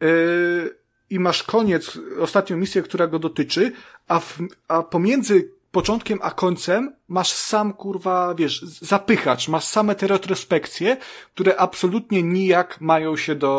[0.00, 0.76] yy,
[1.10, 3.72] i masz koniec, ostatnią misję, która go dotyczy,
[4.08, 4.38] a, w,
[4.68, 10.96] a pomiędzy początkiem a końcem masz sam, kurwa, wiesz, zapychacz, masz same te retrospekcje,
[11.34, 13.50] które absolutnie nijak mają się do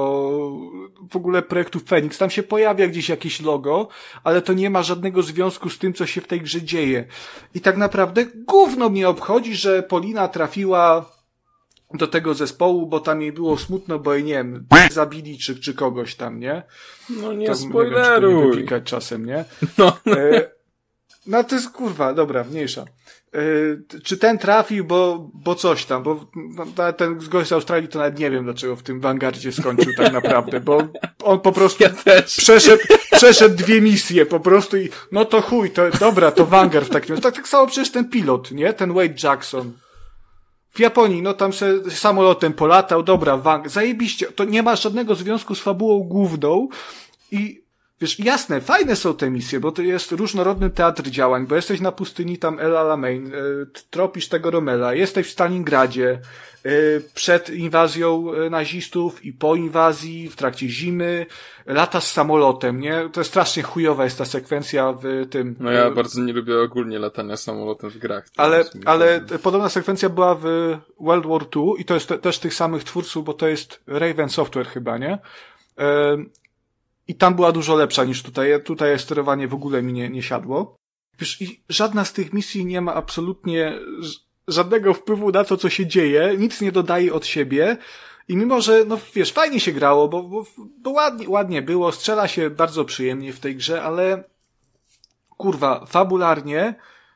[1.10, 2.18] w ogóle projektu Phoenix.
[2.18, 3.88] Tam się pojawia gdzieś jakieś logo,
[4.24, 7.06] ale to nie ma żadnego związku z tym, co się w tej grze dzieje.
[7.54, 11.17] I tak naprawdę gówno mnie obchodzi, że Polina trafiła
[11.94, 15.74] do tego zespołu, bo tam jej było smutno, bo jej, nie wiem, zabili czy, czy
[15.74, 16.64] kogoś tam, nie?
[17.10, 18.58] No nie spoileruj.
[18.58, 19.46] Nie wiem, czy czasem, nie?
[19.78, 19.98] No.
[20.08, 20.52] E,
[21.28, 22.86] no to jest kurwa, dobra, mniejsza.
[23.34, 23.42] E,
[24.04, 26.26] czy ten trafił, bo, bo coś tam, bo
[26.98, 30.60] ten gość z Australii to nawet nie wiem, dlaczego w tym Vanguardzie skończył tak naprawdę,
[30.60, 30.88] bo
[31.24, 31.90] on po prostu ja
[32.26, 36.90] przeszedł, przeszedł dwie misje po prostu i no to chuj, to dobra, to Vanguard w
[36.90, 37.22] takim razie.
[37.22, 38.74] Tak, tak samo przecież ten pilot, nie?
[38.74, 39.74] Ten Wade Jackson.
[40.78, 45.56] W Japonii, no tam se samolotem polatał, dobra, wang, zajebiście, to nie ma żadnego związku
[45.56, 46.68] z fabułą główną
[47.32, 47.64] i
[48.02, 51.92] wiesz, jasne, fajne są te misje, bo to jest różnorodny teatr działań, bo jesteś na
[51.92, 56.20] pustyni tam El Alamein, y, tropisz tego Romela, jesteś w Stalingradzie,
[56.66, 61.26] y, przed inwazją y, nazistów i po inwazji, w trakcie zimy,
[61.66, 63.10] lata z samolotem, nie?
[63.14, 65.56] To jest strasznie chujowa jest ta sekwencja w tym.
[65.60, 68.28] No ja bardzo nie lubię ogólnie latania samolotem w grach.
[68.38, 72.54] Ale, ale podobna sekwencja była w World War II i to jest te, też tych
[72.54, 75.18] samych twórców, bo to jest Raven Software chyba, nie?
[77.08, 78.64] I tam była dużo lepsza niż tutaj.
[78.64, 80.76] Tutaj sterowanie w ogóle mi nie, nie siadło.
[81.20, 83.80] Wiesz, i żadna z tych misji nie ma absolutnie
[84.48, 87.78] żadnego wpływu na to, co się dzieje, nic nie dodaje od siebie.
[88.28, 90.46] I mimo, że, no wiesz, fajnie się grało, bo, bo,
[90.82, 94.24] bo ładnie, ładnie było, strzela się bardzo przyjemnie w tej grze, ale
[95.30, 96.76] kurwa, fabularnie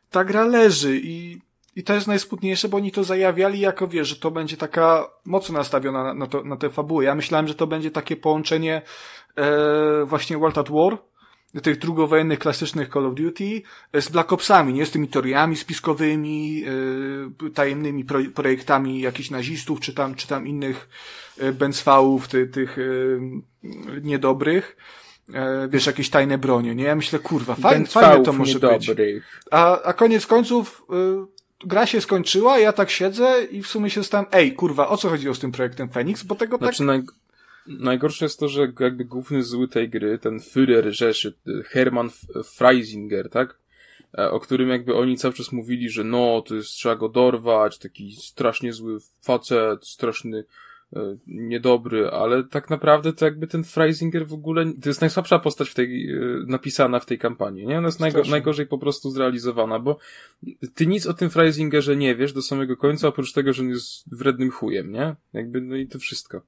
[0.09, 1.41] ta gra leży i,
[1.75, 5.57] i to jest najsmutniejsze, bo oni to zajawiali jako, wiesz, że to będzie taka mocno
[5.57, 7.03] nastawiona na, na, to, na tę fabułę.
[7.03, 8.81] Ja myślałem, że to będzie takie połączenie
[9.35, 10.97] e, właśnie World at War,
[11.63, 13.61] tych drugowojennych klasycznych Call of Duty
[13.93, 16.63] e, z Black Opsami, nie z tymi teoriami spiskowymi,
[17.47, 20.89] e, tajemnymi pro, projektami jakichś nazistów, czy tam, czy tam innych
[21.39, 22.81] e, Benzwałów, ty, tych e,
[24.01, 24.77] niedobrych.
[25.33, 26.83] E, wiesz, jakieś tajne bronie, nie?
[26.83, 28.95] Ja myślę, kurwa, fajne, fajne to może niedobrych.
[28.95, 29.23] być.
[29.51, 30.85] A, a koniec końców
[31.65, 35.09] gra się skończyła, ja tak siedzę i w sumie się stałem, ej, kurwa, o co
[35.09, 36.87] chodziło z tym projektem Phoenix, bo tego znaczy, tak...
[36.87, 37.01] Naj
[37.67, 41.33] najgorsze jest to, że jakby główny zły tej gry, ten Führer Rzeszy,
[41.65, 42.09] Hermann
[42.43, 43.59] Freisinger, tak?
[44.17, 47.77] E, o którym jakby oni cały czas mówili, że no, to jest, trzeba go dorwać,
[47.77, 50.43] taki strasznie zły facet, straszny
[51.27, 55.73] niedobry, ale tak naprawdę to jakby ten Freisinger w ogóle, to jest najsłabsza postać w
[55.73, 56.17] tej, e,
[56.47, 57.77] napisana w tej kampanii, nie?
[57.77, 59.97] Ona jest najgo, najgorzej po prostu zrealizowana, bo
[60.75, 64.15] ty nic o tym Freisingerze nie wiesz do samego końca, oprócz tego, że on jest
[64.17, 65.15] wrednym chujem, nie?
[65.33, 66.41] Jakby, no i to wszystko.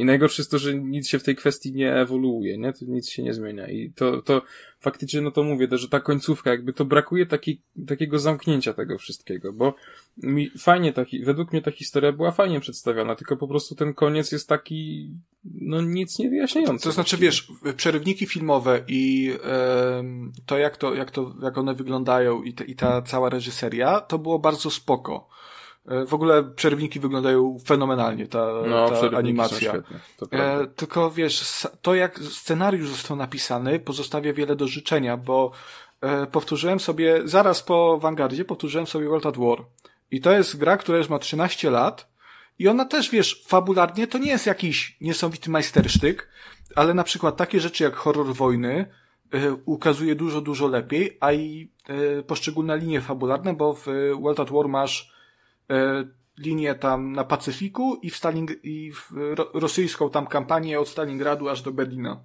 [0.00, 2.72] I najgorsze jest to, że nic się w tej kwestii nie ewoluuje, nie?
[2.72, 3.68] To nic się nie zmienia.
[3.68, 4.42] I to, to
[4.80, 9.52] faktycznie, no to mówię, że ta końcówka, jakby to brakuje taki, takiego zamknięcia tego wszystkiego,
[9.52, 9.74] bo
[10.16, 14.32] mi fajnie taki, według mnie ta historia była fajnie przedstawiona, tylko po prostu ten koniec
[14.32, 15.10] jest taki,
[15.44, 16.84] no nic nie wyjaśniający.
[16.84, 20.04] To znaczy, wiesz, przerywniki filmowe i e,
[20.46, 24.18] to, jak to, jak to, jak one wyglądają i, te, i ta cała reżyseria, to
[24.18, 25.28] było bardzo spoko.
[25.86, 29.74] E, w ogóle przerwniki wyglądają fenomenalnie, ta, no, ta animacja.
[30.32, 35.52] E, tylko wiesz, to jak scenariusz został napisany, pozostawia wiele do życzenia, bo
[36.00, 39.58] e, powtórzyłem sobie, zaraz po Vanguardzie, powtórzyłem sobie World at War.
[40.10, 42.10] I to jest gra, która już ma 13 lat.
[42.58, 46.28] I ona też, wiesz, fabularnie to nie jest jakiś niesamowity majstersztyk,
[46.76, 48.86] ale na przykład takie rzeczy jak horror wojny
[49.34, 51.70] y, ukazuje dużo, dużo lepiej, a i
[52.18, 53.86] y, poszczególne linie fabularne, bo w
[54.20, 55.19] World at War masz E,
[56.38, 59.12] linię tam na Pacyfiku i w, Staling i w
[59.54, 62.22] rosyjską tam kampanię od Stalingradu aż do Berlina.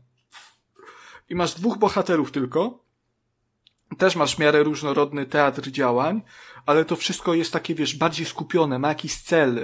[1.30, 2.86] I masz dwóch bohaterów tylko.
[3.98, 6.22] Też masz w miarę różnorodny teatr działań,
[6.66, 9.60] ale to wszystko jest takie, wiesz, bardziej skupione, ma jakiś cel.
[9.60, 9.62] E,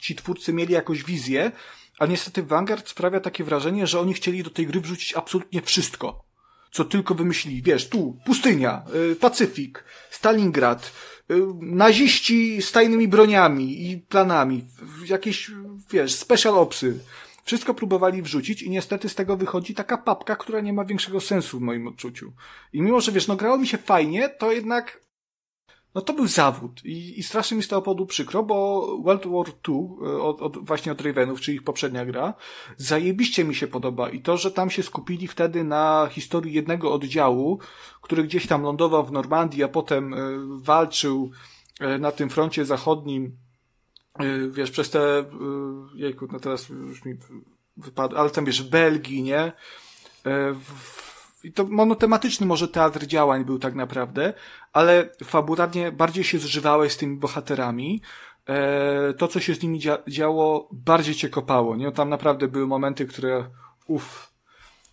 [0.00, 1.52] ci twórcy mieli jakąś wizję,
[1.98, 6.24] a niestety Vanguard sprawia takie wrażenie, że oni chcieli do tej gry wrzucić absolutnie wszystko.
[6.72, 7.62] Co tylko wymyślili.
[7.62, 10.92] Wiesz, tu pustynia, e, Pacyfik, Stalingrad,
[11.60, 14.64] naziści z tajnymi broniami i planami,
[15.08, 15.50] jakieś,
[15.90, 16.98] wiesz, special opsy.
[17.44, 21.58] Wszystko próbowali wrzucić i niestety z tego wychodzi taka papka, która nie ma większego sensu
[21.58, 22.32] w moim odczuciu.
[22.72, 25.00] I mimo, że wiesz, no grało mi się fajnie, to jednak
[25.96, 29.46] no to był zawód i, i strasznie mi z tego powodu przykro, bo World War
[29.46, 32.34] II, e, od, od, właśnie od Ravenów, czyli ich poprzednia gra,
[32.76, 37.58] zajebiście mi się podoba i to, że tam się skupili wtedy na historii jednego oddziału,
[38.02, 40.18] który gdzieś tam lądował w Normandii, a potem y,
[40.62, 41.30] walczył
[41.80, 43.36] y, na tym froncie zachodnim,
[44.22, 45.24] y, wiesz, przez te,
[45.94, 47.14] jejku, no teraz już mi
[47.76, 49.52] wypadło, ale tam wiesz, w Belgii, nie?
[50.54, 51.05] W,
[51.46, 54.32] i to monotematyczny może teatr działań był tak naprawdę,
[54.72, 58.02] ale fabularnie bardziej się zżywałeś z tymi bohaterami.
[58.48, 61.92] E, to, co się z nimi dzia działo, bardziej cię kopało, nie?
[61.92, 63.44] Tam naprawdę były momenty, które,
[63.86, 64.32] uff,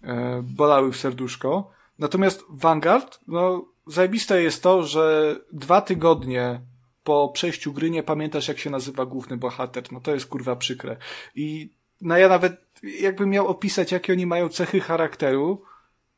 [0.03, 1.71] e, bolały w serduszko.
[1.99, 6.61] Natomiast Vanguard, no, zajebiste jest to, że dwa tygodnie
[7.03, 9.83] po przejściu gry nie pamiętasz, jak się nazywa główny bohater.
[9.91, 10.97] No to jest kurwa przykre.
[11.35, 11.69] I
[12.01, 15.63] no ja nawet, jakbym miał opisać, jakie oni mają cechy charakteru,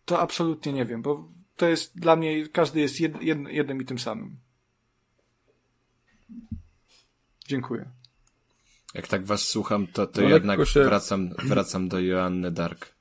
[0.05, 3.85] to absolutnie nie wiem, bo to jest dla mnie, każdy jest jed, jed, jednym i
[3.85, 4.37] tym samym.
[7.47, 7.89] Dziękuję.
[8.93, 10.83] Jak tak was słucham, to, to no jednak się...
[10.83, 12.95] wracam, wracam do Joanny Dark.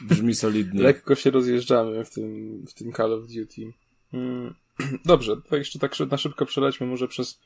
[0.00, 0.82] Brzmi solidnie.
[0.82, 3.72] Lekko się rozjeżdżamy w tym, w tym Call of Duty.
[4.10, 4.54] Hmm.
[5.04, 7.40] Dobrze, to jeszcze tak na szybko przelećmy może przez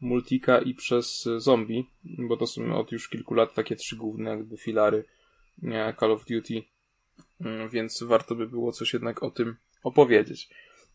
[0.00, 4.56] Multika i przez Zombie, bo to są od już kilku lat takie trzy główne jakby
[4.56, 5.04] filary
[5.98, 6.77] Call of Duty Mm,
[7.70, 10.48] więc warto by było coś jednak o tym opowiedzieć.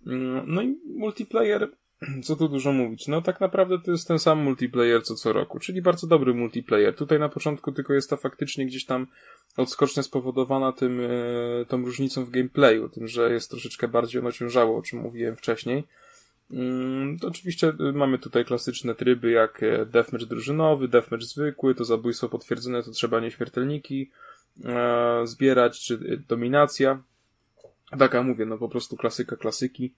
[0.08, 1.72] Mm, no i multiplayer,
[2.26, 5.60] co tu dużo mówić, no tak naprawdę to jest ten sam multiplayer co co roku,
[5.60, 6.96] czyli bardzo dobry multiplayer.
[6.96, 9.08] Tutaj na początku tylko jest ta faktycznie gdzieś tam
[9.58, 14.78] odskocznie spowodowana tym, e, tą różnicą w gameplayu, tym, że jest troszeczkę bardziej ono ciężało,
[14.78, 15.84] o czym mówiłem wcześniej.
[16.52, 21.86] Mm, to oczywiście y, mamy tutaj klasyczne tryby jak e, deathmatch drużynowy, deathmatch zwykły, to
[21.86, 24.12] zabójstwo potwierdzone, to trzeba nieśmiertelniki,
[24.66, 27.04] e, zbierać, czy dominacja.
[28.00, 29.94] Taka mówię, no po prostu klasyka klasyki.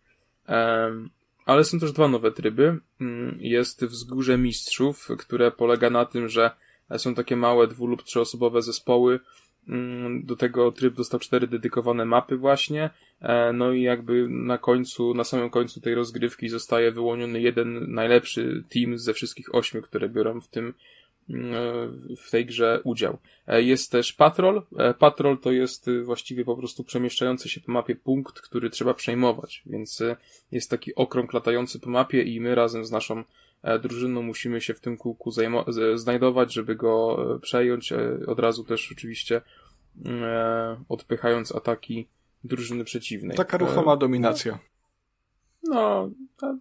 [0.50, 0.92] E,
[1.46, 2.78] ale są też dwa nowe tryby.
[3.02, 6.52] Mm, jest Wzgórze Mistrzów, które polega na tym, że
[6.98, 9.20] są takie małe dwu- lub trzyosobowe zespoły.
[9.68, 12.90] Mm, do tego tryb dostał cztery dedykowane mapy właśnie.
[13.22, 18.64] E, no i jakby na końcu, na samym końcu tej rozgrywki zostaje wyłoniony jeden najlepszy
[18.70, 20.74] team ze wszystkich ośmiu, które biorą w tym
[22.18, 23.18] w tej grze udział.
[23.48, 24.64] E, jest też patrol.
[24.78, 28.94] E, patrol to jest y, właściwie po prostu przemieszczający się po mapie punkt, który trzeba
[28.94, 30.16] przejmować, więc y,
[30.52, 33.24] jest taki okrąg latający po mapie i my razem z naszą
[33.64, 35.32] e, drużyną musimy się w tym kółku
[35.96, 37.94] znajdować, żeby go przejąć,
[38.28, 39.42] od razu też oczywiście
[40.90, 42.08] odpychając ataki
[42.44, 43.38] drużyny przeciwnej.
[43.38, 44.60] Taka ruchoma dominacja.
[45.70, 46.56] No, tak,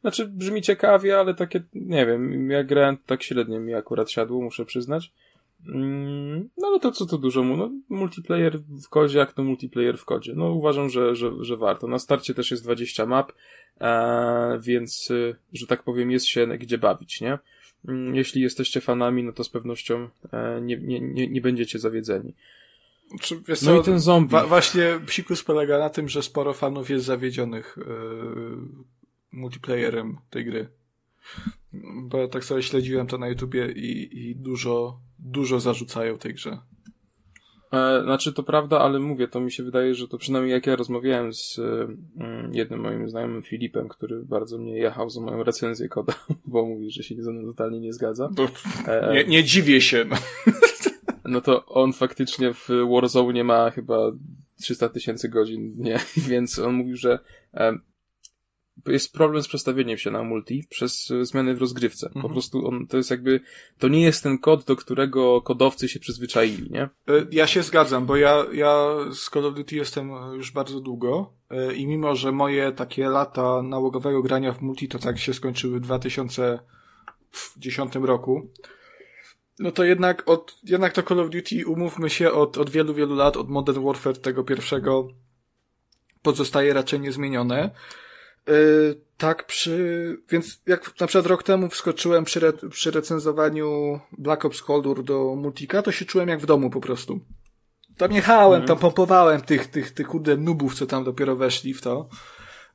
[0.00, 4.64] znaczy brzmi ciekawie, ale takie, nie wiem, jak grałem, tak średnio mi akurat siadło, muszę
[4.64, 5.12] przyznać.
[5.68, 9.98] Mm, no, no to co tu dużo mu, no multiplayer w kodzie, jak to multiplayer
[9.98, 10.32] w kodzie.
[10.36, 11.86] No uważam, że, że, że warto.
[11.86, 13.32] Na starcie też jest 20 map,
[13.80, 17.38] e, więc, y, że tak powiem, jest się gdzie bawić, nie?
[17.88, 22.34] Mm, jeśli jesteście fanami, no to z pewnością e, nie, nie, nie, nie będziecie zawiedzeni.
[23.20, 24.32] Czy, wiesz no co, i ten zombie.
[24.32, 28.56] Wa właśnie psikus polega na tym, że sporo fanów jest zawiedzionych yy,
[29.32, 30.68] multiplayerem tej gry.
[32.02, 36.58] Bo tak sobie śledziłem to na YouTubie i, i dużo, dużo zarzucają tej grze.
[37.72, 40.76] E, znaczy to prawda, ale mówię, to mi się wydaje, że to przynajmniej jak ja
[40.76, 41.88] rozmawiałem z y,
[42.52, 46.14] jednym moim znajomym Filipem, który bardzo mnie jechał za moją recenzję koda,
[46.46, 48.30] bo mówi, że się ze mną totalnie nie zgadza.
[48.86, 50.04] E, nie, nie dziwię się.
[50.04, 50.16] No.
[51.30, 54.12] No to on faktycznie w Warzone ma chyba
[54.60, 55.98] 300 tysięcy godzin, nie?
[56.28, 57.18] Więc on mówił, że
[58.86, 62.06] jest problem z przestawieniem się na multi przez e, zmiany w rozgrywce.
[62.06, 62.22] Mhm.
[62.22, 63.40] Po prostu on, to jest jakby,
[63.78, 66.82] to nie jest ten kod, do którego kodowcy się przyzwyczaili, nie?
[66.82, 66.88] E,
[67.30, 71.74] ja się zgadzam, bo ja, ja z Call of Duty jestem już bardzo długo e,
[71.74, 75.82] i mimo, że moje takie lata nałogowego grania w multi to tak się skończyły w
[75.82, 78.50] 2010 roku,
[79.60, 83.14] no to jednak od, jednak to Call of Duty, umówmy się, od, od wielu, wielu
[83.14, 85.08] lat, od Modern Warfare tego pierwszego
[86.22, 87.70] pozostaje raczej niezmienione.
[88.46, 88.54] Yy,
[89.16, 94.62] tak, przy, więc jak na przykład rok temu wskoczyłem przy, re, przy recenzowaniu Black Ops
[94.62, 97.20] Cold War do Multika, to się czułem jak w domu po prostu.
[97.96, 102.08] Tam jechałem, tam pompowałem tych, tych, tych kurde nubów, co tam dopiero weszli w to.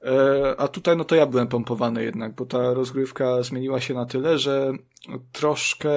[0.02, 0.10] Yy,
[0.58, 4.40] a tutaj no to ja byłem pompowany jednak, bo ta rozgrywka zmieniła się na tyle,
[4.40, 4.72] że
[5.32, 5.92] troszkę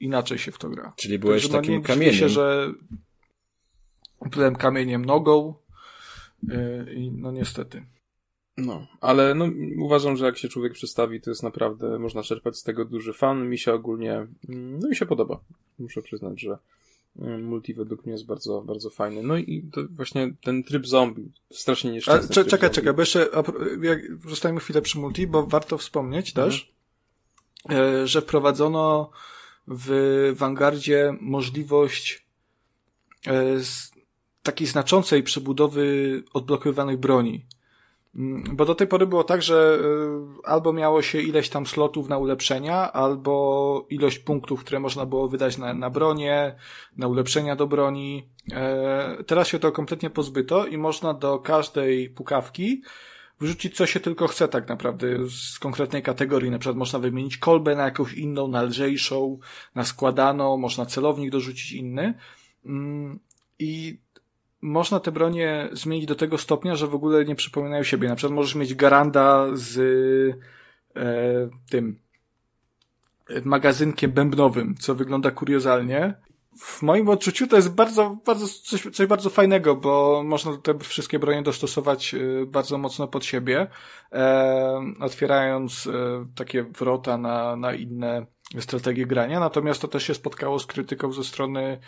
[0.00, 0.92] inaczej się w to gra.
[0.96, 2.14] Czyli byłeś Także, no, takim kamieniem.
[2.14, 2.72] się, że
[4.30, 5.54] byłem kamieniem nogą
[6.42, 7.86] yy, i no niestety.
[8.56, 12.62] No, ale no, uważam, że jak się człowiek przedstawi, to jest naprawdę, można czerpać z
[12.62, 13.48] tego duży fan.
[13.48, 14.12] Mi się ogólnie,
[14.48, 15.40] mm, no mi się podoba.
[15.78, 16.58] Muszę przyznać, że
[17.18, 19.22] multi według mnie jest bardzo, bardzo fajny.
[19.22, 22.44] No i to właśnie ten tryb zombie, strasznie nieszczęsny.
[22.44, 23.28] Czekaj, czekaj, bo jeszcze
[23.82, 26.50] jak, zostajemy chwilę przy multi, bo warto wspomnieć mhm.
[26.50, 26.72] też,
[27.70, 29.10] e, że wprowadzono
[29.68, 32.26] w Vanguardzie możliwość
[33.26, 33.56] e,
[34.42, 37.46] takiej znaczącej przebudowy odblokowywanych broni.
[38.16, 42.08] Mm, bo do tej pory było tak, że y, albo miało się ileś tam slotów
[42.08, 46.56] na ulepszenia, albo ilość punktów, które można było wydać na, na bronię,
[46.96, 48.28] na ulepszenia do broni.
[48.52, 52.82] E, teraz się to kompletnie pozbyto i można do każdej pukawki
[53.40, 56.50] wrzucić co się tylko chce tak naprawdę z konkretnej kategorii.
[56.50, 59.38] Na przykład można wymienić kolbę na jakąś inną, na lżejszą,
[59.74, 62.14] na składaną, można celownik dorzucić inny.
[62.64, 63.18] Mm,
[63.58, 64.00] I
[64.66, 68.08] można te bronie zmienić do tego stopnia, że w ogóle nie przypominają siebie.
[68.08, 69.78] Na przykład możesz mieć Garanda z
[70.96, 71.02] e,
[71.70, 72.00] tym
[73.44, 76.14] magazynkiem bębnowym, co wygląda kuriozalnie.
[76.58, 81.18] W moim odczuciu to jest bardzo, bardzo coś, coś bardzo fajnego, bo można te wszystkie
[81.18, 83.66] bronie dostosować e, bardzo mocno pod siebie,
[84.12, 85.92] e, otwierając e,
[86.34, 88.26] takie wrota na, na inne
[88.60, 89.40] strategie grania.
[89.40, 91.78] Natomiast to też się spotkało z krytyką ze strony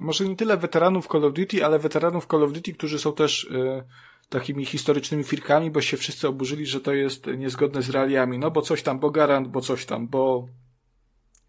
[0.00, 3.44] może nie tyle weteranów Call of Duty, ale weteranów Call of Duty, którzy są też
[3.44, 3.84] y,
[4.28, 8.38] takimi historycznymi firkami, bo się wszyscy oburzyli, że to jest niezgodne z realiami.
[8.38, 10.48] No bo coś tam, bo Garant, bo coś tam, bo,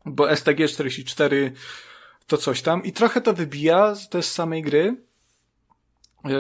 [0.06, 1.52] bo STG-44
[2.28, 2.84] to coś tam.
[2.84, 4.96] I trochę to wybija też z samej gry.
[6.30, 6.32] Y,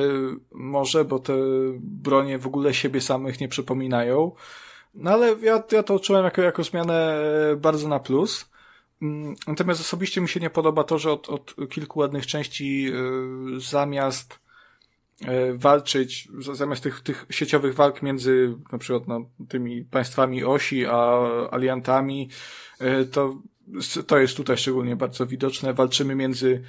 [0.51, 1.33] może, bo te
[1.79, 4.31] bronie w ogóle siebie samych nie przypominają.
[4.93, 7.17] No ale ja, ja to czułem jako, jako zmianę
[7.51, 8.49] e, bardzo na plus.
[9.01, 12.87] Mm, natomiast osobiście mi się nie podoba to, że od, od kilku ładnych części
[13.57, 14.39] y, zamiast
[15.21, 21.19] y, walczyć, zamiast tych, tych sieciowych walk między na przykład no, tymi państwami osi a
[21.51, 22.29] aliantami,
[22.81, 23.41] y, to,
[24.07, 25.73] to jest tutaj szczególnie bardzo widoczne.
[25.73, 26.63] Walczymy między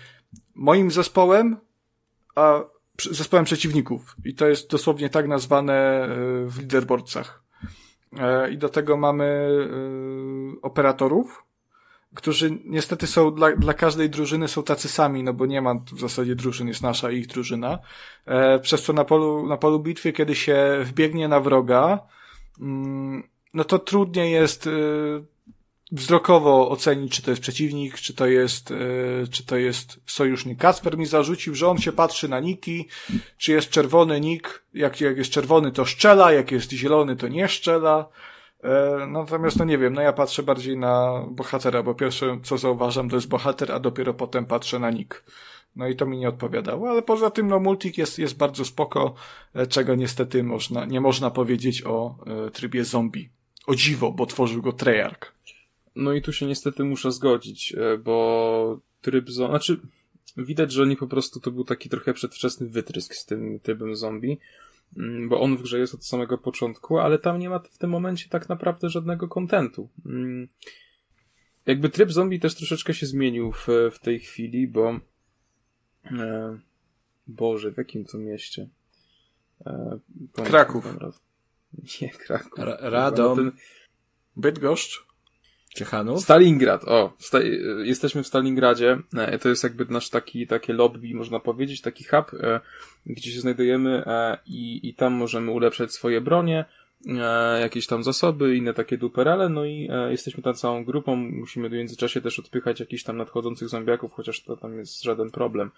[0.54, 1.56] moim zespołem
[2.34, 2.60] a
[3.10, 4.16] zespołem przeciwników.
[4.24, 6.08] I to jest dosłownie tak nazwane
[6.46, 7.42] w leaderboardcach.
[8.50, 9.48] I do tego mamy
[10.62, 11.45] operatorów,
[12.16, 16.00] którzy niestety są dla, dla każdej drużyny są tacy sami, no bo nie ma w
[16.00, 17.78] zasadzie drużyn, jest nasza i ich drużyna.
[18.26, 21.98] E, przez co na polu, na polu bitwy, kiedy się wbiegnie na wroga,
[22.60, 23.22] mm,
[23.56, 24.70] no to trudniej jest y,
[25.92, 28.74] wzrokowo ocenić, czy to jest przeciwnik, czy to jest, y,
[29.30, 30.58] czy to jest sojusznik.
[30.58, 32.88] Kasper mi zarzucił, że on się patrzy na niki,
[33.38, 37.48] czy jest czerwony nik, jak, jak jest czerwony to szczela, jak jest zielony to nie
[37.48, 38.08] szczela.
[38.62, 43.08] E, natomiast, no nie wiem, no ja patrzę bardziej na bohatera, bo pierwsze, co zauważam,
[43.08, 45.24] to jest bohater, a dopiero potem patrzę na nick.
[45.76, 49.14] No i to mi nie odpowiadało, ale poza tym, no multik jest, jest bardzo spoko,
[49.54, 52.16] e, czego niestety można, nie można powiedzieć o
[52.46, 53.30] e, trybie zombie.
[53.66, 55.34] O dziwo, bo tworzył go Treyarch.
[55.96, 59.80] no i tu się niestety muszę zgodzić, bo tryb zombie, znaczy
[60.36, 64.38] widać, że oni po prostu to był taki trochę przedwczesny wytrysk z tym trybem zombie,
[65.28, 68.28] bo on w grze jest od samego początku, ale tam nie ma w tym momencie
[68.28, 69.88] tak naprawdę żadnego kontentu.
[70.06, 70.48] Mm,
[71.66, 75.00] jakby tryb zombie też troszeczkę się zmienił w, w tej chwili, bo
[76.04, 76.58] e,
[77.26, 78.68] Boże, w jakim to mieście?
[79.66, 79.98] E,
[80.44, 80.96] Kraków.
[82.00, 82.64] Nie, Kraków.
[82.64, 83.36] Ra Radom.
[83.36, 83.52] Ten...
[84.36, 85.05] Bydgoszcz.
[86.18, 87.12] Stalingrad, o.
[87.18, 87.38] Sta
[87.84, 88.98] jesteśmy w Stalingradzie.
[89.16, 92.60] E, to jest jakby nasz taki, takie lobby, można powiedzieć, taki hub, e,
[93.06, 96.64] gdzie się znajdujemy e, i, i tam możemy ulepszać swoje bronie,
[97.60, 102.20] jakieś tam zasoby, inne takie duperele, no i jesteśmy tam całą grupą, musimy w międzyczasie
[102.20, 105.70] też odpychać jakichś tam nadchodzących zombiaków, chociaż to tam jest żaden problem.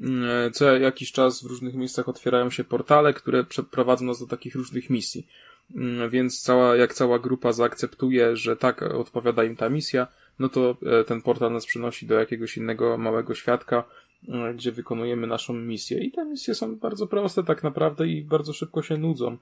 [0.00, 4.54] E, co jakiś czas w różnych miejscach otwierają się portale, które przeprowadzą nas do takich
[4.54, 5.26] różnych misji.
[5.76, 10.06] Mm, więc cała, jak cała grupa zaakceptuje, że tak odpowiada im ta misja,
[10.38, 13.84] no to e, ten portal nas przenosi do jakiegoś innego małego świadka,
[14.28, 16.04] e, gdzie wykonujemy naszą misję.
[16.04, 19.36] I te misje są bardzo proste tak naprawdę i bardzo szybko się nudzą,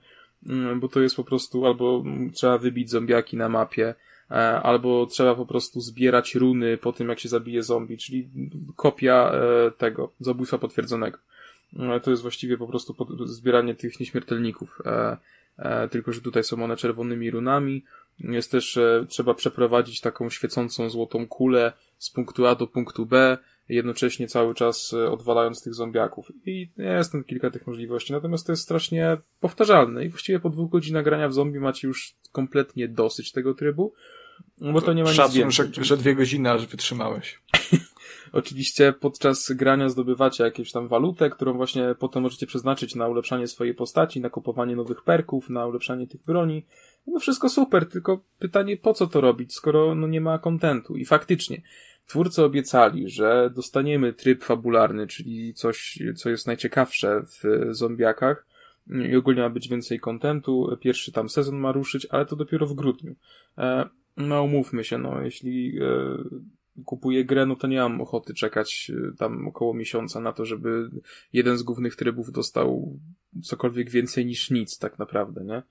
[0.47, 2.05] mm, bo to jest po prostu albo
[2.35, 3.95] trzeba wybić zombiaki na mapie,
[4.31, 8.29] e, albo trzeba po prostu zbierać runy po tym, jak się zabije zombie, czyli
[8.77, 9.33] kopia
[9.79, 11.19] tego, zabójstwa potwierdzonego.
[12.03, 14.79] To jest właściwie po prostu zbieranie tych nieśmiertelników.
[15.61, 17.85] E, tylko że tutaj są one czerwonymi runami.
[18.21, 23.39] Jest też, e, trzeba przeprowadzić taką świecącą złotą kulę z punktu A do punktu B,
[23.69, 26.33] jednocześnie cały czas e, odwalając tych zombiaków.
[26.47, 30.71] I jest tam kilka tych możliwości, natomiast to jest strasznie powtarzalne i właściwie po dwóch
[30.71, 33.93] godzinach grania w zombie macie już kompletnie dosyć tego trybu,
[34.59, 35.67] bo to nie ma Szacun, nic więcej.
[35.75, 37.41] Że, że dwie godziny aż wytrzymałeś.
[38.33, 43.75] Oczywiście podczas grania zdobywacie jakąś tam walutę, którą właśnie potem możecie przeznaczyć na ulepszanie swojej
[43.75, 46.67] postaci, na kupowanie nowych perków, na ulepszanie tych broni.
[47.07, 50.97] No wszystko super, tylko pytanie po co to robić, skoro no nie ma kontentu.
[50.97, 51.63] I faktycznie,
[52.07, 58.47] twórcy obiecali, że dostaniemy tryb fabularny, czyli coś, co jest najciekawsze w zombiakach,
[59.11, 60.77] i ogólnie ma być więcej kontentu.
[60.81, 63.15] Pierwszy tam sezon ma ruszyć, ale to dopiero w grudniu.
[63.59, 66.17] E, no, umówmy się, no, jeśli e,
[66.85, 70.91] kupuję grę, no to nie mam ochoty czekać y, tam około miesiąca na to, żeby
[71.33, 72.99] jeden z głównych trybów dostał
[73.43, 75.63] cokolwiek więcej niż nic, tak naprawdę, nie?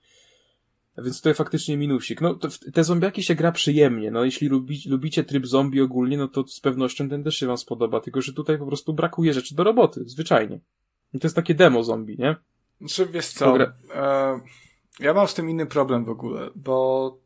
[0.98, 2.20] Więc tutaj faktycznie minusik.
[2.20, 2.38] No,
[2.72, 4.10] te zombiaki się gra przyjemnie.
[4.10, 7.58] No, jeśli lubi, lubicie tryb zombie ogólnie, no to z pewnością ten też się wam
[7.58, 8.00] spodoba.
[8.00, 10.02] Tylko, że tutaj po prostu brakuje rzeczy do roboty.
[10.06, 10.60] Zwyczajnie.
[11.14, 12.36] I to jest takie demo zombie, nie?
[12.80, 13.56] Znaczy, wiesz co,
[13.94, 14.40] e,
[15.00, 17.18] ja mam z tym inny problem w ogóle, bo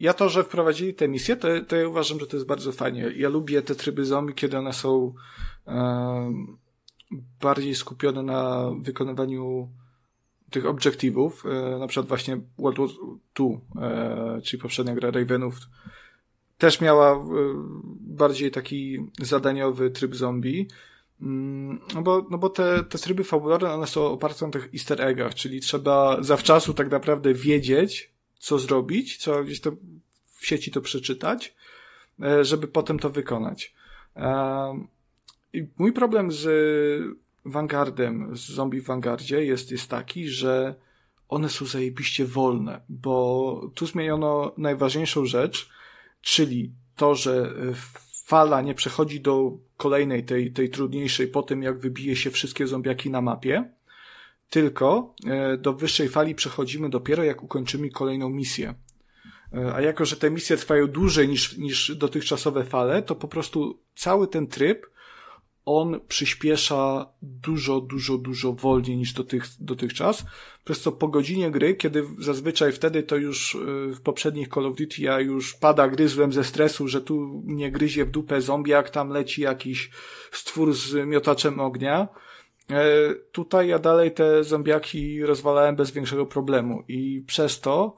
[0.00, 3.12] ja to, że wprowadzili te misje, to, to ja uważam, że to jest bardzo fajnie.
[3.16, 5.14] Ja lubię te tryby zombie, kiedy one są
[7.40, 9.68] bardziej skupione na wykonywaniu
[10.52, 12.88] tych obiektywów, e, na przykład właśnie World War
[13.40, 15.56] II, e, czyli poprzednia gra Ravenów,
[16.58, 17.24] też miała e,
[18.00, 20.68] bardziej taki zadaniowy tryb zombie,
[21.20, 25.02] mm, no bo, no bo te, te tryby fabularne, one są oparte na tych easter
[25.02, 28.11] eggach, czyli trzeba zawczasu tak naprawdę wiedzieć,
[28.42, 29.72] co zrobić, trzeba gdzieś to
[30.26, 31.54] w sieci to przeczytać,
[32.22, 33.74] e, żeby potem to wykonać.
[34.16, 34.86] E,
[35.52, 36.44] I mój problem z
[37.44, 40.74] Vanguardem, z zombie w Vanguardzie jest, jest taki, że
[41.28, 45.70] one są zajebiście wolne, bo tu zmieniono najważniejszą rzecz,
[46.20, 47.54] czyli to, że
[48.24, 53.10] fala nie przechodzi do kolejnej, tej, tej trudniejszej po tym, jak wybije się wszystkie zombiaki
[53.10, 53.70] na mapie,
[54.52, 58.74] tylko e, do wyższej fali przechodzimy dopiero jak ukończymy kolejną misję.
[59.54, 63.78] E, a jako, że te misje trwają dłużej niż, niż dotychczasowe fale, to po prostu
[63.94, 64.86] cały ten tryb
[65.64, 70.24] on przyspiesza dużo, dużo, dużo wolniej niż dotych, dotychczas.
[70.64, 73.58] Przez co po godzinie gry, kiedy zazwyczaj wtedy to już e,
[73.94, 78.04] w poprzednich Call of Duty ja już pada gryzłem ze stresu, że tu nie gryzie
[78.04, 79.90] w dupę zombie, jak tam leci jakiś
[80.32, 82.08] stwór z miotaczem ognia,
[83.32, 87.96] tutaj ja dalej te zombiaki rozwalałem bez większego problemu i przez to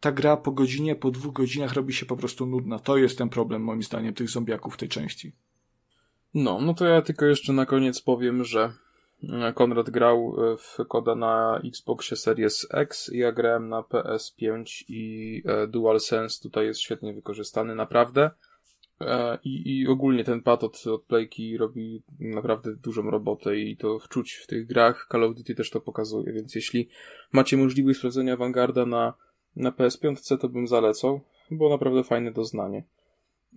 [0.00, 2.78] ta gra po godzinie, po dwóch godzinach robi się po prostu nudna.
[2.78, 5.32] To jest ten problem moim zdaniem tych zombiaków w tej części.
[6.34, 8.72] No, no to ja tylko jeszcze na koniec powiem, że
[9.22, 15.42] e, Konrad grał e, w koda na Xboxie Series X, ja grałem na PS5 i
[15.68, 18.30] DualSense tutaj jest świetnie wykorzystany, naprawdę.
[19.00, 23.98] E, I, I ogólnie ten pad od, od Playki robi naprawdę dużą robotę i to
[23.98, 25.08] wczuć w tych grach.
[25.12, 26.88] Call of Duty też to pokazuje, więc jeśli
[27.32, 29.14] macie możliwość sprawdzenia Vanguarda na,
[29.56, 31.20] na PS5, to bym zalecał,
[31.50, 32.84] bo naprawdę fajne doznanie.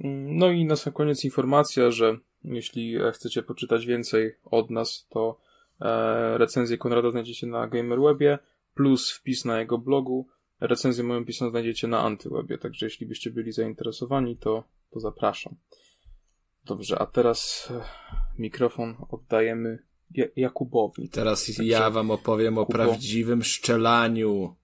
[0.01, 5.39] Mm, no i na sam koniec informacja, że jeśli chcecie poczytać więcej od nas, to
[5.81, 8.39] e, recenzję Konrada znajdziecie na GamerWebie,
[8.75, 10.27] plus wpis na jego blogu,
[10.59, 15.55] recenzję moją pisną znajdziecie na Antywebie, także jeśli byście byli zainteresowani, to, to zapraszam.
[16.65, 17.81] Dobrze, a teraz e,
[18.37, 19.79] mikrofon oddajemy
[20.35, 21.09] Jakubowi.
[21.09, 24.55] Teraz także, ja wam opowiem o prawdziwym szczelaniu.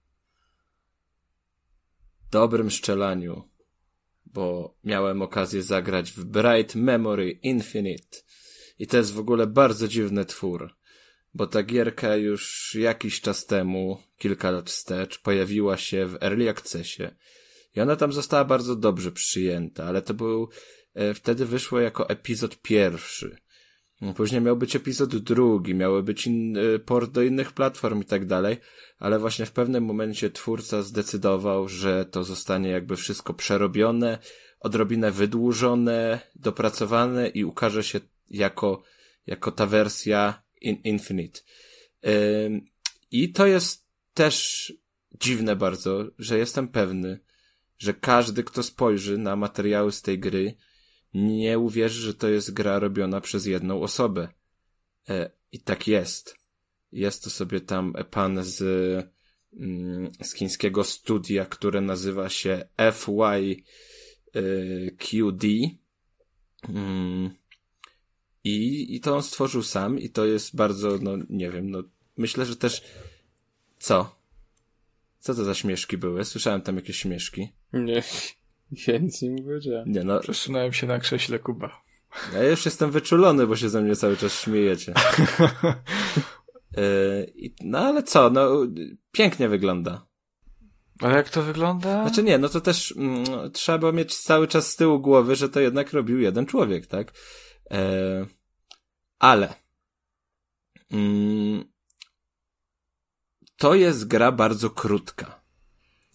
[2.30, 3.42] Dobrym szczelaniu.
[4.26, 8.18] Bo miałem okazję zagrać w Bright Memory Infinite.
[8.78, 10.74] I to jest w ogóle bardzo dziwny twór
[11.36, 17.02] bo ta gierka już jakiś czas temu, kilka lat wstecz, pojawiła się w Early Accessie
[17.74, 20.48] i ona tam została bardzo dobrze przyjęta, ale to był,
[20.94, 23.36] e, wtedy wyszło jako epizod pierwszy.
[24.16, 28.26] Później miał być epizod drugi, miały być in, e, port do innych platform i tak
[28.26, 28.56] dalej,
[28.98, 34.18] ale właśnie w pewnym momencie twórca zdecydował, że to zostanie jakby wszystko przerobione,
[34.60, 38.00] odrobinę wydłużone, dopracowane i ukaże się
[38.30, 38.82] jako,
[39.26, 41.40] jako ta wersja in Infinite.
[43.10, 44.72] I to jest też
[45.20, 47.20] dziwne bardzo, że jestem pewny,
[47.78, 50.54] że każdy, kto spojrzy na materiały z tej gry,
[51.14, 54.28] nie uwierzy, że to jest gra robiona przez jedną osobę.
[55.08, 56.36] E, I tak jest.
[56.92, 58.62] Jest to sobie tam pan z,
[59.56, 63.62] mm, z chińskiego studia, które nazywa się FYQD.
[68.46, 71.82] I, I to on stworzył sam i to jest bardzo, no nie wiem, no
[72.16, 72.82] myślę, że też
[73.78, 74.16] co?
[75.18, 76.24] Co to za śmieszki były?
[76.24, 77.48] Słyszałem tam jakieś śmieszki.
[77.72, 78.02] Nie,
[78.86, 79.92] ja nic nie powiedziałem.
[79.92, 80.20] Nie, no.
[80.20, 81.82] Przesunąłem się na krześle Kuba.
[82.34, 84.94] Ja już jestem wyczulony, bo się ze mnie cały czas śmiejecie.
[86.76, 88.66] yy, no ale co, no
[89.12, 90.06] pięknie wygląda.
[91.00, 92.02] Ale jak to wygląda?
[92.02, 95.60] Znaczy nie, no to też mm, trzeba mieć cały czas z tyłu głowy, że to
[95.60, 97.12] jednak robił jeden człowiek, tak?
[97.70, 98.26] E,
[99.18, 99.54] ale
[100.90, 101.64] mm,
[103.56, 105.40] to jest gra bardzo krótka.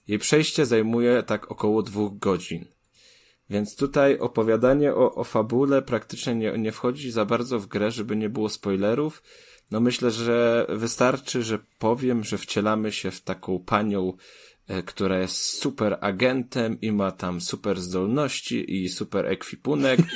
[0.07, 2.65] Jej przejście zajmuje tak około dwóch godzin.
[3.49, 8.15] Więc tutaj opowiadanie o, o fabule praktycznie nie, nie wchodzi za bardzo w grę, żeby
[8.15, 9.23] nie było spoilerów.
[9.72, 14.14] No myślę, że wystarczy, że powiem, że wcielamy się w taką panią,
[14.86, 20.00] która jest super agentem i ma tam super zdolności i super ekwipunek.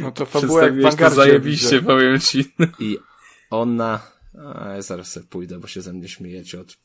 [0.00, 1.86] No to fabuła jak w to zajebiście, widzę.
[1.86, 2.54] powiem ci.
[2.78, 2.98] I
[3.50, 4.00] ona...
[4.54, 6.76] A, ja zaraz sobie pójdę, bo się ze mnie śmiejecie od,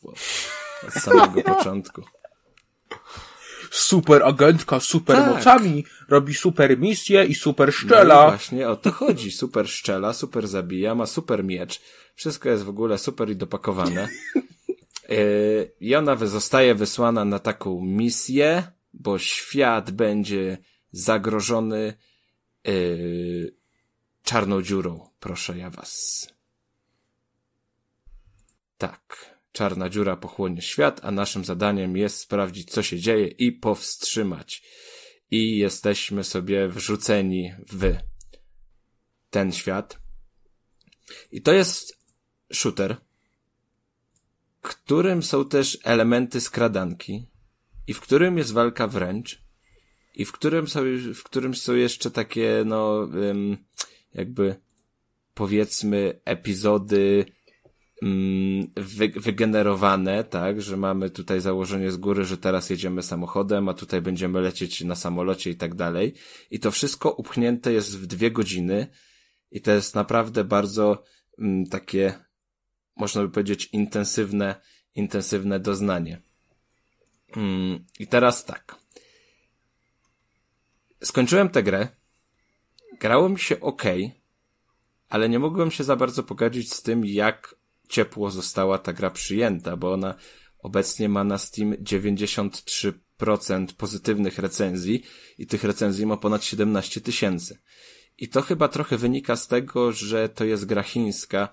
[0.88, 2.04] od samego początku.
[3.72, 5.36] Super agentka, super tak.
[5.36, 8.24] mocami, robi super misje i super szczela.
[8.24, 9.32] No właśnie o to chodzi.
[9.32, 11.82] Super szczela, super zabija, ma super miecz.
[12.16, 14.08] Wszystko jest w ogóle super i dopakowane.
[15.10, 18.64] Yy, I ona zostaje wysłana na taką misję,
[18.94, 20.58] bo świat będzie
[20.92, 21.94] zagrożony
[22.64, 23.56] yy,
[24.24, 26.28] czarną dziurą, proszę ja was.
[28.78, 34.64] Tak, czarna dziura pochłonie świat, a naszym zadaniem jest sprawdzić, co się dzieje i powstrzymać.
[35.32, 37.96] I jesteśmy sobie wrzuceni w
[39.30, 40.00] ten świat.
[41.32, 41.98] I to jest
[42.54, 42.98] shooter,
[44.70, 47.28] którym są też elementy skradanki
[47.88, 49.42] i w którym jest walka wręcz
[50.16, 50.82] i w którym są,
[51.16, 53.08] w którym są jeszcze takie, no,
[54.14, 54.56] jakby
[55.34, 57.26] powiedzmy epizody
[58.76, 64.02] wy, wygenerowane, tak, że mamy tutaj założenie z góry, że teraz jedziemy samochodem, a tutaj
[64.02, 66.14] będziemy lecieć na samolocie i tak dalej.
[66.52, 68.88] I to wszystko upchnięte jest w dwie godziny
[69.52, 71.04] i to jest naprawdę bardzo
[71.70, 72.14] takie,
[72.96, 74.56] można by powiedzieć, intensywne,
[74.96, 76.22] intensywne doznanie.
[78.00, 78.76] I teraz tak.
[81.04, 81.88] Skończyłem tę grę.
[83.00, 83.84] Grało mi się ok,
[85.10, 87.56] ale nie mogłem się za bardzo pogodzić z tym, jak
[87.90, 90.16] ciepło została ta gra przyjęta, bo ona
[90.60, 92.94] obecnie ma na Steam 93%
[93.78, 95.04] pozytywnych recenzji
[95.38, 97.60] i tych recenzji ma ponad 17 tysięcy.
[98.18, 101.50] I to chyba trochę wynika z tego, że to jest gra chińska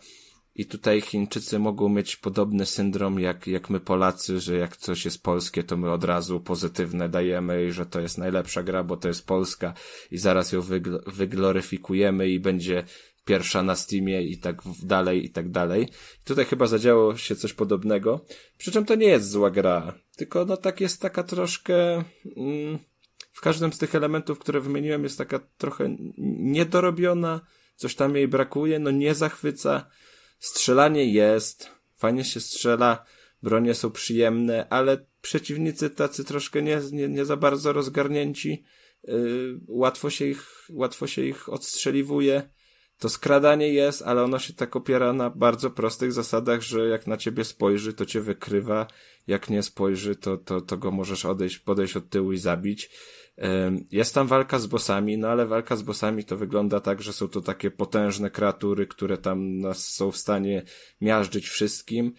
[0.54, 5.22] i tutaj Chińczycy mogą mieć podobny syndrom jak, jak my Polacy, że jak coś jest
[5.22, 9.08] polskie, to my od razu pozytywne dajemy i że to jest najlepsza gra, bo to
[9.08, 9.74] jest Polska
[10.10, 12.84] i zaraz ją wygl wygloryfikujemy i będzie
[13.24, 15.88] pierwsza na Steamie i tak dalej, i tak dalej.
[16.24, 18.24] Tutaj chyba zadziało się coś podobnego.
[18.58, 22.04] Przy czym to nie jest zła gra, tylko no tak jest taka troszkę...
[22.36, 22.78] Mm,
[23.32, 25.96] w każdym z tych elementów, które wymieniłem, jest taka trochę
[26.38, 27.40] niedorobiona,
[27.76, 29.90] coś tam jej brakuje, no nie zachwyca,
[30.42, 33.04] Strzelanie jest, fajnie się strzela,
[33.42, 38.64] bronie są przyjemne, ale przeciwnicy tacy troszkę nie, nie, nie za bardzo rozgarnięci,
[39.04, 42.50] yy, łatwo się ich, łatwo się ich odstrzeliwuje.
[42.98, 47.16] to skradanie jest, ale ono się tak opiera na bardzo prostych zasadach, że jak na
[47.16, 48.86] ciebie spojrzy, to cię wykrywa,
[49.26, 52.90] jak nie spojrzy, to, to, to go możesz odejść, podejść od tyłu i zabić.
[53.90, 57.28] Jest tam walka z bossami, no ale walka z bossami to wygląda tak, że są
[57.28, 60.62] to takie potężne kreatury, które tam nas są w stanie
[61.00, 62.12] miażdżyć wszystkim.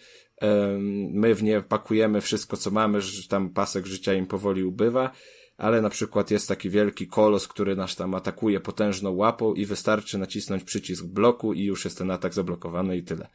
[1.10, 5.10] My w nie pakujemy wszystko, co mamy, że tam pasek życia im powoli ubywa
[5.56, 10.18] ale na przykład jest taki wielki kolos, który nas tam atakuje potężną łapą i wystarczy
[10.18, 13.28] nacisnąć przycisk bloku i już jest ten atak zablokowany i tyle.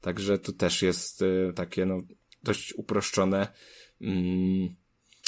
[0.00, 2.02] Także tu też jest y, takie no
[2.42, 3.48] dość uproszczone.
[4.00, 4.81] Mm.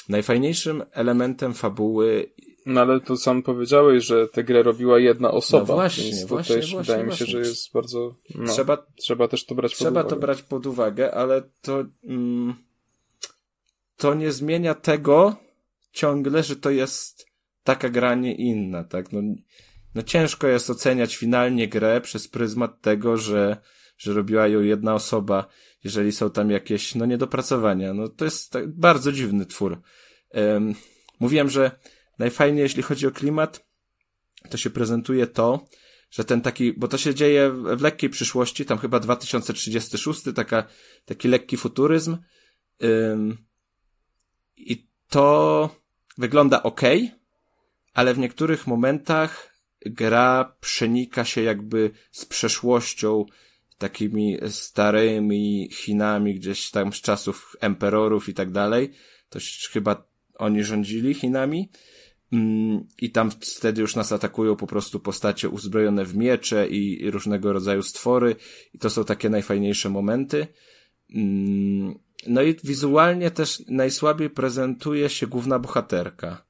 [0.08, 2.30] Najfajniejszym elementem fabuły
[2.66, 5.66] no ale to sam powiedziałeś, że tę grę robiła jedna osoba.
[5.68, 7.24] No właśnie, więc właśnie, też właśnie, wydaje właśnie.
[7.24, 8.14] mi się, że jest bardzo.
[8.34, 10.08] No, trzeba, trzeba też to brać pod trzeba uwagę.
[10.08, 11.84] Trzeba to brać pod uwagę, ale to.
[12.04, 12.54] Mm,
[13.96, 15.36] to nie zmienia tego,
[15.92, 17.26] ciągle, że to jest
[17.64, 19.12] taka gra, nie inna, tak?
[19.12, 19.20] No,
[19.94, 23.56] no ciężko jest oceniać finalnie grę przez pryzmat tego, że,
[23.98, 25.46] że robiła ją jedna osoba,
[25.84, 27.94] jeżeli są tam jakieś, no, niedopracowania.
[27.94, 29.80] No, to jest tak, bardzo dziwny twór.
[30.34, 30.74] Um,
[31.20, 31.70] mówiłem, że
[32.18, 33.66] najfajniej, jeśli chodzi o klimat,
[34.50, 35.66] to się prezentuje to,
[36.10, 40.64] że ten taki, bo to się dzieje w lekkiej przyszłości, tam chyba 2036, taka,
[41.04, 42.16] taki lekki futuryzm.
[42.80, 43.38] Um,
[44.56, 45.70] I to
[46.18, 46.80] wygląda ok,
[47.94, 49.54] ale w niektórych momentach
[49.86, 53.24] gra przenika się jakby z przeszłością,
[53.78, 58.90] takimi starymi Chinami, gdzieś tam z czasów emperorów i tak dalej.
[59.28, 59.38] To
[59.72, 61.70] chyba oni rządzili Chinami.
[62.32, 67.52] Mm, I tam wtedy już nas atakują po prostu postacie uzbrojone w miecze i różnego
[67.52, 68.36] rodzaju stwory.
[68.74, 70.46] I to są takie najfajniejsze momenty.
[71.14, 76.44] Mm, no i wizualnie też najsłabiej prezentuje się główna bohaterka.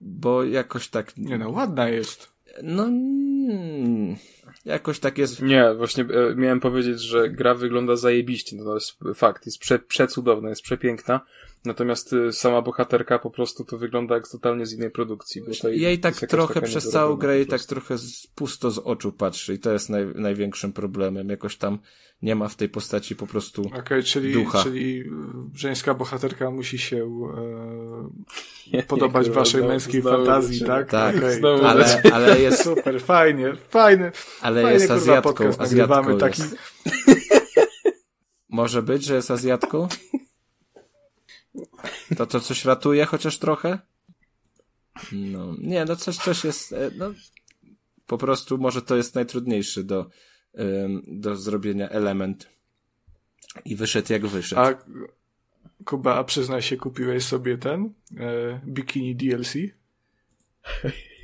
[0.00, 1.16] Bo jakoś tak.
[1.16, 2.32] Nie no, ładna jest.
[2.62, 2.84] No.
[2.84, 4.16] Mm,
[4.64, 5.42] jakoś tak jest.
[5.42, 8.56] Nie, właśnie e, miałem powiedzieć, że gra wygląda zajebiście.
[8.56, 11.20] No to jest fakt, jest prze, przecudowna, jest przepiękna.
[11.64, 15.42] Natomiast y, sama bohaterka po prostu to wygląda jak totalnie z innej produkcji.
[15.42, 19.12] Bo tutaj jej tak trochę przez całą grę i tak trochę z, pusto z oczu
[19.12, 21.28] patrzy i to jest naj, największym problemem.
[21.28, 21.78] Jakoś tam
[22.22, 24.62] nie ma w tej postaci po prostu okay, czyli, ducha.
[24.62, 25.04] Czyli
[25.54, 27.08] żeńska bohaterka musi się
[28.72, 30.90] e, podobać nie, waszej męskiej znowu, fantazji, znowu, tak?
[30.90, 31.40] Tak, okay.
[31.68, 32.62] ale, ale jest...
[32.62, 34.12] Super, fajnie, fajny.
[34.40, 35.50] Ale fajnie, jest Azjatką.
[35.58, 36.42] Azjatką taki...
[36.42, 36.56] Jest.
[38.48, 39.88] Może być, że jest Azjatką?
[42.16, 43.78] To to coś ratuje chociaż trochę?
[45.12, 47.12] No, nie, no coś, coś jest, e, no,
[48.06, 50.10] po prostu może to jest najtrudniejszy do,
[51.06, 52.48] do zrobienia element.
[53.64, 54.62] I wyszedł jak wyszedł.
[54.62, 54.74] A
[55.84, 59.54] Kuba, a przyznaj się, kupiłeś sobie ten e, Bikini DLC?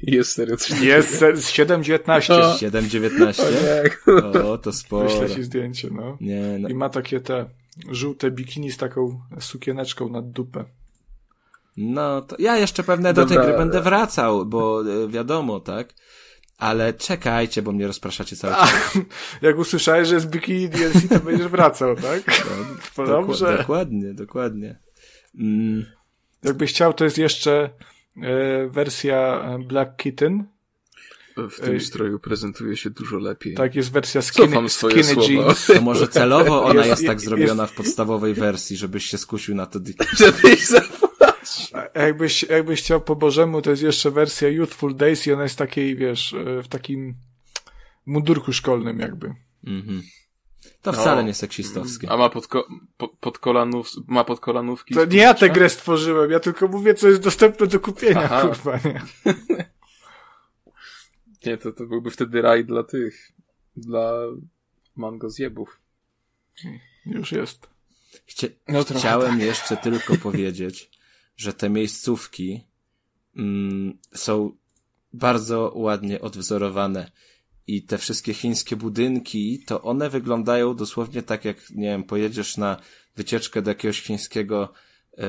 [0.03, 2.21] Jest serio coś Jest 7.19.
[2.71, 4.45] 7.19?
[4.45, 5.09] O, to sporo.
[5.09, 6.19] Wyślę ci zdjęcie, no.
[6.21, 6.69] Nie, no.
[6.69, 7.51] I ma takie te
[7.91, 10.65] żółte bikini z taką sukieneczką nad dupę.
[11.77, 15.95] No, to ja jeszcze pewnie do tej gry będę wracał, bo e, wiadomo, tak?
[16.59, 18.99] Ale czekajcie, bo mnie rozpraszacie cały czas.
[19.43, 22.23] jak usłyszałeś, że jest bikini DLC, to będziesz wracał, tak?
[22.99, 23.57] No, Dobrze.
[23.59, 24.79] Dokładnie, dokładnie.
[25.39, 25.87] Mm.
[26.43, 27.71] Jakbyś chciał, to jest jeszcze
[28.23, 30.45] e, wersja Black Kitten.
[31.49, 33.55] W tym stroju prezentuje się dużo lepiej.
[33.55, 35.67] Tak, jest wersja skinny, skinny jeans.
[35.67, 39.55] To może celowo ona jest, jest tak zrobiona jest, w podstawowej wersji, żebyś się skusił
[39.55, 39.79] na to.
[40.19, 41.79] Żebyś zapłacił.
[41.95, 45.97] Jakbyś, jakbyś chciał po Bożemu, to jest jeszcze wersja Youthful Days i ona jest takiej,
[45.97, 47.15] wiesz, w takim
[48.07, 49.35] mundurku szkolnym jakby.
[49.67, 50.03] Mhm.
[50.83, 51.27] To wcale no.
[51.27, 52.11] nie seksistowskie.
[52.11, 52.69] A ma pod, ko
[53.21, 54.95] pod kolanów, ma pod kolanówki?
[54.95, 58.41] To nie ja tę grę stworzyłem, ja tylko mówię, co jest dostępne do kupienia, Aha.
[58.41, 59.03] kurwa, nie?
[61.47, 63.33] Nie, to, to byłby wtedy raj dla tych,
[63.77, 64.13] dla
[64.97, 65.81] mango zjebów.
[67.07, 67.69] Już jest.
[68.27, 69.41] Chcia no, chciałem tak.
[69.41, 70.91] jeszcze tylko powiedzieć,
[71.37, 72.65] że te miejscówki
[73.37, 74.57] mm, są
[75.13, 77.11] bardzo ładnie odwzorowane
[77.67, 82.77] i te wszystkie chińskie budynki, to one wyglądają dosłownie tak jak, nie wiem, pojedziesz na
[83.17, 84.73] wycieczkę do jakiegoś chińskiego
[85.13, 85.21] y,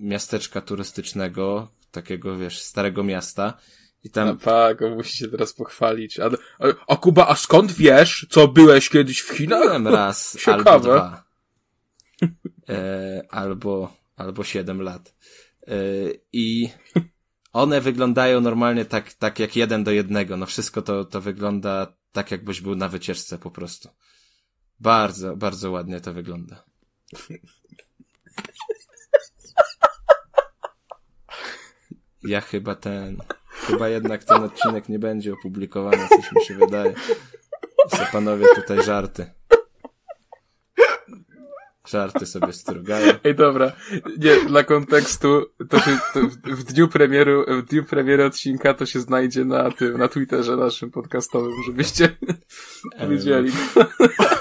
[0.00, 3.58] miasteczka turystycznego, takiego, wiesz, starego miasta
[4.06, 4.26] i tam...
[4.28, 6.20] No tak, on musi się teraz pochwalić.
[6.20, 9.60] A, a, a Kuba, a skąd wiesz, co byłeś kiedyś w Chinach?
[9.62, 10.70] Byłem raz, Ciekawe.
[10.70, 11.24] albo dwa.
[12.68, 15.14] E, albo, albo siedem lat.
[15.68, 15.74] E,
[16.32, 16.68] I
[17.52, 20.36] one wyglądają normalnie tak, tak jak jeden do jednego.
[20.36, 23.88] No wszystko to, to wygląda tak, jakbyś był na wycieczce po prostu.
[24.80, 26.64] Bardzo, bardzo ładnie to wygląda.
[32.22, 33.22] Ja chyba ten.
[33.66, 36.94] Chyba jednak ten odcinek nie będzie opublikowany, coś mi się wydaje.
[37.88, 39.26] Co panowie tutaj żarty.
[41.86, 43.12] Żarty sobie strugają.
[43.24, 43.72] Ej, dobra.
[44.18, 49.00] Nie, dla kontekstu, to, się, to w, dniu premieru, w dniu premiery odcinka to się
[49.00, 52.16] znajdzie na tym, na Twitterze naszym podcastowym, żebyście
[53.08, 53.52] wiedzieli.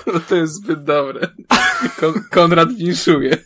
[0.07, 1.27] No to jest zbyt dobre.
[1.99, 3.37] Kon Konrad winszuje.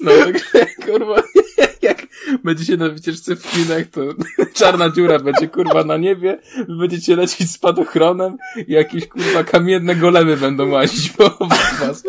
[0.00, 1.22] No, także, kurwa,
[1.82, 2.06] jak
[2.44, 4.00] będziecie na wycieczce w Chinach, to
[4.60, 6.38] czarna dziura będzie, kurwa, na niebie,
[6.68, 8.36] będziecie lecieć spadochronem
[8.66, 11.46] i jakieś, kurwa, kamienne golemy będą łazić po
[11.80, 12.02] was.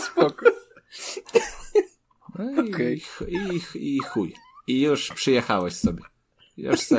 [0.00, 0.46] Spoko.
[2.38, 4.34] No i, i, i, I chuj.
[4.66, 6.02] I już przyjechałeś sobie.
[6.56, 6.96] Już se,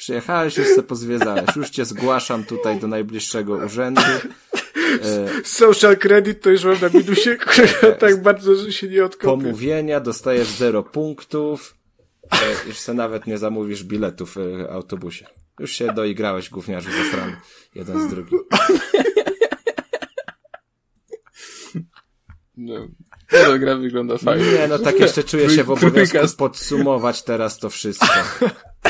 [0.00, 1.56] przyjechałeś, już se pozwiedzałeś.
[1.56, 4.02] Już cię zgłaszam tutaj do najbliższego urzędu.
[5.02, 9.26] E, Social credit to już mam na minusie, kurwa, tak bardzo, że się nie odkopię.
[9.26, 11.74] pomówienia, dostajesz zero punktów.
[12.32, 15.26] E, już se nawet nie zamówisz biletów w e, autobusie.
[15.58, 17.36] Już się doigrałeś, gówniarzu zasrany.
[17.74, 18.38] Jeden z drugim.
[22.56, 22.88] No,
[23.32, 24.52] no gra wygląda fajnie.
[24.52, 28.06] Nie, no tak jeszcze czuję się w obowiązku podsumować teraz to wszystko.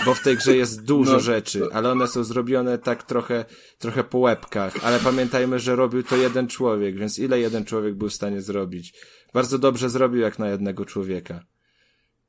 [0.05, 3.45] Bo w tej grze jest dużo No, rzeczy, ale one są zrobione tak trochę,
[3.79, 4.75] trochę po łebkach.
[4.83, 8.95] Ale pamiętajmy, że robił to jeden człowiek, więc ile jeden człowiek był w stanie zrobić?
[9.35, 11.45] Bardzo dobrze zrobił jak na jednego człowieka.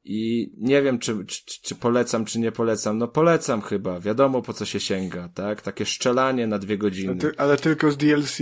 [0.04, 2.98] I nie wiem, czy, czy, czy polecam, czy nie polecam.
[2.98, 4.00] No polecam chyba.
[4.00, 5.62] Wiadomo, po co się sięga, tak?
[5.62, 7.18] Takie szczelanie na dwie godziny.
[7.38, 8.40] Ale tylko z DLC.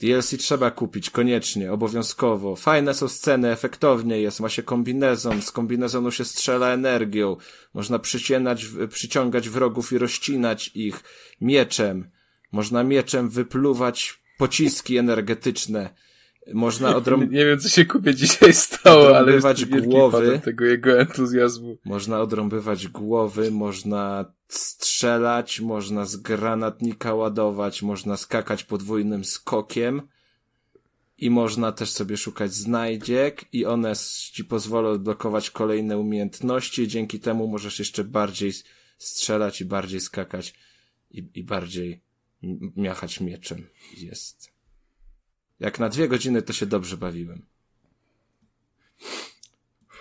[0.00, 2.56] DLC trzeba kupić, koniecznie, obowiązkowo.
[2.56, 7.36] Fajne są sceny, efektownie jest, ma się kombinezon, z kombinezonu się strzela energią,
[7.74, 11.00] można przycienać, przyciągać wrogów i rozcinać ich
[11.40, 12.10] mieczem,
[12.52, 15.90] można mieczem wypluwać pociski energetyczne,
[16.52, 20.40] można odrąbać Nie wiem, co się kupie dzisiaj stało, ale jest głowy.
[20.44, 21.76] tego jego entuzjazmu.
[21.84, 30.02] Można odrąbywać głowy, można strzelać, można z granatnika ładować, można skakać podwójnym skokiem
[31.18, 33.92] i można też sobie szukać znajdziek i one
[34.32, 38.52] ci pozwolą odblokować kolejne umiejętności dzięki temu możesz jeszcze bardziej
[38.98, 40.54] strzelać i bardziej skakać
[41.10, 42.02] i, i bardziej
[42.76, 43.66] miachać mieczem.
[43.96, 44.52] Jest.
[45.60, 47.46] Jak na dwie godziny to się dobrze bawiłem.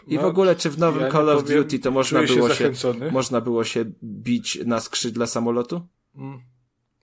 [0.07, 2.47] I w No, ogóle, czy w nowym ja Call of powiem, Duty to można było
[2.49, 3.11] się, zachęcony.
[3.11, 5.87] można było się bić na skrzydle samolotu?
[6.15, 6.41] Mm.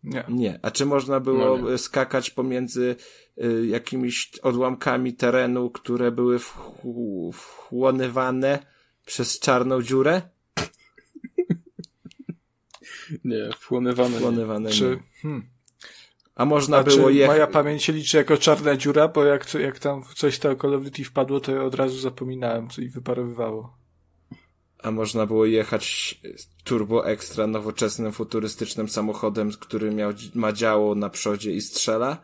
[0.03, 0.25] Nie.
[0.29, 0.59] Nie.
[0.63, 2.97] A czy można było No skakać pomiędzy
[3.45, 8.59] y, jakimiś odłamkami terenu, które były wchł- wchłonywane
[9.07, 10.23] przez czarną dziurę?
[13.25, 14.11] Nie, wchłonywane.
[14.11, 14.17] nie.
[14.19, 15.21] Wchłonywane Czy, nie.
[15.23, 15.47] hmm.
[16.41, 17.37] A można A czy było jechać...
[17.37, 20.83] moja pamięć się liczy jako czarna dziura, bo jak, jak tam coś to Call of
[20.83, 23.77] Duty wpadło, to ja od razu zapominałem, co i wyparowywało.
[24.83, 26.15] A można było jechać
[26.65, 32.19] turbo ekstra nowoczesnym, futurystycznym samochodem, który miał, ma działo na przodzie i strzela?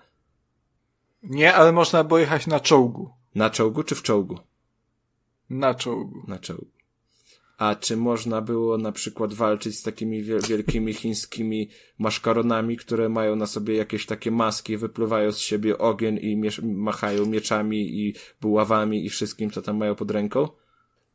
[1.23, 3.11] Nie, ale można było jechać na czołgu.
[3.35, 4.39] Na czołgu czy w czołgu?
[5.51, 6.23] Na czołgu.
[6.27, 6.76] na czołgu.
[7.59, 11.69] A czy można było na przykład walczyć z takimi wiel- wielkimi chińskimi
[11.99, 18.01] maszkaronami, które mają na sobie jakieś takie maski, wypływają z siebie ogień i machają mieczami
[18.01, 20.49] i buławami i wszystkim, co tam mają pod ręką?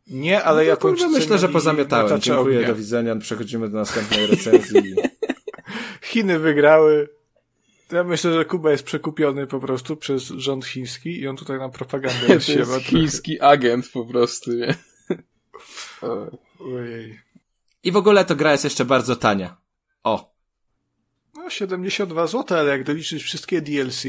[0.08, 2.22] Nie, ale No ja to kurwa, myślę, że pozamiatałem.
[2.22, 3.16] Dziękuję, do widzenia.
[3.16, 4.96] Przechodzimy do następnej recenzji.
[6.02, 7.10] Chiny wygrały.
[7.92, 11.72] Ja myślę, że Kuba jest przekupiony po prostu przez rząd chiński i on tutaj nam
[11.72, 12.60] propagandę To rozsiewa.
[12.60, 12.90] jest trochę.
[12.90, 14.76] chiński agent po prostu, nie?
[16.60, 17.20] Ojej.
[17.84, 19.58] I w ogóle to gra jest jeszcze bardzo tania.
[20.04, 20.32] O,
[21.36, 24.04] No, 72 zł, ale jak doliczysz wszystkie DLC,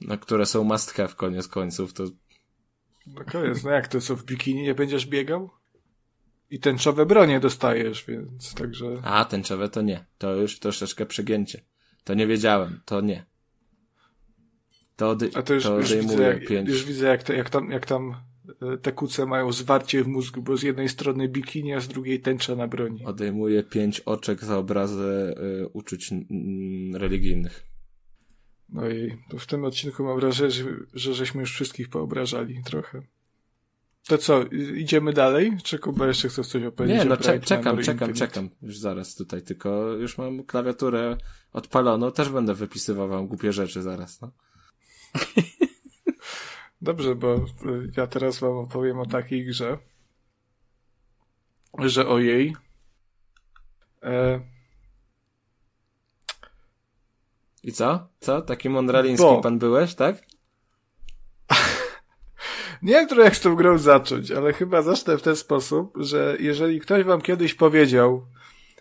[0.00, 2.04] no, które są must have koniec końców, to
[3.06, 5.50] no koniec, no jak to co, w bikini nie będziesz biegał?
[6.50, 8.86] I tęczowe bronie dostajesz, więc także...
[9.04, 10.04] A, tęczowe to nie.
[10.18, 11.60] To już troszeczkę przegięcie.
[12.04, 12.80] To nie wiedziałem.
[12.84, 13.26] To nie.
[14.96, 16.68] To, ody- A to już, to już, widzę, jak, pięć.
[16.68, 18.16] już widzę, jak, te, jak tam, jak tam
[18.82, 22.56] te kuce mają zwarcie w mózgu, bo z jednej strony bikini, a z drugiej tęcza
[22.56, 23.04] na broni.
[23.04, 26.10] Odejmuję pięć oczek za obrazę y, uczuć
[26.94, 27.66] religijnych.
[28.68, 30.64] No i to w tym odcinku mam wrażenie, że,
[30.94, 33.02] że żeśmy już wszystkich poobrażali trochę.
[34.08, 34.44] To co,
[34.76, 35.56] idziemy dalej?
[35.64, 36.98] Czy Kuba jeszcze chce coś opowiedzieć?
[36.98, 38.14] Nie, no cze- czekam, czekam, Infinite?
[38.14, 38.48] czekam.
[38.62, 41.16] Już zaraz tutaj, tylko już mam klawiaturę
[41.52, 42.12] odpaloną.
[42.12, 44.30] Też będę wypisywał wam głupie rzeczy zaraz, no.
[46.82, 49.78] Dobrze, bo y, ja teraz wam opowiem o takiej grze,
[51.78, 52.56] że o jej
[54.02, 54.40] e,
[57.62, 58.08] I co?
[58.20, 58.42] Co?
[58.42, 60.16] Taki mondraliński Bo- pan byłeś, tak?
[62.82, 66.80] Nie wiem, jak z tą grą zacząć, ale chyba zacznę w ten sposób, że jeżeli
[66.80, 68.26] ktoś wam kiedyś powiedział,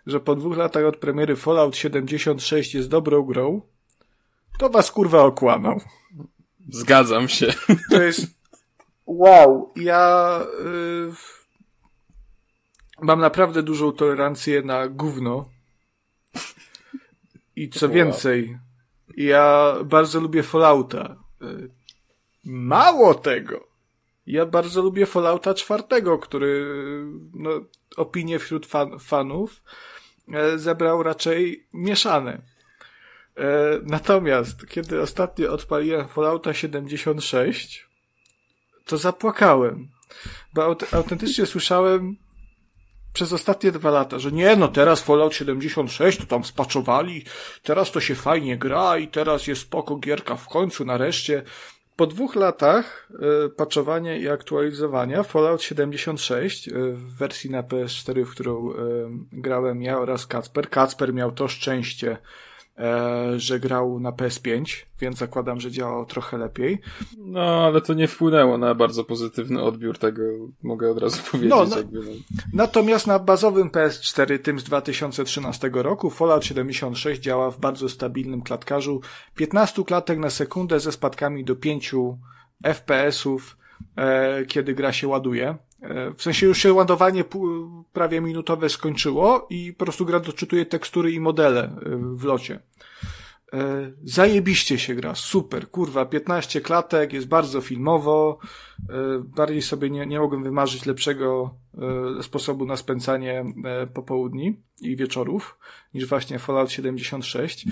[0.05, 3.61] że po dwóch latach od premiery Fallout 76 jest dobrą grą,
[4.59, 5.81] to was kurwa okłamał.
[6.71, 7.53] Zgadzam się.
[7.91, 8.27] To jest
[9.05, 9.73] wow.
[9.75, 11.11] Ja y,
[13.01, 15.49] mam naprawdę dużą tolerancję na gówno.
[17.55, 18.57] I co więcej,
[19.17, 21.15] ja bardzo lubię Fallouta.
[21.41, 21.69] Y,
[22.43, 23.67] mało tego.
[24.25, 26.65] Ja bardzo lubię Fallouta czwartego, który
[27.33, 27.49] no,
[27.97, 29.63] opinie wśród fan, fanów
[30.33, 32.41] e, zebrał raczej mieszane.
[33.37, 37.89] E, natomiast, kiedy ostatnio odpaliłem Fallouta 76,
[38.85, 39.87] to zapłakałem.
[40.53, 42.15] Bo aut autentycznie słyszałem
[43.13, 47.23] przez ostatnie dwa lata, że nie, no teraz Fallout 76 to tam spaczowali,
[47.63, 51.43] teraz to się fajnie gra i teraz jest spoko gierka w końcu, nareszcie.
[51.95, 53.09] Po dwóch latach
[54.15, 58.75] y, i aktualizowania Fallout 76 y, w wersji na PS4, w którą y,
[59.31, 60.69] grałem ja oraz Kacper.
[60.69, 62.58] Kacper miał to szczęście, E,
[63.37, 66.81] że grał na PS5, więc zakładam, że działał trochę lepiej.
[67.17, 70.21] No, ale to nie wpłynęło na bardzo pozytywny odbiór tego,
[70.63, 71.49] mogę od razu powiedzieć.
[71.49, 72.11] No, no, jakby, no.
[72.53, 79.01] Natomiast na bazowym PS4, tym z 2013 roku, Fallout 76 działa w bardzo stabilnym klatkarzu,
[79.35, 81.91] 15 klatek na sekundę ze spadkami do 5
[82.63, 83.57] FPS-ów,
[83.95, 85.57] e, kiedy gra się ładuje.
[85.81, 87.23] E, w sensie już się ładowanie
[87.93, 91.79] prawie minutowe skończyło i po prostu gra doczytuje tekstury i modele e,
[92.15, 92.59] w locie.
[93.53, 98.39] E, zajebiście się gra, super, kurwa, 15 klatek, jest bardzo filmowo,
[99.23, 101.55] bardziej sobie nie, nie mogłem wymarzyć lepszego
[102.21, 103.45] sposobu na spędzanie
[103.93, 105.57] popołudni i wieczorów
[105.93, 107.67] niż właśnie Fallout 76.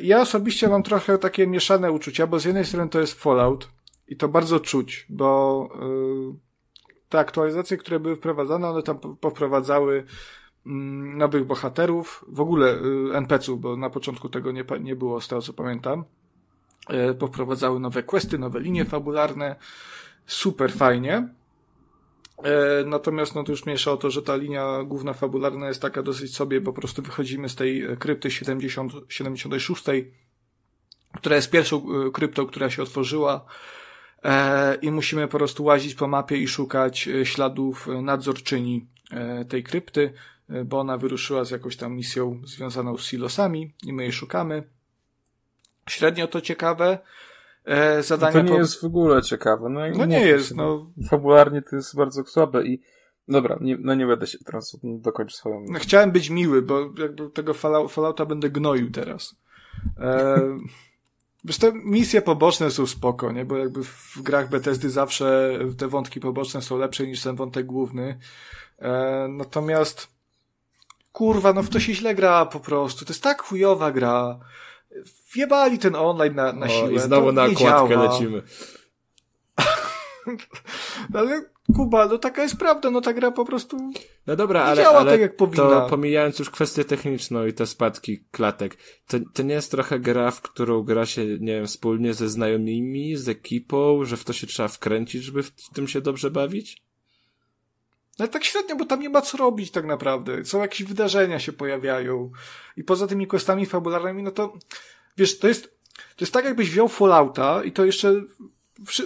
[0.00, 3.70] Ja osobiście mam trochę takie mieszane uczucia, bo z jednej strony to jest Fallout
[4.08, 5.68] i to bardzo czuć, bo
[7.12, 10.04] te aktualizacje, które były wprowadzane, one tam poprowadzały
[10.66, 15.28] mm, nowych bohaterów, w ogóle y, NPC-ów, bo na początku tego nie, nie było, z
[15.28, 16.04] tego co pamiętam.
[16.88, 19.56] E, poprowadzały nowe questy, nowe linie fabularne.
[20.26, 21.28] Super fajnie.
[22.42, 26.02] E, natomiast no to już mniejsza o to, że ta linia główna fabularna jest taka
[26.02, 29.84] dosyć sobie, po prostu wychodzimy z tej krypty 70, 76,
[31.16, 31.82] która jest pierwszą
[32.12, 33.46] kryptą, która się otworzyła E,
[34.82, 40.12] i musimy po prostu łazić po mapie i szukać e, śladów nadzorczyni e, tej krypty,
[40.64, 44.62] bo ona wyruszyła z jakąś tam misją związaną z silosami i my jej szukamy.
[45.88, 46.98] Średnio to ciekawe.
[48.00, 48.58] Zadania no to nie po...
[48.58, 49.68] jest w ogóle ciekawe.
[49.68, 50.56] No, no nie jest.
[50.56, 50.90] No.
[51.10, 52.80] Fabularnie to jest bardzo słabe i
[53.28, 55.66] Dobra, nie, no nie będę się teraz dokończyć swoją.
[55.68, 57.54] No, chciałem być miły, bo jakby tego
[57.88, 59.36] Fallouta będę gnoił teraz.
[59.98, 60.40] E,
[61.44, 63.44] Wiesz, te misje poboczne są spoko, nie?
[63.44, 68.18] Bo jakby w grach Bethesdy zawsze te wątki poboczne są lepsze niż ten wątek główny.
[68.78, 70.08] E, natomiast
[71.12, 73.04] kurwa, no w to się źle gra po prostu.
[73.04, 74.38] To jest tak chujowa gra.
[75.34, 76.92] Wjebali ten online na, na o, siłę.
[76.92, 78.42] I znowu to na okładkę lecimy.
[81.10, 83.92] no ale Kuba, no taka jest prawda, no ta gra po prostu
[84.26, 85.80] no dobra, ale, działa ale tak jak powinna.
[85.80, 88.76] To pomijając już kwestię techniczną i te spadki klatek,
[89.06, 93.16] to, to nie jest trochę gra, w którą gra się, nie wiem, wspólnie ze znajomymi,
[93.16, 96.82] z ekipą, że w to się trzeba wkręcić, żeby w tym się dobrze bawić?
[98.18, 100.44] No tak średnio, bo tam nie ma co robić tak naprawdę.
[100.44, 102.30] Są jakieś wydarzenia się pojawiają.
[102.76, 104.52] I poza tymi questami fabularnymi, no to
[105.16, 105.64] wiesz, to jest,
[105.94, 108.22] to jest tak jakbyś wziął Fallouta i to jeszcze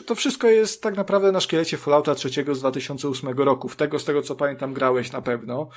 [0.06, 3.68] to wszystko jest tak naprawdę na szkielecie Fallouta trzeciego z 2008 roku.
[3.68, 5.68] W tego, z tego co pamiętam, grałeś na pewno.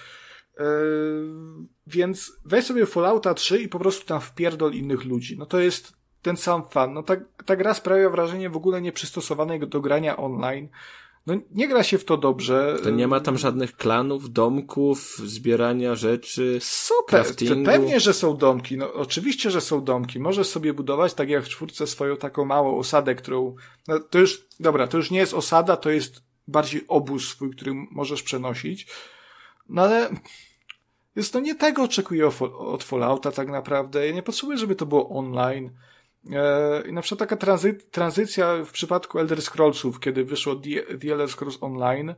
[0.59, 0.65] Yy,
[1.87, 5.37] więc weź sobie Fallouta 3 i po prostu tam wpierdol innych ludzi.
[5.37, 6.93] No to jest ten sam fan.
[6.93, 10.69] No ta, ta gra sprawia wrażenie w ogóle nieprzystosowanej do grania online.
[11.29, 12.75] No nie gra się w to dobrze.
[12.83, 17.25] To nie ma tam żadnych klanów, domków, zbierania rzeczy, Super,
[17.65, 18.77] pewnie, że są domki.
[18.77, 20.19] No oczywiście, że są domki.
[20.19, 23.55] Możesz sobie budować, tak jak w czwórce, swoją taką małą osadę, którą...
[23.87, 27.73] No, to już, dobra, to już nie jest osada, to jest bardziej obóz swój, który
[27.73, 28.87] możesz przenosić.
[29.69, 30.09] No ale
[31.15, 34.07] jest to nie tego oczekuję od Fallouta tak naprawdę.
[34.07, 35.71] Ja nie potrzebuję, żeby to było online.
[36.31, 41.11] E, I na przykład taka tranzy tranzycja w przypadku Elder Scrollsów, kiedy wyszło The, The
[41.11, 42.15] Elder Scrolls Online,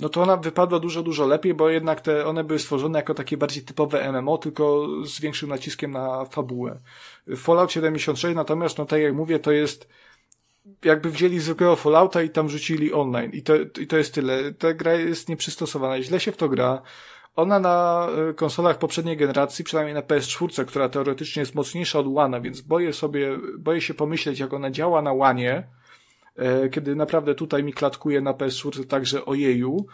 [0.00, 3.36] no to ona wypadła dużo, dużo lepiej, bo jednak te, one były stworzone jako takie
[3.36, 6.80] bardziej typowe MMO, tylko z większym naciskiem na fabułę.
[7.36, 9.88] Fallout 76 natomiast, no tak jak mówię, to jest
[10.84, 13.30] jakby wzięli zwykłego Fallouta i tam rzucili online.
[13.32, 14.52] I to, i to jest tyle.
[14.52, 16.02] Ta gra jest nieprzystosowana.
[16.02, 16.82] Źle się w to gra.
[17.36, 22.40] Ona na y, konsolach poprzedniej generacji, przynajmniej na PS4, która teoretycznie jest mocniejsza od Łana,
[22.40, 25.68] więc boję sobie, boję się pomyśleć, jak ona działa na Łanie,
[26.36, 29.86] e, kiedy naprawdę tutaj mi klatkuje na PS4 także ojeju.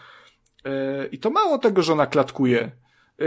[0.65, 2.59] E, I to mało tego, że ona klatkuje.
[2.61, 3.25] E,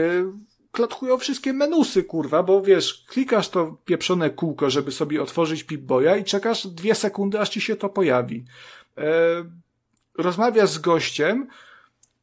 [0.72, 6.24] klatkują wszystkie menusy, kurwa, bo wiesz, klikasz to pieprzone kółko, żeby sobie otworzyć Pip-Boya i
[6.24, 8.44] czekasz dwie sekundy, aż ci się to pojawi.
[10.18, 11.48] Rozmawiasz z gościem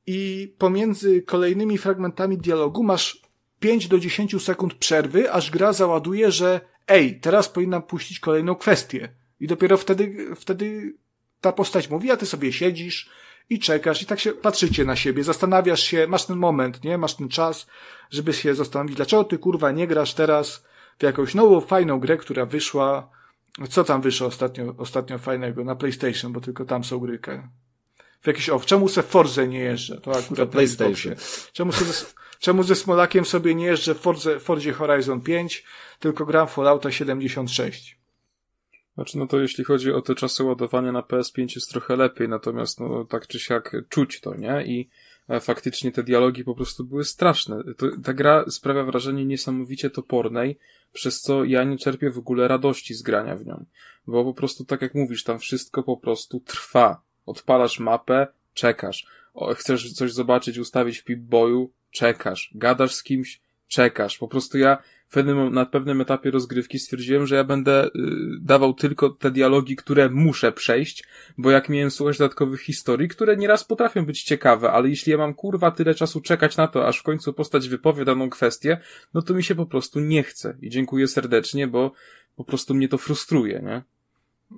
[0.08, 3.22] i pomiędzy kolejnymi fragmentami dialogu masz
[3.60, 9.10] 5 do 10 sekund przerwy, aż gra załaduje, że ej, teraz powinnam puścić kolejną kwestię.
[9.40, 10.96] I dopiero wtedy, wtedy
[11.42, 13.10] ta postać mówi, a ty sobie siedzisz
[13.50, 16.98] i czekasz i tak się patrzycie na siebie, zastanawiasz się, masz ten moment, nie?
[16.98, 17.68] Masz ten czas,
[18.10, 20.66] żeby się zastanowić, dlaczego ty kurwa nie grasz teraz
[21.00, 23.10] w jakąś nową, fajną grę, która wyszła,
[23.70, 27.20] co tam wyszło ostatnio, ostatnio fajnego na PlayStation, bo tylko tam są gry.
[28.28, 30.02] W jakiś, o, czemu se Forze nie jeżdżę?
[30.02, 31.16] To akurat to PlayStation.
[31.54, 32.06] Czemu se,
[32.40, 35.64] czemu ze Smolakiem sobie nie jeżdżę w Forze, Forzie Horizon 5,
[36.00, 38.00] tylko gram w Fallouta 76?
[38.96, 42.80] Znaczy, no to jeśli chodzi o te czasy ładowania na PS5 jest trochę lepiej, natomiast
[42.80, 44.66] no tak czy siak czuć to, nie?
[44.66, 44.90] I
[45.30, 47.64] e, faktycznie te dialogi po prostu były straszne.
[47.78, 50.58] To, ta gra sprawia wrażenie niesamowicie topornej,
[50.94, 53.66] przez co ja nie czerpię w ogóle radości z grania w nią.
[54.08, 57.07] Bo po prostu, tak jak mówisz, tam wszystko po prostu trwa.
[57.28, 59.08] Odpalasz mapę, czekasz.
[59.34, 62.52] O, chcesz coś zobaczyć, ustawić w Pip-Boyu, czekasz.
[62.56, 64.18] Gadasz z kimś, czekasz.
[64.18, 64.78] Po prostu ja
[65.08, 67.90] w pewnym, na pewnym etapie rozgrywki stwierdziłem, że ja będę y,
[68.42, 71.04] dawał tylko te dialogi, które muszę przejść,
[71.38, 75.34] bo jak miałem słuchać dodatkowych historii, które nieraz potrafią być ciekawe, ale jeśli ja mam
[75.34, 78.78] kurwa tyle czasu czekać na to, aż w końcu postać wypowie daną kwestię,
[79.14, 80.58] no to mi się po prostu nie chce.
[80.62, 81.92] I dziękuję serdecznie, bo
[82.36, 83.84] po prostu mnie to frustruje, nie?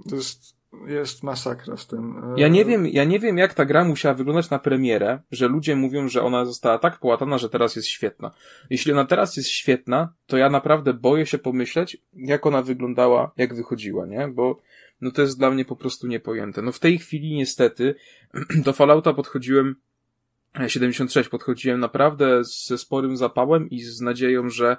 [0.09, 2.21] To jest jest masakra z tym.
[2.37, 5.75] Ja nie wiem, ja nie wiem jak ta gra musiała wyglądać na premierę, że ludzie
[5.75, 8.31] mówią, że ona została tak połatana, że teraz jest świetna.
[8.69, 13.55] Jeśli ona teraz jest świetna, to ja naprawdę boję się pomyśleć, jak ona wyglądała, jak
[13.55, 14.27] wychodziła, nie?
[14.27, 14.59] Bo
[15.01, 16.61] no to jest dla mnie po prostu niepojęte.
[16.61, 17.95] No w tej chwili niestety
[18.65, 19.75] do Fallouta podchodziłem
[20.67, 24.77] 76 podchodziłem naprawdę ze sporym zapałem i z nadzieją, że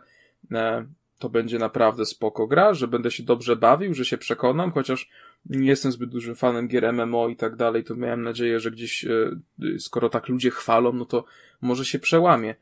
[0.53, 0.87] e,
[1.19, 5.11] to będzie naprawdę spoko gra, że będę się dobrze bawił, że się przekonam, chociaż
[5.47, 9.05] nie jestem zbyt dużym fanem gier MMO i tak dalej, to miałem nadzieję, że gdzieś,
[9.05, 9.31] e,
[9.79, 11.25] skoro tak ludzie chwalą, no to
[11.61, 12.55] może się przełamie.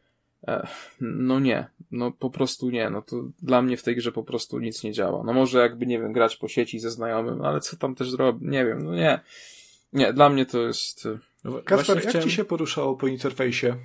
[0.48, 0.66] E,
[1.00, 4.58] no nie, no po prostu nie, no to dla mnie w tej grze po prostu
[4.58, 5.24] nic nie działa.
[5.24, 8.42] No może jakby, nie wiem, grać po sieci ze znajomym, ale co tam też zrobić,
[8.50, 9.20] nie wiem, no nie.
[9.92, 11.06] Nie, dla mnie to jest...
[11.06, 12.28] E, Kasper, jak chciałem...
[12.28, 13.76] ci się poruszało po interfejsie?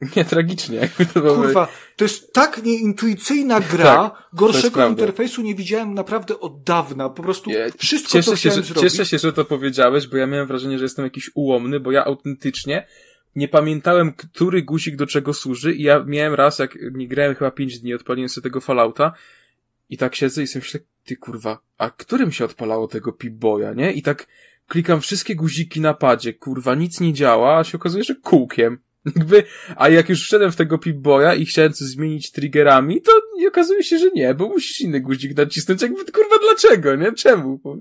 [0.16, 0.76] Nie, tragicznie.
[0.76, 1.34] Jakby to było...
[1.34, 3.84] Kurwa, to jest tak nieintuicyjna gra.
[3.84, 7.08] Tak, Gorszego interfejsu nie widziałem naprawdę od dawna.
[7.08, 8.82] Po prostu wszystko, cieszę co się, że, zrobić.
[8.82, 12.04] Cieszę się, że to powiedziałeś, bo ja miałem wrażenie, że jestem jakiś ułomny, bo ja
[12.04, 12.86] autentycznie
[13.36, 17.50] nie pamiętałem, który guzik do czego służy i ja miałem raz, jak nie grałem chyba
[17.50, 19.12] pięć dni, odpaliłem sobie tego Fallouta
[19.90, 23.92] i tak siedzę i sobie myślę, ty kurwa, a którym się odpalało tego Pip-Boya, nie?
[23.92, 24.26] I tak
[24.68, 28.78] klikam wszystkie guziki na padzie, kurwa, nic nie działa, a się okazuje, że kółkiem.
[29.04, 29.44] Jakby,
[29.76, 33.12] a jak już wszedłem w tego Pip-Boya i chciałem coś zmienić triggerami, to
[33.48, 35.82] okazuje się, że nie, bo musisz inny guzik nacisnąć.
[35.82, 37.12] Jakby, kurwa, dlaczego, nie?
[37.12, 37.58] Czemu?
[37.58, 37.76] Po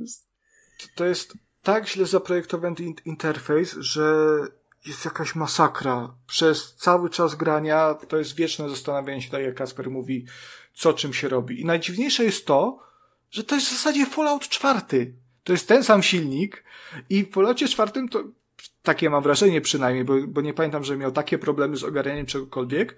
[0.95, 1.33] To jest
[1.63, 2.75] tak źle zaprojektowany
[3.05, 4.39] interfejs, że
[4.85, 6.15] jest jakaś masakra.
[6.27, 10.25] Przez cały czas grania to jest wieczne zastanawianie się, tak jak Kasper mówi,
[10.73, 11.61] co czym się robi.
[11.61, 12.79] I najdziwniejsze jest to,
[13.31, 14.79] że to jest w zasadzie Fallout 4.
[15.43, 16.63] To jest ten sam silnik
[17.09, 18.23] i w Falloutie 4 to
[18.89, 22.95] takie mam wrażenie przynajmniej, bo, bo nie pamiętam, że miał takie problemy z ogarnianiem czegokolwiek,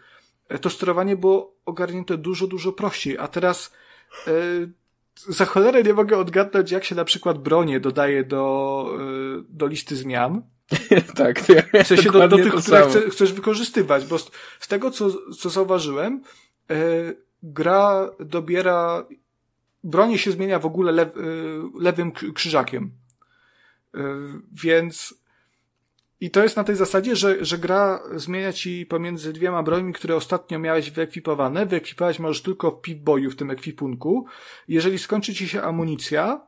[0.49, 3.73] e, to sterowanie było ogarnięte dużo, dużo prościej, a teraz
[4.27, 4.31] e,
[5.15, 9.95] za cholerę nie mogę odgadnąć, jak się na przykład bronie dodaje do, e, do listy
[9.95, 10.41] zmian.
[11.15, 14.91] tak, ja w sensie do, do tych, które chce, chcesz wykorzystywać, bo z, z tego,
[14.91, 15.09] co,
[15.39, 16.21] co zauważyłem,
[16.69, 16.75] e,
[17.43, 19.05] gra dobiera,
[19.83, 21.09] bronie się zmienia w ogóle lew,
[21.79, 22.91] lewym krzyżakiem.
[24.51, 25.20] Więc
[26.21, 30.15] i to jest na tej zasadzie, że, że gra zmienia ci pomiędzy dwiema brońmi, które
[30.15, 31.65] ostatnio miałeś wyekwipowane.
[31.65, 34.25] Wyekwipować możesz tylko w pip-boyu w tym ekwipunku.
[34.67, 36.47] Jeżeli skończy ci się amunicja,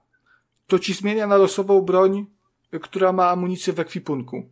[0.67, 2.25] to ci zmienia na losową broń,
[2.81, 4.49] która ma amunicję w ekwipunku.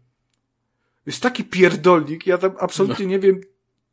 [1.05, 3.11] Jest taki pierdolnik, ja tam absolutnie no.
[3.11, 3.41] nie wiem,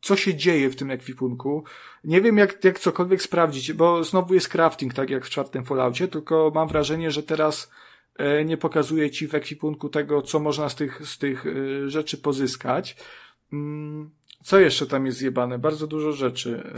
[0.01, 1.63] co się dzieje w tym ekwipunku.
[2.03, 6.07] Nie wiem, jak, jak cokolwiek sprawdzić, bo znowu jest crafting, tak jak w czwartym Falloutie,
[6.07, 7.71] tylko mam wrażenie, że teraz
[8.45, 12.95] nie pokazuje ci w ekwipunku tego, co można z tych, z tych e, rzeczy pozyskać.
[13.53, 14.11] Mm,
[14.43, 15.59] co jeszcze tam jest zjebane?
[15.59, 16.73] Bardzo dużo rzeczy.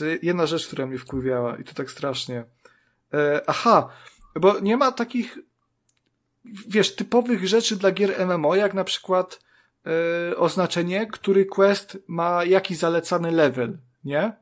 [0.00, 2.44] E, jedna rzecz, która mnie wkurwiała i to tak strasznie.
[3.46, 3.88] Aha,
[4.40, 5.38] bo nie ma takich,
[6.68, 9.40] wiesz, typowych rzeczy dla gier MMO, jak na przykład
[10.36, 14.32] oznaczenie, który quest ma jaki zalecany level, nie?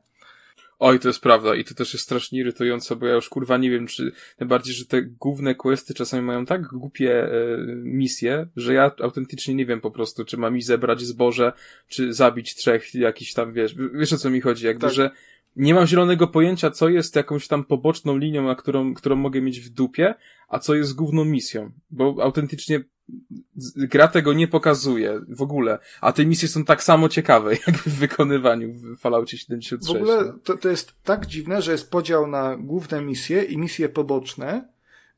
[0.83, 3.69] Oj, to jest prawda i to też jest strasznie irytujące, bo ja już kurwa nie
[3.69, 8.91] wiem, czy najbardziej, że te główne questy czasami mają tak głupie e, misje, że ja
[9.01, 11.53] autentycznie nie wiem po prostu, czy mam mi zebrać zboże,
[11.87, 14.93] czy zabić trzech jakiś tam, wiesz, wiesz o co mi chodzi, jakby, tak.
[14.93, 15.11] że
[15.55, 19.59] nie mam zielonego pojęcia, co jest jakąś tam poboczną linią, na którą, którą mogę mieć
[19.59, 20.13] w dupie,
[20.47, 22.83] a co jest główną misją, bo autentycznie
[23.75, 27.99] gra tego nie pokazuje w ogóle, a te misje są tak samo ciekawe, jak w
[27.99, 29.93] wykonywaniu w Falloutie 76.
[29.93, 33.89] W ogóle to, to jest tak dziwne, że jest podział na główne misje i misje
[33.89, 34.67] poboczne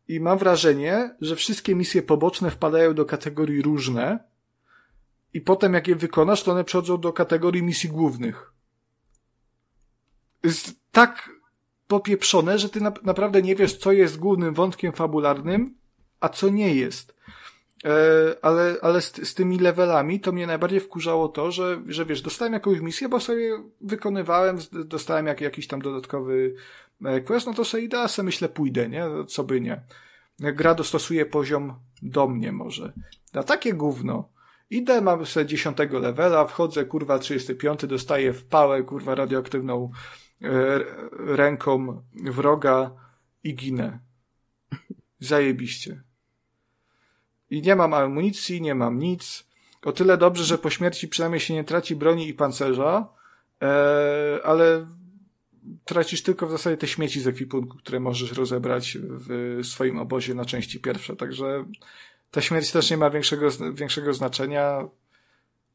[0.07, 4.19] i mam wrażenie, że wszystkie misje poboczne wpadają do kategorii różne
[5.33, 8.53] i potem jak je wykonasz, to one przechodzą do kategorii misji głównych.
[10.43, 11.29] Jest tak
[11.87, 15.75] popieprzone, że ty na, naprawdę nie wiesz, co jest głównym wątkiem fabularnym,
[16.19, 17.15] a co nie jest.
[17.85, 22.21] E, ale, ale z, z, tymi levelami to mnie najbardziej wkurzało to, że, że wiesz,
[22.21, 26.55] dostałem jakąś misję, bo sobie wykonywałem, dostałem jak, jakiś tam dodatkowy
[27.05, 29.05] e, quest, no to sobie da, sobie myślę pójdę, nie?
[29.27, 29.81] Co by nie.
[30.39, 32.93] Gra dostosuje poziom do mnie może.
[33.33, 34.29] A takie gówno.
[34.69, 39.91] Idę, mam sobie 10 levela, wchodzę, kurwa, 35, dostaję w pałę, kurwa, radioaktywną
[40.41, 40.49] e,
[41.35, 42.91] ręką wroga
[43.43, 43.99] i ginę.
[45.19, 46.03] Zajebiście.
[47.53, 49.45] I nie mam amunicji, nie mam nic.
[49.81, 53.07] O tyle dobrze, że po śmierci przynajmniej się nie traci broni i pancerza,
[53.61, 54.87] e, ale
[55.85, 60.45] tracisz tylko w zasadzie te śmieci z ekwipunku, które możesz rozebrać w swoim obozie na
[60.45, 61.15] części pierwsze.
[61.15, 61.65] Także
[62.31, 64.87] ta śmierć też nie ma większego, większego znaczenia.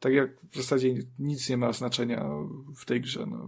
[0.00, 2.26] Tak jak w zasadzie nic nie ma znaczenia
[2.76, 3.26] w tej grze.
[3.26, 3.46] No.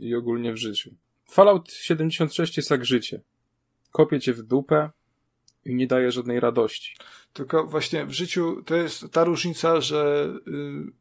[0.00, 0.90] I ogólnie w życiu.
[1.30, 3.20] Fallout 76 jest jak życie.
[3.92, 4.90] Kopie cię w dupę
[5.64, 6.96] i nie daje żadnej radości.
[7.32, 10.92] Tylko właśnie w życiu to jest ta różnica, że y,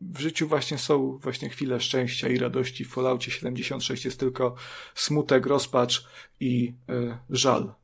[0.00, 2.84] w życiu właśnie są właśnie chwile szczęścia i radości.
[2.84, 4.54] W Falloutie 76 jest tylko
[4.94, 6.06] smutek, rozpacz
[6.40, 7.74] i y, żal.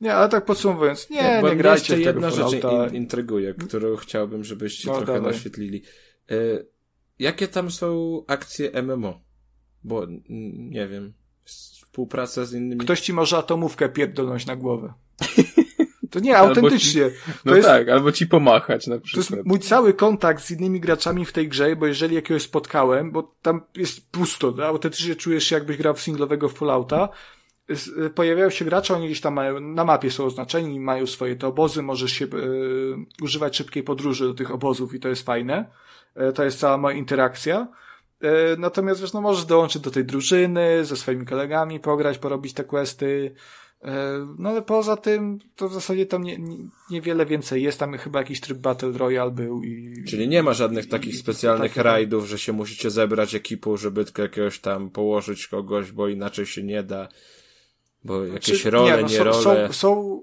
[0.00, 4.44] Nie, ale tak podsumowując, nie, nie, nie grajcie jeszcze jedna rzecz in, intryguje, którą chciałbym,
[4.44, 5.22] żebyście no, trochę dalej.
[5.22, 5.82] naświetlili.
[6.30, 6.66] Y,
[7.18, 9.20] jakie tam są akcje MMO?
[9.84, 10.06] Bo
[10.58, 11.12] nie wiem,
[11.44, 12.80] współpraca z innymi...
[12.80, 14.92] Ktoś ci może atomówkę pierdolnąć na głowę.
[16.12, 17.10] To nie, autentycznie.
[17.10, 19.28] Ci, no jest, tak, albo ci pomachać na przykład.
[19.28, 23.10] To jest mój cały kontakt z innymi graczami w tej grze, bo jeżeli jakiegoś spotkałem,
[23.10, 27.08] bo tam jest pusto, no, autentycznie czujesz się jakbyś grał w singlowego Fallouta,
[28.06, 31.46] y, pojawiają się gracze, oni gdzieś tam mają, na mapie są oznaczeni, mają swoje te
[31.46, 32.28] obozy, możesz się y,
[33.22, 35.70] używać szybkiej podróży do tych obozów i to jest fajne.
[36.30, 37.68] Y, to jest cała moja interakcja.
[38.58, 43.34] Natomiast wiesz, no możesz dołączyć do tej drużyny, ze swoimi kolegami pograć, porobić te questy,
[43.34, 43.61] E,
[44.38, 46.56] no ale poza tym, to w zasadzie tam nie, nie,
[46.90, 47.78] niewiele więcej jest.
[47.78, 50.04] Tam chyba jakiś tryb Battle Royale był i...
[50.08, 51.82] Czyli nie ma żadnych takich specjalnych takie...
[51.82, 56.62] rajdów, że się musicie zebrać ekipą, żeby tylko jakiegoś tam położyć kogoś, bo inaczej się
[56.62, 57.08] nie da.
[58.04, 59.72] Bo jakieś Czy, role, nie, no, nie są, role.
[59.72, 60.22] Są, są,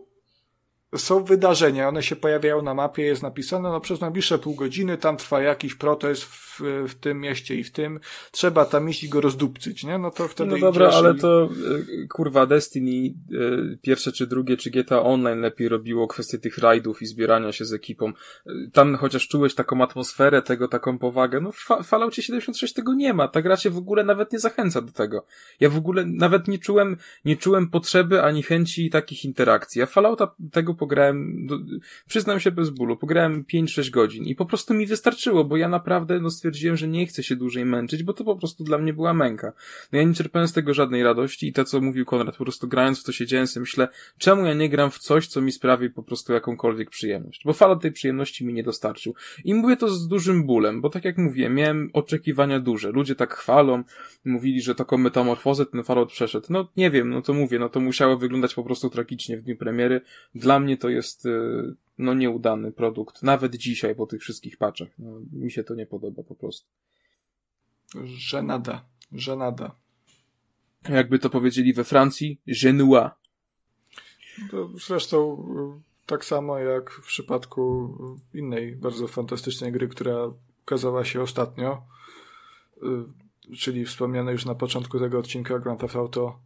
[0.98, 5.18] są wydarzenia, one się pojawiają na mapie, jest napisane, no przez najbliższe pół godziny tam
[5.18, 6.24] trwa jakiś protest
[6.60, 8.00] w, w tym mieście i w tym,
[8.32, 9.98] trzeba tam iść i go rozdupcyć, nie?
[9.98, 11.20] No to wtedy No dobra, ale i...
[11.20, 11.50] to
[12.04, 17.02] e, kurwa Destiny e, pierwsze czy drugie, czy GTA Online lepiej robiło kwestię tych rajdów
[17.02, 18.08] i zbierania się z ekipą.
[18.08, 23.14] E, tam chociaż czułeś taką atmosferę tego, taką powagę, no w Falloutie 76 tego nie
[23.14, 25.26] ma, ta gra się w ogóle nawet nie zachęca do tego.
[25.60, 29.80] Ja w ogóle nawet nie czułem, nie czułem potrzeby ani chęci takich interakcji.
[29.80, 31.58] Ja Fallouta tego pograłem, do,
[32.08, 36.20] przyznam się bez bólu, pograłem 5-6 godzin i po prostu mi wystarczyło, bo ja naprawdę
[36.20, 39.14] no, stwierdziłem, że nie chcę się dłużej męczyć, bo to po prostu dla mnie była
[39.14, 39.54] męka.
[39.92, 42.68] No ja nie czerpałem z tego żadnej radości i to, co mówił Konrad, po prostu
[42.68, 45.90] grając w to siedziałem sobie myślę, czemu ja nie gram w coś, co mi sprawi
[45.90, 49.16] po prostu jakąkolwiek przyjemność, bo Fallout tej przyjemności mi nie dostarczył.
[49.44, 52.92] I mówię to z dużym bólem, bo tak jak mówiłem, miałem oczekiwania duże.
[52.92, 53.84] Ludzie tak chwalą,
[54.26, 56.48] mówili, że taką metamorfozę ten Fallout przeszedł.
[56.50, 59.58] No nie wiem, no to mówię, no to musiało wyglądać po prostu tragicznie w dniu
[59.58, 60.02] premiery.
[60.36, 64.88] Dla mnie to jest y, no nieudany produkt, nawet dzisiaj po tych wszystkich paczach.
[65.00, 66.68] No, mi się to nie podoba po prostu.
[68.04, 69.76] Żenada, żenada.
[70.90, 73.16] Jakby to powiedzieli we Francji, genua.
[74.52, 75.46] To zresztą
[75.80, 77.94] y, tak samo jak w przypadku
[78.34, 80.16] innej bardzo fantastycznej gry, która
[80.64, 81.84] ukazała się ostatnio,
[83.52, 86.40] y, czyli wspomniane już na początku tego odcinka Grand Theft Auto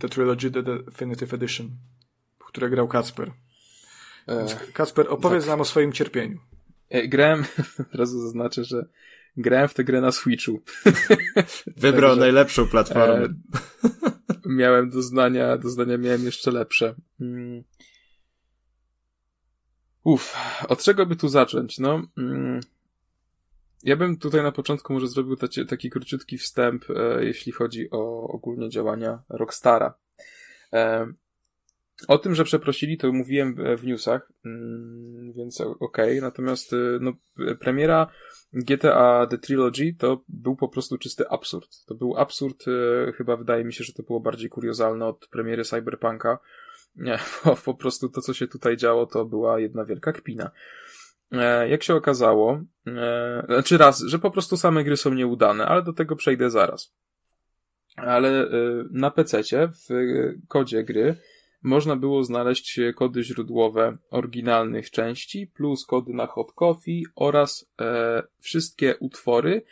[0.00, 1.70] The Trilogy The Definitive Edition,
[2.38, 3.32] w które grał Kacper.
[4.28, 5.50] E, Kasper, opowiedz tak.
[5.50, 6.38] nam o swoim cierpieniu.
[6.90, 7.44] E, grałem,
[7.92, 8.86] od razu zaznaczę, że
[9.36, 10.62] grałem w tę grę na Switchu.
[11.76, 13.24] Wybrał Także, najlepszą platformę.
[13.24, 13.34] E,
[14.46, 16.94] miałem doznania, doznania miałem jeszcze lepsze.
[17.20, 17.64] Mm.
[20.04, 20.36] Uff,
[20.68, 21.78] od czego by tu zacząć?
[21.78, 22.60] No, mm,
[23.82, 28.28] ja bym tutaj na początku może zrobił taki, taki króciutki wstęp, e, jeśli chodzi o
[28.28, 29.94] ogólnie działania Rockstara.
[30.72, 31.06] E,
[32.08, 35.78] o tym, że przeprosili, to mówiłem w newsach, mm, więc okej.
[35.78, 36.20] Okay.
[36.20, 37.12] Natomiast e, no,
[37.60, 38.06] premiera
[38.52, 41.84] GTA The Trilogy to był po prostu czysty absurd.
[41.86, 45.64] To był absurd, e, chyba wydaje mi się, że to było bardziej kuriozalne od premiery
[45.64, 46.38] Cyberpunka.
[46.96, 50.50] Nie, bo po prostu to, co się tutaj działo, to była jedna wielka kpina.
[51.32, 55.82] E, jak się okazało, e, znaczy raz, że po prostu same gry są nieudane, ale
[55.82, 56.94] do tego przejdę zaraz.
[57.96, 58.48] Ale e,
[58.90, 59.88] na PC w
[60.48, 61.16] kodzie gry
[61.62, 68.96] można było znaleźć kody źródłowe oryginalnych części, plus kody na hot coffee oraz e, wszystkie
[68.96, 69.62] utwory,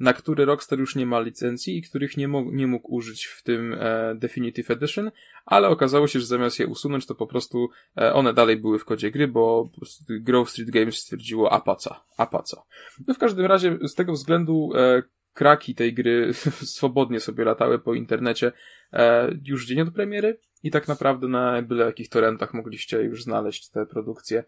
[0.00, 3.42] na które Rockstar już nie ma licencji i których nie, mo- nie mógł użyć w
[3.42, 5.10] tym e, Definitive Edition,
[5.46, 8.84] ale okazało się, że zamiast je usunąć, to po prostu e, one dalej były w
[8.84, 9.70] kodzie gry, bo
[10.08, 12.62] Grove Street Games stwierdziło apaca, apaca.
[13.08, 15.02] No w każdym razie z tego względu e,
[15.32, 16.34] kraki tej gry
[16.74, 18.52] swobodnie sobie latały po internecie
[18.92, 23.70] e, już dzień od premiery i tak naprawdę na byle jakich torrentach mogliście już znaleźć
[23.70, 24.44] te produkcje,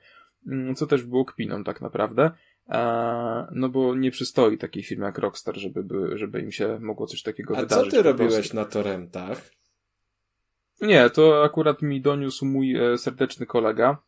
[0.46, 2.30] mm, co też było kpiną tak naprawdę.
[3.52, 7.22] No bo nie przystoi takiej firmie jak Rockstar, żeby, by, żeby im się mogło coś
[7.22, 7.86] takiego A wydarzyć.
[7.86, 9.50] A co ty robiłeś na torrentach?
[10.80, 14.02] Nie, to akurat mi doniósł mój e, serdeczny kolega.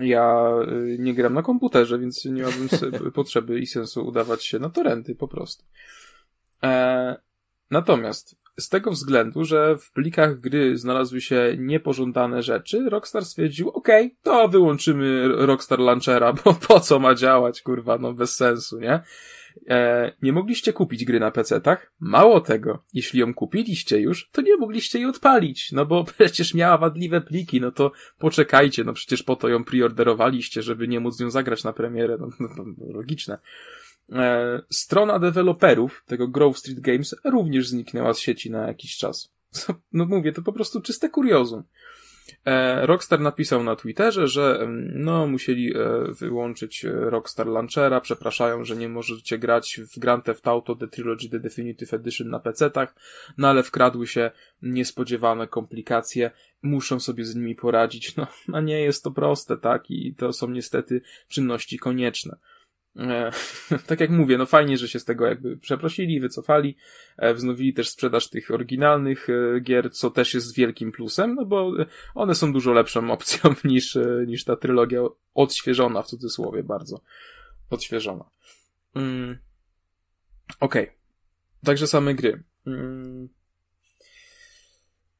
[0.00, 2.68] Ja e, nie gram na komputerze, więc nie miałbym
[3.14, 5.64] potrzeby i sensu udawać się na torenty po prostu.
[6.62, 7.16] E,
[7.70, 14.06] natomiast z tego względu, że w plikach gry znalazły się niepożądane rzeczy, Rockstar stwierdził, okej,
[14.06, 19.00] okay, to wyłączymy Rockstar Launchera, bo po co ma działać, kurwa, no bez sensu, nie?
[19.68, 21.92] E, nie mogliście kupić gry na PC-tach?
[22.00, 26.78] Mało tego, jeśli ją kupiliście już, to nie mogliście jej odpalić, no bo przecież miała
[26.78, 31.30] wadliwe pliki, no to poczekajcie, no przecież po to ją priorderowaliście, żeby nie móc nią
[31.30, 33.38] zagrać na premierę, no, no, no logiczne.
[34.12, 39.32] E, strona deweloperów tego Grove Street Games również zniknęła z sieci na jakiś czas.
[39.92, 41.62] No mówię, to po prostu czyste kuriozum.
[42.44, 45.78] E, Rockstar napisał na Twitterze, że no musieli e,
[46.20, 51.40] wyłączyć Rockstar Launchera, przepraszają, że nie możecie grać w Grand Theft Auto The Trilogy The
[51.40, 52.94] Definitive Edition na PC-tach,
[53.38, 54.30] no ale wkradły się
[54.62, 56.30] niespodziewane komplikacje,
[56.62, 58.14] muszą sobie z nimi poradzić.
[58.16, 59.90] No, a nie jest to proste, tak?
[59.90, 62.36] I to są niestety czynności konieczne.
[62.96, 63.32] E,
[63.86, 66.76] tak jak mówię, no fajnie, że się z tego jakby przeprosili, wycofali,
[67.16, 71.72] e, wznowili też sprzedaż tych oryginalnych e, gier, co też jest wielkim plusem, no bo
[72.14, 75.00] one są dużo lepszą opcją niż, niż ta trylogia
[75.34, 77.00] odświeżona w cudzysłowie bardzo.
[77.70, 78.24] Odświeżona.
[78.94, 79.38] Mm.
[80.60, 80.82] Okej.
[80.82, 80.96] Okay.
[81.64, 82.42] Także same gry.
[82.66, 83.28] Mm.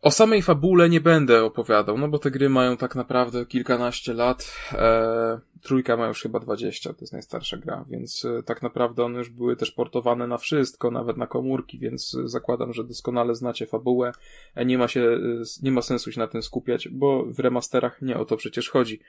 [0.03, 4.55] O samej fabule nie będę opowiadał, no bo te gry mają tak naprawdę kilkanaście lat.
[4.73, 9.19] E, trójka ma już chyba dwadzieścia, to jest najstarsza gra, więc e, tak naprawdę one
[9.19, 13.67] już były też portowane na wszystko, nawet na komórki, więc e, zakładam, że doskonale znacie
[13.67, 14.13] fabułę.
[14.55, 15.19] E, nie ma się, e,
[15.63, 19.01] nie ma sensu się na tym skupiać, bo w remasterach nie o to przecież chodzi.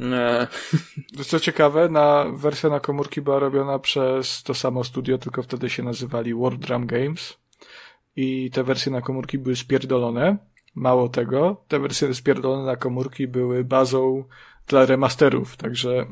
[0.00, 0.46] E...
[1.28, 5.82] Co ciekawe, na wersja na komórki była robiona przez to samo studio, tylko wtedy się
[5.82, 7.45] nazywali World Drum Games
[8.16, 10.36] i te wersje na komórki były spierdolone.
[10.74, 14.24] Mało tego, te wersje spierdolone na komórki były bazą
[14.66, 16.06] dla remasterów, także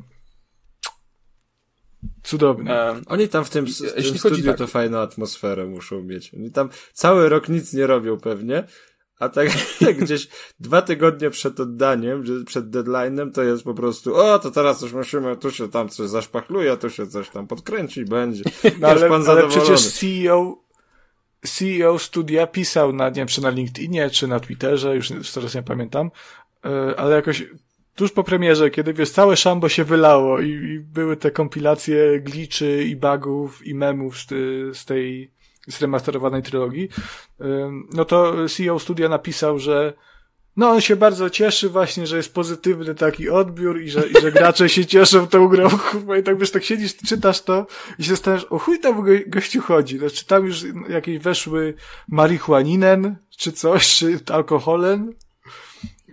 [2.23, 2.93] cudowne.
[2.93, 4.59] Um, Oni tam w tym, w tym studiu tak.
[4.59, 6.35] to fajną atmosferę muszą mieć.
[6.35, 8.65] Oni tam cały rok nic nie robią pewnie,
[9.19, 9.49] a tak,
[9.81, 10.29] tak gdzieś
[10.61, 15.37] dwa tygodnie przed oddaniem, przed deadline'em, to jest po prostu, o, to teraz już musimy,
[15.37, 18.45] tu się tam coś zaszpachluje, tu się coś tam podkręci, będzie.
[18.81, 20.64] No, ale, pan ale przecież CEO
[21.47, 25.63] CEO studia pisał na, nie wiem, czy na LinkedInie, czy na Twitterze, już teraz nie
[25.63, 26.11] pamiętam,
[26.65, 27.45] e, ale jakoś
[27.95, 32.85] tuż po premierze, kiedy wiesz, całe szambo się wylało i, i były te kompilacje gliczy
[32.85, 34.29] i bugów i memów z,
[34.77, 35.31] z tej
[35.67, 36.89] zremasterowanej trylogii,
[37.41, 37.45] e,
[37.93, 39.93] no to CEO studia napisał, że
[40.57, 44.33] no on się bardzo cieszy właśnie, że jest pozytywny taki odbiór i że, i że
[44.33, 45.69] gracze się cieszą tą grą,
[46.21, 47.67] i tak wiesz, tak siedzisz, czytasz to
[47.99, 51.75] i się zastanawiasz, o chuj tam go, gościu chodzi, znaczy tam już jakieś weszły
[52.09, 55.15] marihuaninen, czy coś, czy alkoholem,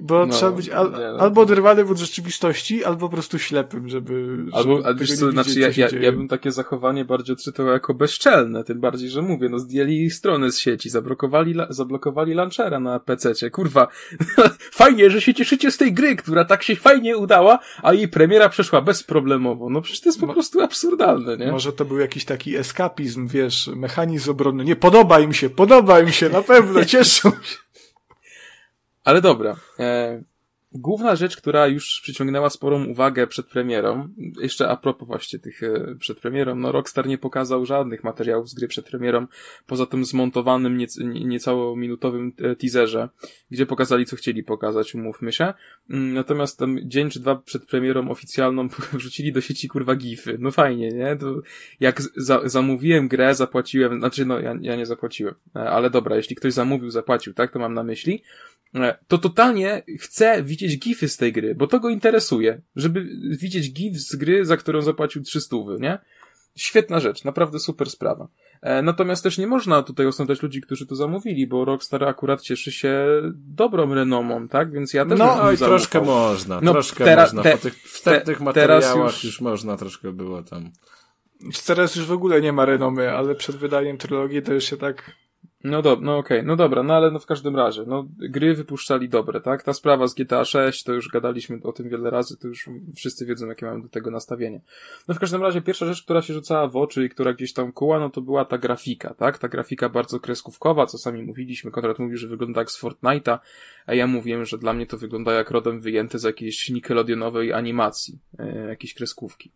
[0.02, 1.19] bo no, trzeba być al, nie, no.
[1.19, 4.38] albo oderwanym od rzeczywistości, albo po prostu ślepym, żeby.
[4.52, 8.64] Albo, żeby wiesz co, znaczy ja, ja, ja bym takie zachowanie bardziej odczytał jako bezczelne,
[8.64, 13.49] tym bardziej, że mówię, no zdjęli strony z sieci, zablokowali, zablokowali launchera na PC-cie.
[13.49, 13.88] Kurwa,
[14.82, 18.49] fajnie, że się cieszycie z tej gry, która tak się fajnie udała, a jej premiera
[18.49, 19.69] przeszła bezproblemowo.
[19.69, 21.52] No przecież to jest po Mo prostu absurdalne, nie?
[21.52, 24.64] Może to był jakiś taki eskapizm, wiesz, mechanizm obronny.
[24.64, 27.57] Nie, podoba im się, podoba im się, na pewno, cieszą się.
[29.03, 29.56] Ale dobra.
[29.80, 30.23] E,
[30.73, 34.10] Główna rzecz, która już przyciągnęła sporą uwagę przed premierą,
[34.41, 38.53] jeszcze a propos właśnie tych e, przed premierą, no Rockstar nie pokazał żadnych materiałów z
[38.53, 39.28] gry przed premierą,
[39.68, 43.10] poza tym zmontowanym niec, niecało minutowym e, teaserze,
[43.52, 45.53] gdzie pokazali co chcieli pokazać, umówmy się.
[45.90, 50.38] Mm, natomiast tam dzień czy dwa przed premierą oficjalną wrzucili do sieci kurwa gify.
[50.40, 51.15] No fajnie, nie?
[51.15, 51.41] To
[51.80, 56.36] jak za, zamówiłem grę, zapłaciłem, znaczy no ja, ja nie zapłaciłem, e, ale dobra, jeśli
[56.36, 57.52] ktoś zamówił, zapłacił, tak?
[57.52, 58.23] To mam na myśli
[59.07, 63.98] to totalnie chce widzieć gify z tej gry, bo to go interesuje, żeby widzieć gif
[63.98, 65.99] z gry, za którą zapłacił 300, nie?
[66.56, 68.27] Świetna rzecz, naprawdę super sprawa.
[68.61, 72.72] E, natomiast też nie można tutaj osądzać ludzi, którzy to zamówili, bo Rockstar akurat cieszy
[72.72, 74.72] się dobrą renomą, tak?
[74.72, 77.43] Więc ja też No i troszkę można, no, troszkę tera, można.
[77.43, 79.23] Te, po tych wstępnych te, materiałach już...
[79.23, 80.72] już można troszkę było tam.
[81.65, 85.11] Teraz już w ogóle nie ma renomy, ale przed wydaniem trylogii to już się tak
[85.63, 86.47] no do, no okej, okay.
[86.47, 89.63] no dobra, no ale no w każdym razie, no gry wypuszczali dobre, tak?
[89.63, 93.25] Ta sprawa z GTA 6, to już gadaliśmy o tym wiele razy, to już wszyscy
[93.25, 94.61] wiedzą, jakie mamy do tego nastawienie.
[95.07, 97.71] No w każdym razie pierwsza rzecz, która się rzucała w oczy i która gdzieś tam
[97.71, 99.38] kuła, no to była ta grafika, tak?
[99.38, 103.39] Ta grafika bardzo kreskówkowa, co sami mówiliśmy, Konrad mówił, że wygląda jak z Fortnite'a,
[103.85, 108.19] a ja mówiłem, że dla mnie to wygląda jak rodem wyjęty z jakiejś Nickelodeonowej animacji,
[108.39, 109.51] e, jakiejś kreskówki.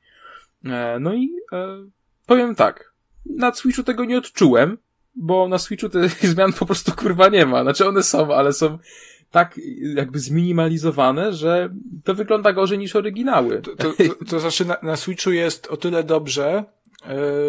[0.66, 1.86] E, no i e,
[2.26, 2.94] powiem tak,
[3.26, 4.78] na Switchu tego nie odczułem,
[5.16, 7.64] bo na Switchu tych zmian po prostu kurwa nie ma.
[7.64, 8.78] Znaczy one są, ale są
[9.32, 9.60] tak
[9.96, 11.70] jakby zminimalizowane, że
[12.04, 13.62] to wygląda gorzej niż oryginały.
[13.62, 16.64] To, to, to, to znaczy na, na Switchu jest o tyle dobrze,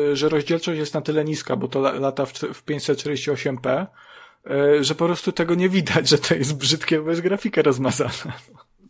[0.09, 3.87] yy, że rozdzielczość jest na tyle niska, bo to lata w, w 548p,
[4.47, 8.33] yy, że po prostu tego nie widać, że to jest brzydkie, bo jest grafika rozmazana.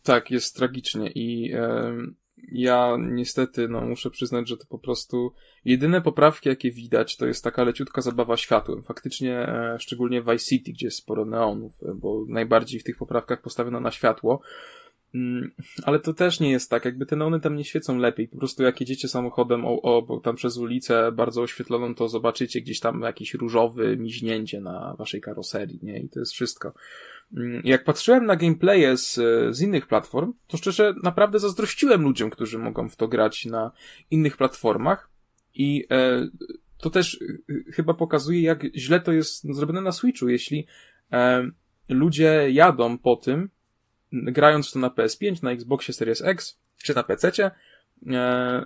[0.02, 2.14] Tak, jest tragicznie i yy,
[2.52, 5.32] ja niestety, no muszę przyznać, że to po prostu
[5.64, 8.82] jedyne poprawki, jakie widać, to jest taka leciutka zabawa światłem.
[8.82, 12.96] Faktycznie, e, szczególnie w Vice City, gdzie jest sporo neonów, e, bo najbardziej w tych
[12.96, 14.40] poprawkach postawiono na światło.
[15.14, 15.50] Mm,
[15.84, 18.28] ale to też nie jest tak, jakby te neony tam nie świecą lepiej.
[18.28, 22.80] Po prostu jak jedziecie samochodem o, o, tam przez ulicę bardzo oświetloną, to zobaczycie gdzieś
[22.80, 25.98] tam jakiś różowy miźnięcie na waszej karoserii, nie?
[26.00, 26.72] I to jest wszystko.
[27.32, 29.14] Mm, jak patrzyłem na gameplaye z,
[29.56, 33.72] z innych platform, to szczerze naprawdę zazdrościłem ludziom, którzy mogą w to grać na
[34.10, 35.10] innych platformach.
[35.54, 36.28] I e,
[36.78, 40.66] to też e, chyba pokazuje, jak źle to jest zrobione na Switchu, jeśli
[41.12, 41.50] e,
[41.88, 43.50] ludzie jadą po tym,
[44.12, 47.32] grając to na PS5, na Xboxie Series X, czy na PC,
[48.06, 48.64] e,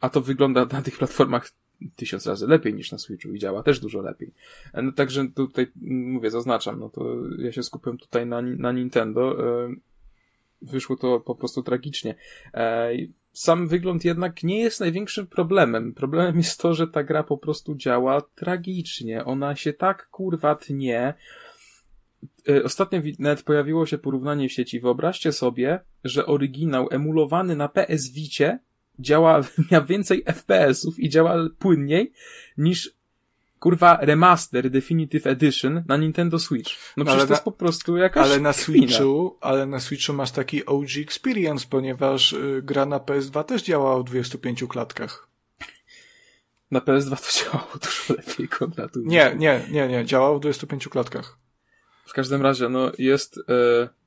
[0.00, 1.50] a to wygląda na tych platformach
[1.96, 4.32] tysiąc razy lepiej niż na Switchu i działa też dużo lepiej.
[4.72, 9.46] E, no, także tutaj, mówię, zaznaczam, no to ja się skupiam tutaj na, na Nintendo.
[9.64, 9.74] E,
[10.62, 12.14] wyszło to po prostu tragicznie.
[12.54, 12.90] E,
[13.32, 15.94] sam wygląd jednak nie jest największym problemem.
[15.94, 19.24] Problemem jest to, że ta gra po prostu działa tragicznie.
[19.24, 21.14] Ona się tak kurwa tnie.
[22.64, 24.80] Ostatnio nawet pojawiło się porównanie w sieci.
[24.80, 28.58] Wyobraźcie sobie, że oryginał emulowany na PS Vicie
[28.98, 29.40] działa,
[29.70, 32.12] miał więcej FPS-ów i działa płynniej
[32.58, 32.90] niż
[33.58, 36.70] kurwa remaster Definitive Edition na Nintendo Switch.
[36.96, 40.66] No przecież to jest po prostu jakaś Ale na Switchu, ale na Switchu masz taki
[40.66, 45.28] OG experience, ponieważ y, gra na PS2 też działa o 25 klatkach.
[46.70, 49.00] Na PS2 to działało dużo lepiej, Konradu.
[49.04, 51.38] Nie, nie, nie, nie, działało w 25 klatkach.
[52.06, 53.38] W każdym razie, no jest...
[53.38, 54.01] Y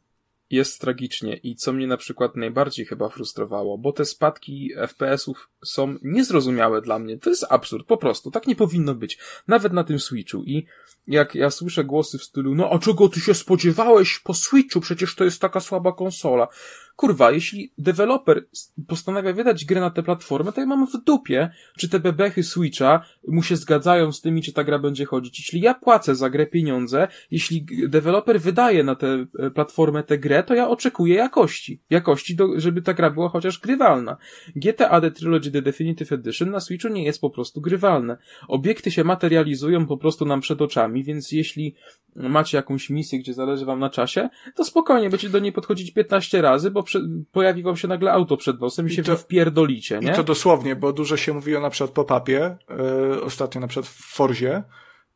[0.50, 5.96] jest tragicznie i co mnie na przykład najbardziej chyba frustrowało, bo te spadki FPS-ów są
[6.02, 7.18] niezrozumiałe dla mnie.
[7.18, 8.32] To jest absurd, po prostu.
[8.32, 9.18] Tak nie powinno być.
[9.48, 10.44] Nawet na tym Switchu.
[10.44, 10.66] I
[11.08, 14.82] jak ja słyszę głosy w stylu, no a czego ty się spodziewałeś po Switchu?
[14.82, 16.48] Przecież to jest taka słaba konsola
[16.96, 18.46] kurwa, jeśli deweloper
[18.88, 23.06] postanawia wydać grę na tę platformę, to ja mam w dupie, czy te bebechy Switcha
[23.28, 25.40] mu się zgadzają z tymi, czy ta gra będzie chodzić.
[25.40, 30.44] Jeśli ja płacę za grę pieniądze, jeśli deweloper wydaje na tę e, platformę tę grę,
[30.44, 31.82] to ja oczekuję jakości.
[31.90, 34.18] Jakości, do, żeby ta gra była chociaż grywalna.
[34.56, 38.18] GTA The Trilogy The Definitive Edition na Switchu nie jest po prostu grywalne.
[38.48, 41.76] Obiekty się materializują po prostu nam przed oczami, więc jeśli
[42.16, 46.42] macie jakąś misję, gdzie zależy wam na czasie, to spokojnie będziecie do niej podchodzić 15
[46.42, 47.00] razy, bo prze,
[47.32, 50.12] pojawi wam się nagle auto przed nosem i, I się to, wpierdolicie, nie?
[50.12, 53.88] I to dosłownie, bo dużo się mówiło na przykład po papie, yy, ostatnio na przykład
[53.88, 54.64] w Forzie,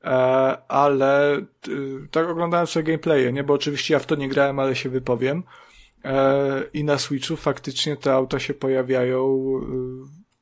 [0.03, 0.09] yy,
[0.67, 3.43] ale yy, tak oglądałem sobie gameplaye, nie?
[3.43, 5.43] Bo oczywiście ja w to nie grałem, ale się wypowiem.
[6.05, 9.51] E, I na Switchu faktycznie te auta się pojawiają,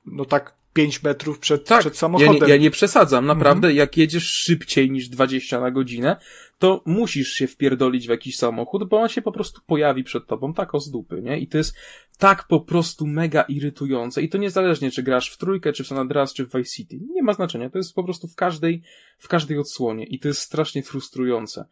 [0.08, 2.34] no tak 5 metrów przed, tak, przed samochodem.
[2.36, 3.76] Ja nie, ja nie przesadzam, naprawdę, mhm.
[3.76, 6.18] jak jedziesz szybciej niż 20 na godzinę,
[6.60, 10.54] to musisz się wpierdolić w jakiś samochód, bo on się po prostu pojawi przed tobą
[10.54, 11.40] tak o z dupy, nie?
[11.40, 11.76] I to jest
[12.18, 14.22] tak po prostu mega irytujące.
[14.22, 17.00] I to niezależnie, czy grasz w trójkę, czy w San Andreas, czy w Vice City.
[17.14, 17.70] Nie ma znaczenia.
[17.70, 18.82] To jest po prostu w każdej,
[19.18, 20.06] w każdej odsłonie.
[20.06, 21.66] I to jest strasznie frustrujące.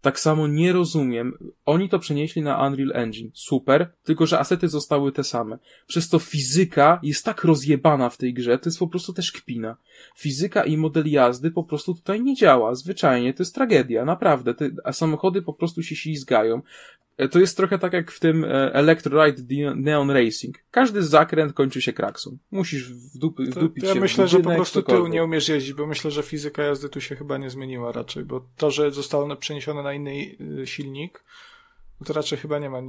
[0.00, 1.32] Tak samo nie rozumiem.
[1.64, 3.30] Oni to przenieśli na Unreal Engine.
[3.34, 3.92] Super.
[4.04, 5.58] Tylko, że asety zostały te same.
[5.86, 9.76] Przez to fizyka jest tak rozjebana w tej grze, to jest po prostu też kpina.
[10.16, 12.74] Fizyka i model jazdy po prostu tutaj nie działa.
[12.74, 13.34] Zwyczajnie.
[13.34, 14.04] To jest tragedia.
[14.04, 14.54] Naprawdę.
[14.54, 16.62] Te, a samochody po prostu się ślizgają.
[17.18, 20.58] E, to jest trochę tak jak w tym e, Electroride Neon Racing.
[20.70, 22.38] Każdy zakręt kończy się kraksą.
[22.50, 25.86] Musisz wdup, wdupić to, ja się myślę, że po prostu ty nie umiesz jeździć, bo
[25.86, 29.82] myślę, że fizyka jazdy tu się chyba nie zmieniła raczej, bo to, że zostało przeniesione
[29.82, 31.24] na inny y, silnik,
[32.04, 32.82] to raczej chyba nie ma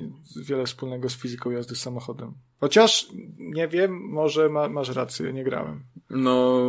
[0.45, 2.34] wiele wspólnego z fizyką jazdy samochodem.
[2.59, 3.07] Chociaż,
[3.38, 5.84] nie wiem, może ma, masz rację, nie grałem.
[6.09, 6.63] No,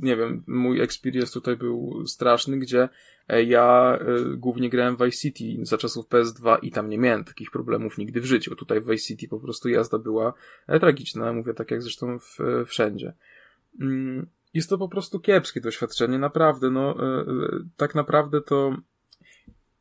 [0.00, 2.88] nie wiem, mój experience tutaj był straszny, gdzie
[3.28, 3.98] e, ja
[4.32, 7.98] y, głównie grałem w Vice City za czasów PS2 i tam nie miałem takich problemów
[7.98, 8.56] nigdy w życiu.
[8.56, 10.32] Tutaj w Vice City po prostu jazda była
[10.66, 13.14] e, tragiczna, mówię tak jak zresztą w, wszędzie.
[13.80, 16.96] Mm, jest to po prostu kiepskie doświadczenie, naprawdę, no,
[17.76, 18.76] tak naprawdę to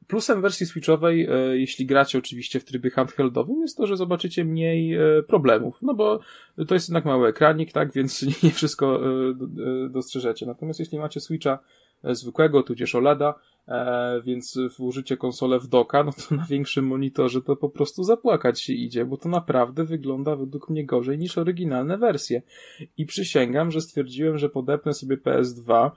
[0.08, 4.94] Plusem wersji Switchowej, e, jeśli gracie oczywiście w trybie handheldowym, jest to, że zobaczycie mniej
[4.94, 6.20] e, problemów, no bo
[6.68, 10.46] to jest jednak mały ekranik, tak, więc nie wszystko e, dostrzeżecie.
[10.46, 11.60] Natomiast jeśli macie Switcha
[12.04, 13.34] zwykłego, tudzież OLEDa,
[14.24, 18.74] więc włożycie konsolę w doka, no to na większym monitorze to po prostu zapłakać się
[18.74, 22.42] idzie, bo to naprawdę wygląda według mnie gorzej niż oryginalne wersje.
[22.98, 25.92] I przysięgam, że stwierdziłem, że podepnę sobie PS2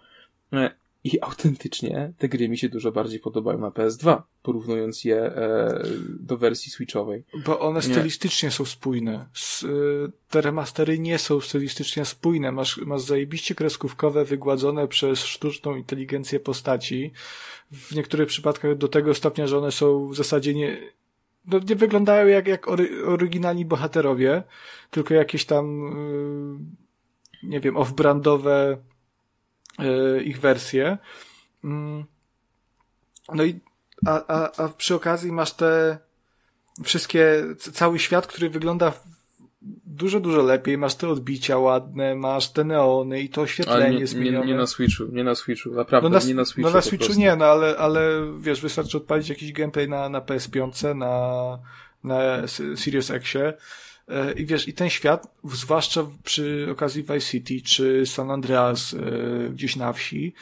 [1.05, 5.83] i autentycznie te gry mi się dużo bardziej podobają na PS2, porównując je e,
[6.21, 7.25] do wersji Switchowej.
[7.45, 8.51] Bo one stylistycznie nie.
[8.53, 9.27] są spójne.
[9.35, 12.53] S, y, te remastery nie są stylistycznie spójne.
[12.53, 17.13] Masz, masz zajebiście kreskówkowe, wygładzone przez sztuczną inteligencję postaci.
[17.73, 20.79] W niektórych przypadkach do tego stopnia, że one są w zasadzie nie,
[21.47, 24.43] no, nie wyglądają jak, jak ory, oryginalni bohaterowie,
[24.91, 25.87] tylko jakieś tam,
[27.43, 28.98] y, nie wiem, off-brandowe E,
[30.25, 30.99] ich wersje.
[31.65, 32.05] Mm.
[33.35, 33.61] No i
[34.07, 35.99] a, a, a przy okazji masz te
[36.85, 38.93] wszystkie, cały świat, który wygląda
[39.87, 40.79] dużo, dużo lepiej.
[40.79, 44.47] Masz te odbicia ładne, masz te neony i to oświetlenie nie, zmienione.
[44.47, 46.71] Nie, nie na Switchu, nie na Switchu, naprawdę, no na, nie na Switchu.
[46.71, 48.01] No na Switchu nie, no ale, ale
[48.41, 51.59] wiesz, wystarczy odpalić jakiś gameplay na, na PS5, na,
[52.05, 53.55] na Sirius Xie
[54.37, 59.77] I wiesz, i ten świat, zwłaszcza przy okazji Vice City czy San Andreas e, gdzieś
[59.77, 60.35] na wsi,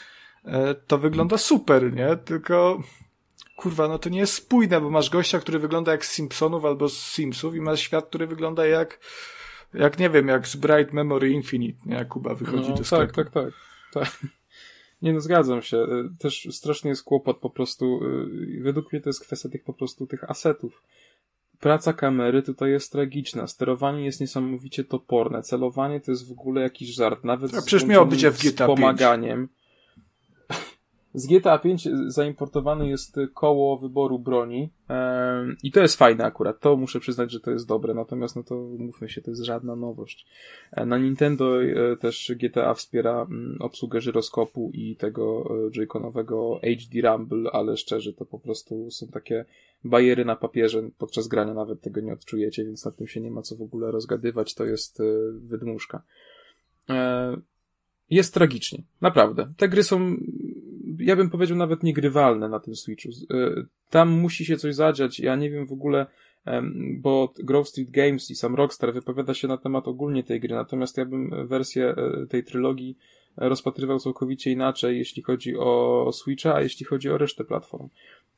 [0.44, 2.16] e, to wygląda super, nie?
[2.16, 2.82] Tylko
[3.56, 6.88] kurwa, no to nie jest spójne, bo masz gościa, który wygląda jak z Simpsonów albo
[6.88, 9.00] z Simsów i masz świat, który wygląda jak
[9.74, 11.96] jak nie wiem, jak z Bright Memory Infinite, nie?
[11.96, 13.12] Jak Kuba wychodzi no, do sklepu.
[13.12, 13.54] Tak, tak, tak.
[13.92, 14.18] tak.
[15.02, 15.86] Nie no, zgadzam się.
[16.18, 18.00] Też strasznie jest kłopot po prostu.
[18.60, 20.82] Według mnie to jest kwestia tych po prostu tych asetów
[21.60, 23.46] praca kamery tutaj jest tragiczna.
[23.46, 25.42] Sterowanie jest niesamowicie toporne.
[25.42, 27.24] Celowanie to jest w ogóle jakiś żart.
[27.24, 29.48] Nawet A przecież miało być w GTA pomaganiem.
[31.16, 34.70] Z GTA 5 zaimportowane jest koło wyboru broni
[35.62, 36.60] i to jest fajne akurat.
[36.60, 37.94] To muszę przyznać, że to jest dobre.
[37.94, 40.26] Natomiast no to mówmy się, to jest żadna nowość.
[40.72, 47.10] E, na Nintendo e, też GTA wspiera mm, obsługę żyroskopu i tego e, Joy-Conowego HD
[47.10, 49.44] Rumble, ale szczerze to po prostu są takie
[49.84, 50.82] bariery na papierze.
[50.98, 53.90] Podczas grania nawet tego nie odczujecie, więc nad tym się nie ma co w ogóle
[53.90, 54.54] rozgadywać.
[54.54, 55.02] To jest
[55.32, 56.02] wydmuszka.
[58.10, 58.82] Jest tragicznie.
[59.00, 59.52] Naprawdę.
[59.56, 60.16] Te gry są
[60.98, 63.08] ja bym powiedział nawet niegrywalne na tym Switchu.
[63.30, 65.20] E, tam musi się coś zadziać.
[65.20, 66.06] Ja nie wiem w ogóle,
[66.98, 70.96] bo Grove Street Games i sam Rockstar wypowiada się na temat ogólnie tej gry, natomiast
[70.96, 72.96] ja bym wersję e, tej trylogii
[73.36, 77.88] rozpatrywał całkowicie inaczej, jeśli chodzi o Switcha, a jeśli chodzi o resztę platform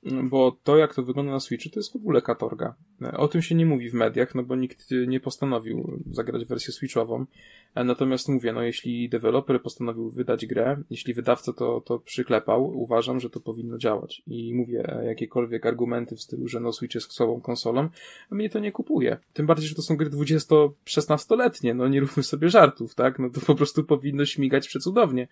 [0.02, 2.74] bo to, jak to wygląda na Switchu, to jest w ogóle katorga.
[3.12, 7.26] O tym się nie mówi w mediach, no bo nikt nie postanowił zagrać wersję Switchową.
[7.74, 13.30] Natomiast mówię, no jeśli deweloper postanowił wydać grę, jeśli wydawca to, to przyklepał, uważam, że
[13.30, 14.22] to powinno działać.
[14.26, 17.88] I mówię, jakiekolwiek argumenty w stylu, że no Switch jest słabą konsolą,
[18.30, 19.18] mnie to nie kupuje.
[19.32, 23.18] Tym bardziej, że to są gry 20-16-letnie, no nie róbmy sobie żartów, tak?
[23.18, 25.28] No to po prostu powinno śmigać przecudownie.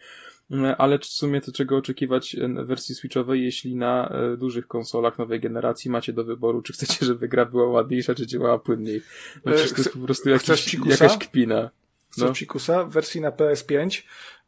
[0.79, 5.41] Ale w sumie to czego oczekiwać w wersji Switchowej, jeśli na e, dużych konsolach nowej
[5.41, 9.03] generacji macie do wyboru, czy chcecie, żeby gra była ładniejsza, czy działała płynniej.
[9.45, 11.71] No przecież to jest po prostu jakiś, jakaś kpina.
[12.11, 12.33] Chcesz no.
[12.33, 14.03] psikusa w wersji na PS5?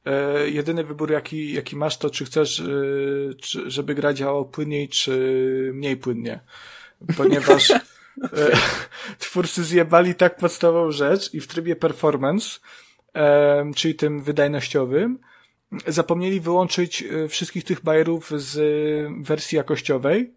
[0.05, 2.64] E, jedyny wybór, jaki, jaki masz, to czy chcesz, e,
[3.35, 6.40] czy, żeby gra działała płynniej, czy mniej płynnie.
[7.16, 7.78] Ponieważ e,
[9.18, 12.88] twórcy zjebali tak podstawową rzecz i w trybie performance, e,
[13.77, 15.19] czyli tym wydajnościowym,
[15.86, 18.57] zapomnieli wyłączyć e, wszystkich tych bajerów z
[19.27, 20.35] wersji jakościowej,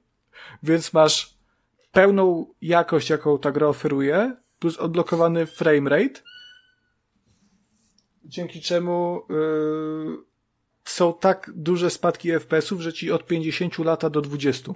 [0.64, 1.38] więc masz
[1.92, 6.22] pełną jakość, jaką ta gra oferuje, plus odblokowany frame rate,
[8.26, 10.18] dzięki czemu yy,
[10.86, 14.74] są tak duże spadki FPS-ów, że ci od 50 lata do 20.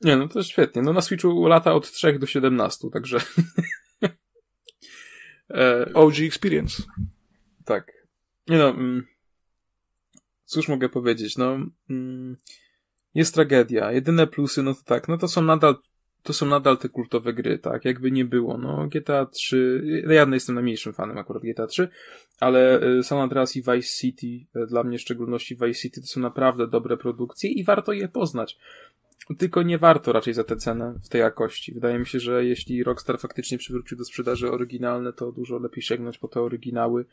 [0.00, 0.82] Nie, no to świetnie.
[0.82, 3.18] No na Switchu lata od 3 do 17, także...
[5.50, 6.82] e, OG Experience.
[7.64, 7.92] Tak.
[8.48, 9.06] Nie no, mm,
[10.44, 11.58] cóż mogę powiedzieć, no
[11.90, 12.36] mm,
[13.14, 13.92] jest tragedia.
[13.92, 15.74] Jedyne plusy, no to tak, no to są nadal
[16.22, 17.84] to są nadal te kultowe gry, tak?
[17.84, 21.88] Jakby nie było, no GTA 3, ja jestem najmniejszym fanem akurat GTA 3,
[22.40, 26.06] ale y, San Andreas i Vice City, y, dla mnie w szczególności Vice City, to
[26.06, 28.58] są naprawdę dobre produkcje i warto je poznać.
[29.38, 31.74] Tylko nie warto raczej za tę cenę w tej jakości.
[31.74, 36.18] Wydaje mi się, że jeśli Rockstar faktycznie przywrócił do sprzedaży oryginalne, to dużo lepiej sięgnąć
[36.18, 37.04] po te oryginały,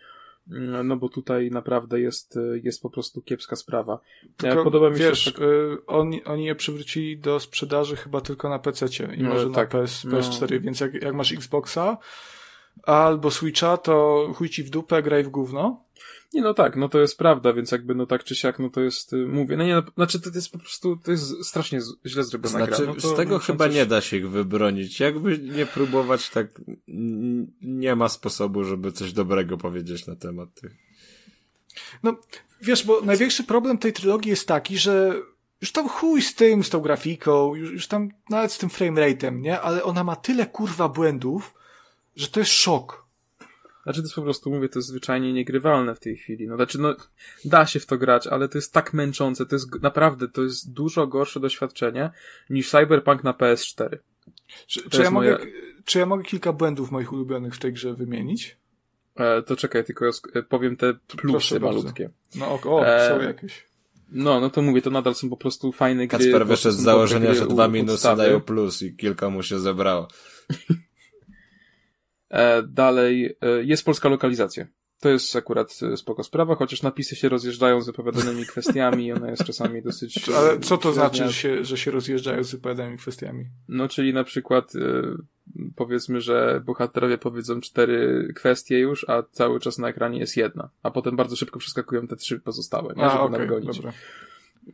[0.84, 4.00] no bo tutaj naprawdę jest, jest po prostu kiepska sprawa.
[4.38, 5.32] Tylko, Podoba mi wiesz, się.
[5.32, 5.42] Tak...
[5.88, 8.86] Oni, oni je przywrócili do sprzedaży chyba tylko na PC
[9.18, 9.74] i no, może tak.
[9.74, 10.60] na PS, PS4, no.
[10.60, 11.98] więc jak, jak masz Xboxa
[12.84, 15.88] albo Switcha, to chuj ci w dupę, graj w gówno.
[16.34, 18.82] Nie, no tak, no to jest prawda, więc jakby no tak czy siak, no to
[18.82, 22.24] jest, y, mówię, no nie, no, znaczy to jest po prostu, to jest strasznie źle
[22.24, 22.94] zrobiona znaczy, gra.
[22.94, 23.76] No to, z tego chyba coś...
[23.76, 25.00] nie da się ich wybronić.
[25.00, 26.62] Jakby nie próbować, tak
[27.62, 30.72] nie ma sposobu, żeby coś dobrego powiedzieć na temat tych.
[32.04, 32.16] No,
[32.62, 35.22] wiesz, bo największy problem tej trylogii jest taki, że
[35.62, 39.40] już tam chuj z tym, z tą grafiką, już, już tam nawet z tym framerate'em,
[39.40, 39.62] nie?
[39.62, 41.54] Ale ona ma tyle kurwa błędów,
[42.18, 43.08] że to jest szok.
[43.84, 46.48] Znaczy to jest po prostu, mówię, to jest zwyczajnie niegrywalne w tej chwili.
[46.48, 46.96] No znaczy, no,
[47.46, 50.74] da się w to grać, ale to jest tak męczące, to jest naprawdę, to jest
[50.74, 52.10] dużo gorsze doświadczenie
[52.50, 53.98] niż Cyberpunk na PS4.
[54.68, 55.52] Czy, czy ja, mogę, moja...
[55.86, 58.58] czy ja mogę kilka błędów moich ulubionych w tej grze wymienić?
[59.16, 62.10] E, to czekaj, tylko ja e, powiem te plusy Proszę malutkie.
[62.40, 62.62] Bardzo.
[62.64, 63.10] No o, o e...
[63.10, 63.68] są jakieś.
[64.12, 66.20] No, no to mówię, to nadal są po prostu fajne gry.
[66.20, 70.08] Kacper wyszedł z założenia, że dwa minusy dają plus i kilka mu się zebrało.
[72.30, 74.68] E, dalej e, jest polska lokalizacja.
[75.00, 79.44] To jest akurat e, spoko sprawa, chociaż napisy się rozjeżdżają z wypowiadanymi kwestiami, ona jest
[79.44, 80.30] czasami dosyć...
[80.30, 83.46] Ale co to znaczy, że się, że się rozjeżdżają z wypowiadanymi kwestiami?
[83.68, 84.74] No, czyli na przykład
[85.76, 90.92] powiedzmy, że bohaterowie powiedzą cztery kwestie już, a cały czas na ekranie jest jedna, a
[90.92, 93.04] potem bardzo szybko przeskakują te trzy pozostałe, nie?
[93.04, 93.78] A, żeby okay, nadgonić.
[93.78, 93.94] Dobra.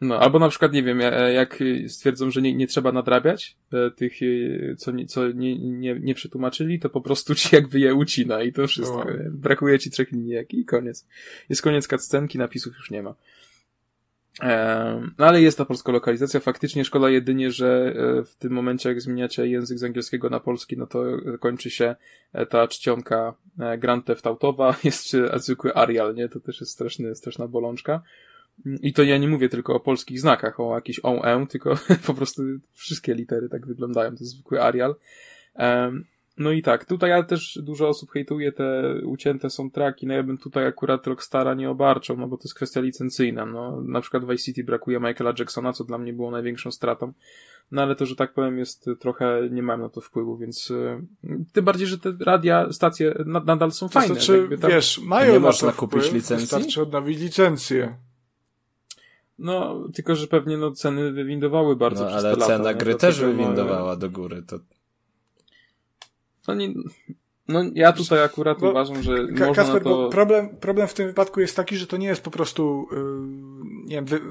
[0.01, 3.91] No, albo na przykład, nie wiem, e, jak stwierdzą, że nie, nie trzeba nadrabiać e,
[3.91, 7.93] tych, e, co, nie, co nie, nie, nie przetłumaczyli, to po prostu ci jakby je
[7.93, 8.97] ucina i to wszystko.
[8.97, 9.07] Wow.
[9.31, 11.07] Brakuje ci trzech linijek i koniec.
[11.49, 13.15] Jest koniec cutscenki, napisów już nie ma.
[15.17, 16.39] No ale jest ta polska lokalizacja.
[16.39, 17.95] Faktycznie szkoda jedynie, że
[18.25, 21.03] w tym momencie, jak zmieniacie język z angielskiego na polski, no to
[21.39, 21.95] kończy się
[22.49, 23.33] ta czcionka
[23.77, 26.29] Grand Theft Autowa, jest zwykły Arial, nie?
[26.29, 28.01] To też jest straszny, straszna bolączka.
[28.65, 31.75] I to ja nie mówię tylko o polskich znakach, o jakiś OE, tylko
[32.07, 32.43] po prostu
[32.73, 34.95] wszystkie litery tak wyglądają, to jest zwykły Arial.
[36.37, 40.23] No i tak, tutaj ja też dużo osób hejtuje te ucięte są traki, no ja
[40.23, 44.25] bym tutaj akurat Rockstara nie obarczał, no bo to jest kwestia licencyjna, no na przykład
[44.25, 47.13] w Vice City brakuje Michaela Jacksona, co dla mnie było największą stratą,
[47.71, 51.01] no ale to, że tak powiem jest trochę, nie mam na to wpływu, więc e,
[51.53, 54.15] tym bardziej, że te radia, stacje nadal są to fajne.
[54.15, 54.71] Znaczy, tam...
[54.71, 56.57] wiesz, mają nie można kupić licencji?
[56.57, 57.97] Wystarczy odnowić licencję.
[59.43, 62.95] No, tylko że pewnie no, ceny wywindowały bardzo no, przez ale te cena lata, gry
[62.95, 64.43] też wywindowała do góry.
[64.47, 64.59] To...
[66.47, 66.73] No, nie,
[67.47, 70.09] no ja tutaj akurat bo, uważam, że Ka można Kasper, to...
[70.09, 72.97] problem, problem w tym wypadku jest taki, że to nie jest po prostu yy,
[73.85, 74.21] nie wiem, wy,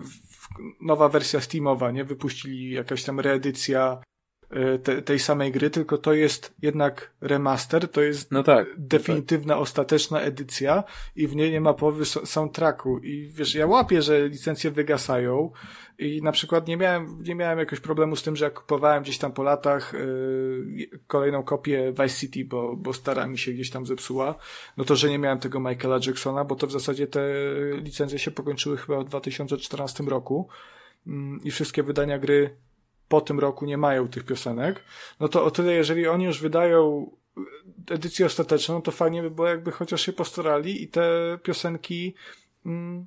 [0.80, 2.05] nowa wersja Steamowa, nie?
[2.05, 4.02] Wypuścili jakaś tam reedycja
[4.83, 9.61] te, tej samej gry, tylko to jest jednak remaster, to jest no tak, definitywna, no
[9.61, 9.62] tak.
[9.62, 10.85] ostateczna edycja
[11.16, 12.99] i w niej nie ma połowy soundtracku.
[12.99, 15.51] I wiesz, ja łapię, że licencje wygasają
[15.99, 19.19] i na przykład nie miałem, nie miałem jakiegoś problemu z tym, że jak kupowałem gdzieś
[19.19, 23.87] tam po latach yy, kolejną kopię Vice City, bo, bo stara mi się gdzieś tam
[23.87, 24.35] zepsuła,
[24.77, 27.20] no to, że nie miałem tego Michaela Jacksona, bo to w zasadzie te
[27.77, 30.49] licencje się pokończyły chyba w 2014 roku
[31.07, 31.15] yy,
[31.45, 32.57] i wszystkie wydania gry
[33.12, 34.84] po tym roku nie mają tych piosenek,
[35.20, 37.10] no to o tyle, jeżeli oni już wydają
[37.90, 42.14] edycję ostateczną, to fajnie by było, jakby chociaż się postarali i te piosenki,
[42.66, 43.06] mm,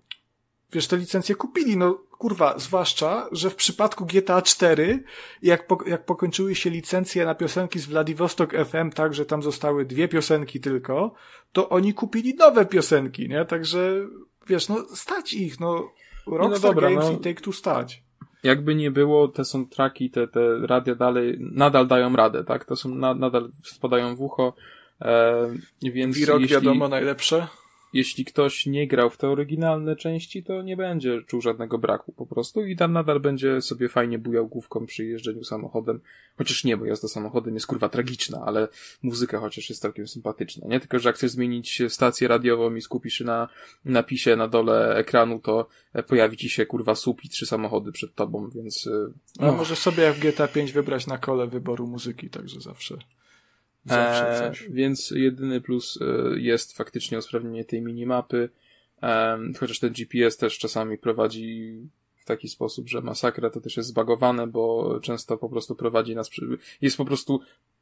[0.72, 1.78] wiesz, te licencje kupili.
[1.78, 5.04] No kurwa, zwłaszcza, że w przypadku GTA 4,
[5.42, 9.86] jak, po, jak pokończyły się licencje na piosenki z Vladivostok FM, tak, że tam zostały
[9.86, 11.14] dwie piosenki tylko,
[11.52, 13.46] to oni kupili nowe piosenki, nie?
[13.46, 14.08] Także,
[14.48, 15.92] wiesz, no stać ich, no
[16.28, 17.12] Rockstar no dobra, Games no...
[17.12, 18.06] i Take Two stać
[18.46, 22.66] jakby nie było, te są traki, te, te radia dalej, nadal dają radę, tak?
[22.66, 24.54] To są, na, nadal spadają w ucho,
[25.02, 25.50] e,
[25.82, 27.48] więc Wirok jeśli, wiadomo najlepsze.
[27.96, 32.26] Jeśli ktoś nie grał w te oryginalne części, to nie będzie czuł żadnego braku po
[32.26, 36.00] prostu i tam nadal będzie sobie fajnie bujał główką przy jeżdżeniu samochodem.
[36.38, 38.68] Chociaż nie, bo jazda samochodem jest kurwa tragiczna, ale
[39.04, 40.80] muzyka chociaż jest całkiem sympatyczna, nie?
[40.80, 43.50] Tylko, że jak chcesz zmienić stację radiową i skupisz się na
[43.86, 45.68] napisie na dole ekranu, to
[46.08, 48.90] pojawi ci się kurwa słup i trzy samochody przed tobą, więc...
[49.40, 52.98] No, możesz sobie jak w GTA 5 wybrać na kole wyboru muzyki, także zawsze...
[53.86, 54.62] Zawsze coś.
[54.62, 58.50] E, więc jedyny plus e, jest faktycznie usprawnienie tej minimapy,
[59.04, 61.80] e, chociaż ten GPS też czasami prowadzi
[62.16, 66.30] w taki sposób, że masakra to też jest zbagowane, bo często po prostu prowadzi nas,
[66.30, 66.58] przy...
[66.82, 67.42] jest po prostu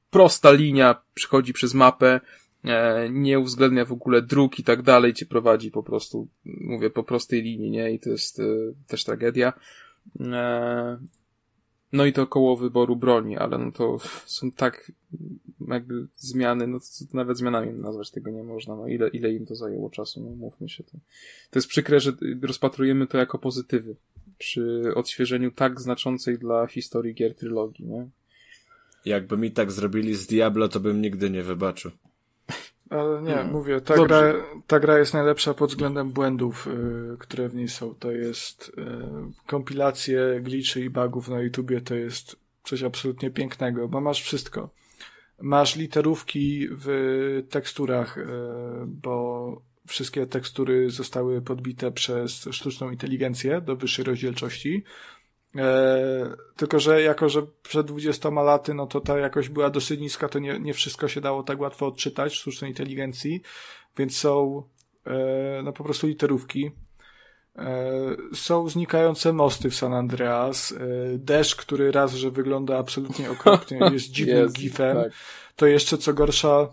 [0.09, 2.19] prosta linia, przychodzi przez mapę,
[2.63, 7.03] e, nie uwzględnia w ogóle dróg i tak dalej, cię prowadzi po prostu, mówię, po
[7.03, 7.91] prostej linii, nie?
[7.91, 8.43] I to jest e,
[8.87, 9.53] też tragedia.
[11.93, 14.91] No i to koło wyboru broni, ale no to są tak
[15.67, 19.55] jakby zmiany, no to nawet zmianami nazwać tego nie można, no ile, ile im to
[19.55, 20.91] zajęło czasu, no mówmy się to.
[21.51, 23.95] To jest przykre, że rozpatrujemy to jako pozytywy
[24.37, 28.07] przy odświeżeniu tak znaczącej dla historii gier trylogii, nie?
[29.05, 31.91] Jakby mi tak zrobili z Diablo, to bym nigdy nie wybaczył.
[32.89, 33.53] Ale nie, hmm.
[33.53, 34.21] mówię, ta gra,
[34.67, 37.95] ta gra jest najlepsza pod względem błędów, y, które w niej są.
[37.95, 38.73] To jest y,
[39.47, 44.69] kompilacje glitchy i bugów na YouTubie, to jest coś absolutnie pięknego, bo masz wszystko.
[45.41, 48.25] Masz literówki w teksturach, y,
[48.85, 54.83] bo wszystkie tekstury zostały podbite przez sztuczną inteligencję do wyższej rozdzielczości.
[55.55, 60.29] E, tylko, że jako, że przed 20 laty, no to ta jakość była dosyć niska,
[60.29, 63.41] to nie, nie wszystko się dało tak łatwo odczytać w sztucznej inteligencji,
[63.97, 64.63] więc są
[65.07, 66.71] e, no po prostu literówki.
[67.55, 67.91] E,
[68.33, 70.75] są znikające mosty w San Andreas.
[71.17, 74.97] Deszcz, który raz, że wygląda absolutnie okropnie, jest dziwnym jest, gifem.
[74.97, 75.11] Tak.
[75.55, 76.69] To jeszcze co gorsza,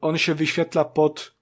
[0.00, 1.32] on się wyświetla pod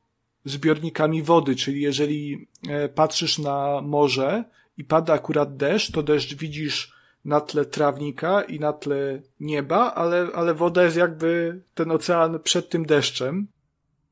[0.45, 2.49] zbiornikami wody, czyli jeżeli
[2.95, 4.45] patrzysz na morze,
[4.77, 6.93] i pada akurat deszcz, to deszcz widzisz
[7.25, 12.69] na tle trawnika i na tle nieba, ale, ale woda jest jakby ten ocean przed
[12.69, 13.47] tym deszczem,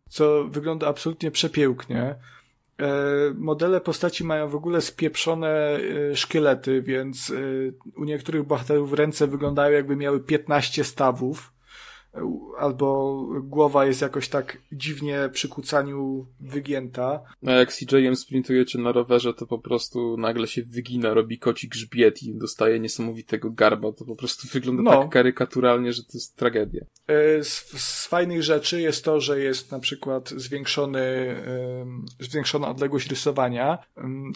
[0.08, 2.14] co wygląda absolutnie przepięknie.
[2.80, 2.94] E,
[3.34, 5.48] modele postaci mają w ogóle spieprzone
[6.10, 7.34] e, szkielety, więc e,
[7.96, 11.52] u niektórych bohaterów ręce wyglądają jakby miały 15 stawów
[12.58, 17.22] albo głowa jest jakoś tak dziwnie przy kucaniu wygięta.
[17.46, 22.22] A jak CJ-em sprintujecie na rowerze, to po prostu nagle się wygina, robi koci grzbiet
[22.22, 23.92] i dostaje niesamowitego garba.
[23.92, 25.02] To po prostu wygląda no.
[25.02, 26.84] tak karykaturalnie, że to jest tragedia.
[27.06, 31.36] E, z, z fajnych rzeczy jest to, że jest na przykład zwiększony,
[32.20, 33.78] zwiększona odległość rysowania,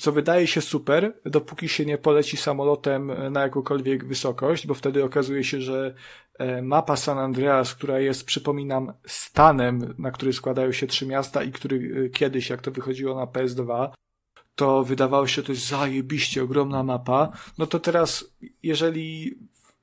[0.01, 5.45] co wydaje się super, dopóki się nie poleci samolotem na jakąkolwiek wysokość, bo wtedy okazuje
[5.45, 5.95] się, że
[6.63, 12.05] mapa San Andreas, która jest, przypominam, stanem, na który składają się trzy miasta i który
[12.07, 13.89] e, kiedyś, jak to wychodziło na PS2,
[14.55, 17.33] to wydawało się, to jest zajebiście ogromna mapa.
[17.59, 18.25] No to teraz,
[18.63, 19.39] jeżeli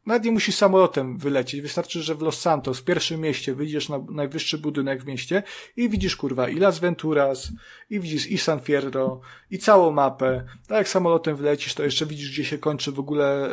[0.06, 4.00] nawet nie musisz samolotem wylecieć, wystarczy, że w Los Santos, w pierwszym mieście, wyjdziesz na
[4.12, 5.44] najwyższy budynek w mieście
[5.78, 7.52] i widzisz, kurwa, i Las Venturas,
[7.90, 9.22] i widzisz i San Fierro,
[9.52, 10.46] i całą mapę.
[10.68, 13.50] Tak jak samolotem wylecisz, to jeszcze widzisz, gdzie się kończy w ogóle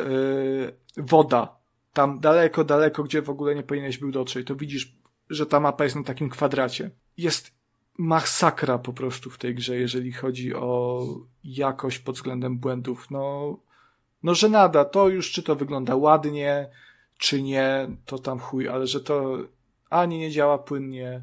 [0.97, 1.57] yy, woda
[1.97, 4.95] tam daleko, daleko, gdzie w ogóle nie powinieneś był dotrzeć, to widzisz,
[5.29, 6.91] że ta mapa jest na takim kwadracie.
[7.17, 7.51] Jest
[7.97, 11.03] masakra po prostu w tej grze, jeżeli chodzi o
[11.43, 13.11] jakość pod względem błędów.
[13.11, 13.57] No,
[14.23, 16.69] no że nada, to już czy to wygląda ładnie,
[17.17, 19.37] czy nie, to tam chuj, ale że to
[19.89, 21.21] ani nie działa płynnie,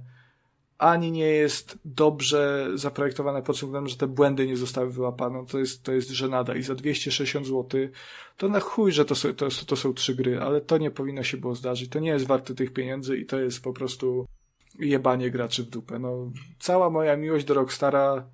[0.79, 5.47] ani nie jest dobrze zaprojektowane pod względem, że te błędy nie zostały wyłapane.
[5.47, 6.55] To jest, to jest żenada.
[6.55, 7.81] I za 260 zł
[8.37, 11.23] to na chuj, że to są, to, to są trzy gry, ale to nie powinno
[11.23, 11.91] się było zdarzyć.
[11.91, 14.27] To nie jest warte tych pieniędzy i to jest po prostu
[14.79, 15.99] jebanie graczy w dupę.
[15.99, 18.29] No, cała moja miłość do Rockstara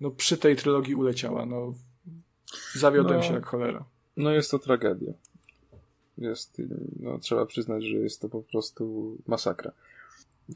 [0.00, 1.46] no, przy tej trylogii uleciała.
[1.46, 1.74] No,
[2.74, 3.84] zawiodłem no, się jak cholera.
[4.16, 5.12] No jest to tragedia.
[6.18, 6.62] Jest,
[7.00, 9.72] no, trzeba przyznać, że jest to po prostu masakra.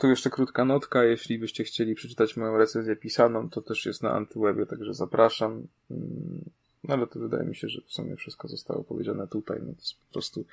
[0.00, 4.10] Tu jeszcze krótka notka, jeśli byście chcieli przeczytać moją recenzję pisaną, to też jest na
[4.10, 5.66] Antywebie, także zapraszam.
[6.84, 9.58] No ale to wydaje mi się, że w sumie wszystko zostało powiedziane tutaj.
[9.60, 10.44] No to jest po prostu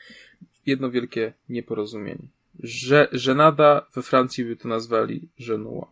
[0.66, 2.28] jedno wielkie nieporozumienie.
[2.60, 5.92] Że, żenada we Francji by to nazwali żenuła.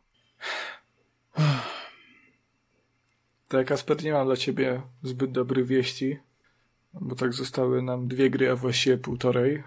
[3.48, 6.20] Tak, Kasper, nie mam dla ciebie zbyt dobrych wieści,
[7.02, 9.64] bo tak zostały nam dwie gry, a właściwie półtorej.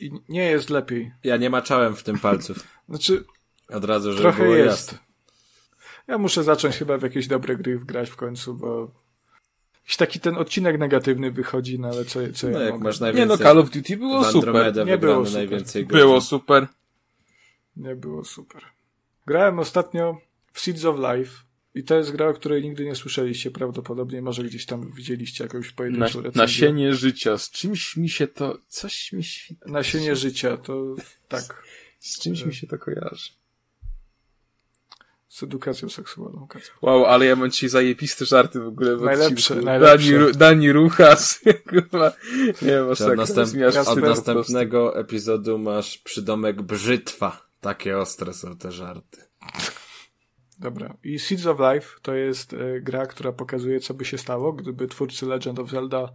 [0.00, 1.12] I nie jest lepiej.
[1.24, 2.58] Ja nie maczałem w tym palców.
[2.88, 3.24] Znaczy,
[3.68, 4.92] od razu, żeby trochę było jest.
[4.92, 5.06] Jasne.
[6.06, 8.90] Ja muszę zacząć chyba w jakieś dobre gry wgrać w końcu, bo
[9.82, 12.84] jakiś taki ten odcinek negatywny wychodzi, no ale co, co no, ja jak mogę?
[12.84, 13.28] masz najwięcej...
[13.28, 14.86] Nie no, Call of Duty było super.
[14.86, 15.32] Nie było super.
[15.32, 16.68] Najwięcej było super.
[17.76, 18.62] Nie było super.
[19.26, 20.18] Grałem ostatnio
[20.52, 21.45] w Seeds of Life.
[21.76, 25.70] I to jest gra, o której nigdy nie słyszeliście prawdopodobnie, może gdzieś tam widzieliście jakąś
[25.72, 26.42] pojedynczą Na, recenzję.
[26.42, 27.38] nasienie życia.
[27.38, 28.58] Z czymś mi się to...
[28.68, 29.54] Coś mi się...
[29.66, 30.94] Nasienie życia, to
[31.28, 31.62] tak,
[31.98, 33.30] Z czymś mi się to kojarzy.
[35.28, 36.46] z edukacją seksualną.
[36.46, 36.74] Kacper.
[36.82, 39.64] Wow, ale ja mam dzisiaj zajebiste żarty w ogóle w Najlepsze, odcinku.
[39.64, 39.96] najlepsze.
[40.12, 41.40] Dani, Ru- Dani Ruchas.
[42.62, 43.12] Nie, masakra.
[43.12, 43.48] od, następ...
[43.86, 47.46] Od następnego epizodu masz przydomek brzytwa.
[47.60, 49.18] Takie ostre są te żarty.
[50.58, 50.96] Dobra.
[51.04, 54.86] I Seeds of Life to jest e, gra, która pokazuje, co by się stało, gdyby
[54.88, 56.12] twórcy Legend of Zelda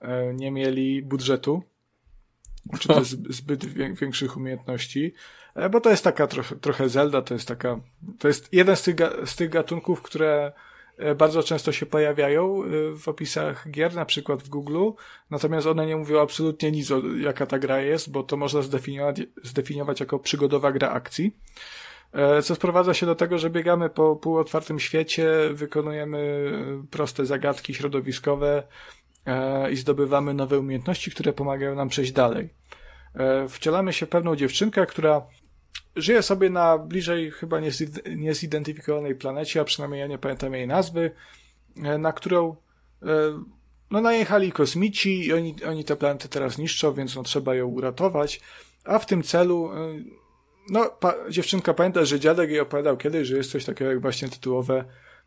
[0.00, 1.62] e, nie mieli budżetu,
[2.78, 5.14] czy też zb- zbyt wię- większych umiejętności,
[5.54, 7.80] e, bo to jest taka trochę, trochę Zelda, to jest taka,
[8.18, 10.52] to jest jeden z tych, z tych gatunków, które
[11.16, 12.62] bardzo często się pojawiają
[12.96, 14.90] w opisach gier, na przykład w Google,
[15.30, 19.20] natomiast one nie mówią absolutnie nic o jaka ta gra jest, bo to można zdefiniować,
[19.42, 21.36] zdefiniować jako przygodowa gra akcji.
[22.12, 27.74] E, Co sprowadza się do tego, że biegamy po półotwartym świecie, wykonujemy e, proste zagadki
[27.74, 28.62] środowiskowe
[29.26, 32.60] e, i zdobywamy nowe umiejętności, które pomagają nam przejść dalej.
[33.48, 35.26] Wcielamy się w pewną dziewczynkę, która
[35.96, 41.10] żyje sobie na bliżej chyba niezid- niezidentyfikowanej planecie, a przynajmniej ja nie pamiętam jej nazwy,
[41.98, 42.56] na którą
[43.90, 48.40] no najechali kosmici i oni, oni tę planetę teraz niszczą, więc no trzeba ją uratować.
[48.84, 49.70] A w tym celu
[50.70, 54.28] no, pa, dziewczynka pamięta, że dziadek jej opowiadał kiedyś, że jest coś takiego jak właśnie
[54.28, 54.84] tytułowe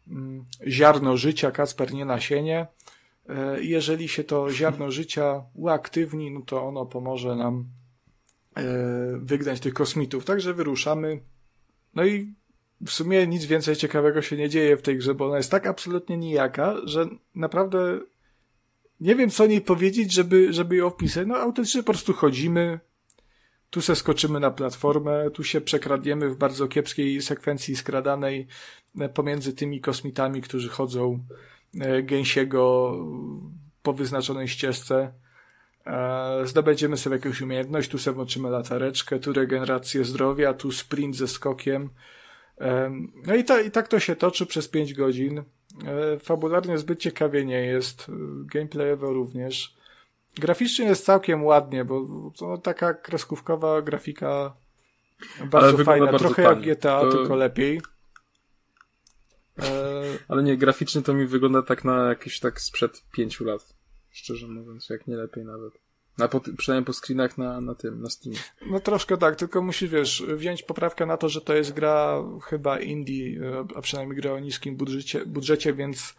[0.07, 2.67] mm, ziarno życia, Kacper, nie nasienie.
[3.29, 7.65] E, jeżeli się to ziarno życia uaktywni, no to ono pomoże nam
[8.55, 8.63] e,
[9.17, 10.25] wygnać tych kosmitów.
[10.25, 11.19] Także wyruszamy.
[11.95, 12.33] No i
[12.85, 15.67] w sumie nic więcej ciekawego się nie dzieje w tej grze, bo ona jest tak
[15.67, 17.05] absolutnie nijaka, że
[17.35, 17.99] naprawdę
[18.99, 21.27] nie wiem, co niej powiedzieć, żeby, żeby ją opisać.
[21.27, 22.79] No autentycznie po prostu chodzimy,
[23.73, 28.47] tu se skoczymy na platformę, tu się przekradniemy w bardzo kiepskiej sekwencji skradanej
[28.99, 31.25] e, pomiędzy tymi kosmitami, którzy chodzą
[31.79, 32.93] e, gęsiego
[33.83, 35.13] po wyznaczonej ścieżce.
[35.85, 41.27] E, Zdobędziemy sobie jakąś umiejętność, tu sobie włączymy latareczkę, tu regenerację zdrowia, tu sprint ze
[41.27, 41.89] skokiem.
[42.57, 45.43] Em, No i, i tak to się toczy przez 5 godzin.
[46.19, 48.11] Fabularnie zbyt ciekawie nie jest,
[48.45, 49.82] gameplayowo również.
[50.35, 52.01] Graficznie jest całkiem ładnie, bo
[52.37, 54.53] to taka kreskówkowa grafika
[55.45, 56.05] bardzo fajna.
[56.05, 56.67] bardzo Trochę jak fajnie.
[56.75, 57.81] GTA, To- tylko lepiej.
[59.59, 63.73] E, Ale nie, graficznie to mi wygląda tak na jakieś tak sprzed pięciu lat.
[64.11, 65.73] Szczerze mówiąc, jak nie lepiej nawet.
[66.17, 68.37] Na, po, przynajmniej po screenach na, na tym, na Steamie.
[68.65, 72.79] No troszkę tak, tylko musisz, wiesz, wziąć poprawkę na to, że to jest gra chyba
[72.79, 73.41] indie,
[73.75, 76.15] a przynajmniej gra o niskim budżecie, budżecie więc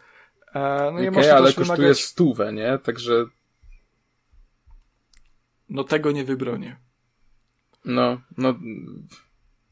[0.53, 2.79] e, no nie Okej, można ale kosztuje wymagać, stówę, nie?
[2.83, 3.25] Także,
[5.69, 6.75] no tego nie wybronię.
[7.85, 8.59] no, no,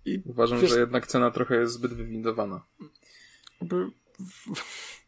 [0.05, 2.63] I uważam, wiesz- że jednak cena trochę jest zbyt wywindowana.
[3.61, 3.85] jakby
[4.19, 5.03] w-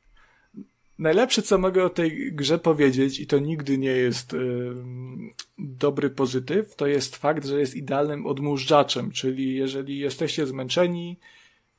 [1.00, 6.76] Najlepsze, co mogę o tej grze powiedzieć, i to nigdy nie jest ym, dobry pozytyw,
[6.76, 11.20] to jest fakt, że jest idealnym odmurzaczaczem, czyli jeżeli jesteście zmęczeni,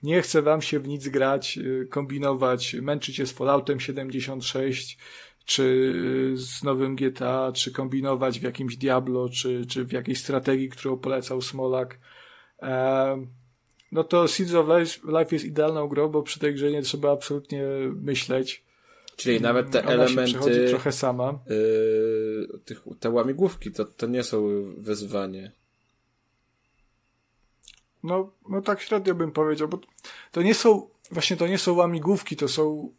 [0.03, 4.99] nie chce wam się w nic grać, y, kombinować, męczyć się z Falloutem 76,
[5.47, 5.63] czy
[6.35, 10.97] y, z nowym GTA, czy kombinować w jakimś Diablo, czy, czy w jakiejś strategii, którą
[10.97, 11.99] polecał Smolak.
[13.93, 17.13] No to Seeds of Life, Life jest idealną grą, bo przy tej grze nie trzeba
[17.13, 17.65] absolutnie
[18.03, 18.65] myśleć.
[19.17, 21.39] Czyli nawet te Ona elementy, trochę sama.
[21.47, 24.49] yy, tych, te łamigłówki, to, to nie są
[24.79, 25.53] wyzwanie.
[28.03, 29.79] No, no tak średnio bym powiedział, bo
[30.33, 32.91] to nie są, właśnie to nie są łamigłówki, to są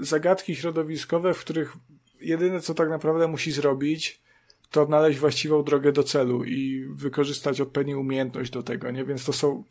[0.00, 1.72] zagadki środowiskowe, w których
[2.20, 4.22] jedyne co tak naprawdę musi zrobić,
[4.70, 9.04] to odnaleźć właściwą drogę do celu i wykorzystać odpowiednią umiejętność do tego, nie?
[9.04, 9.64] Więc to są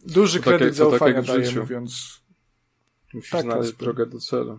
[0.00, 2.20] duży To tak kredyt tak zaufania jak w daje, mówiąc.
[3.14, 4.58] Musisz Tak, znaleźć drogę do celu.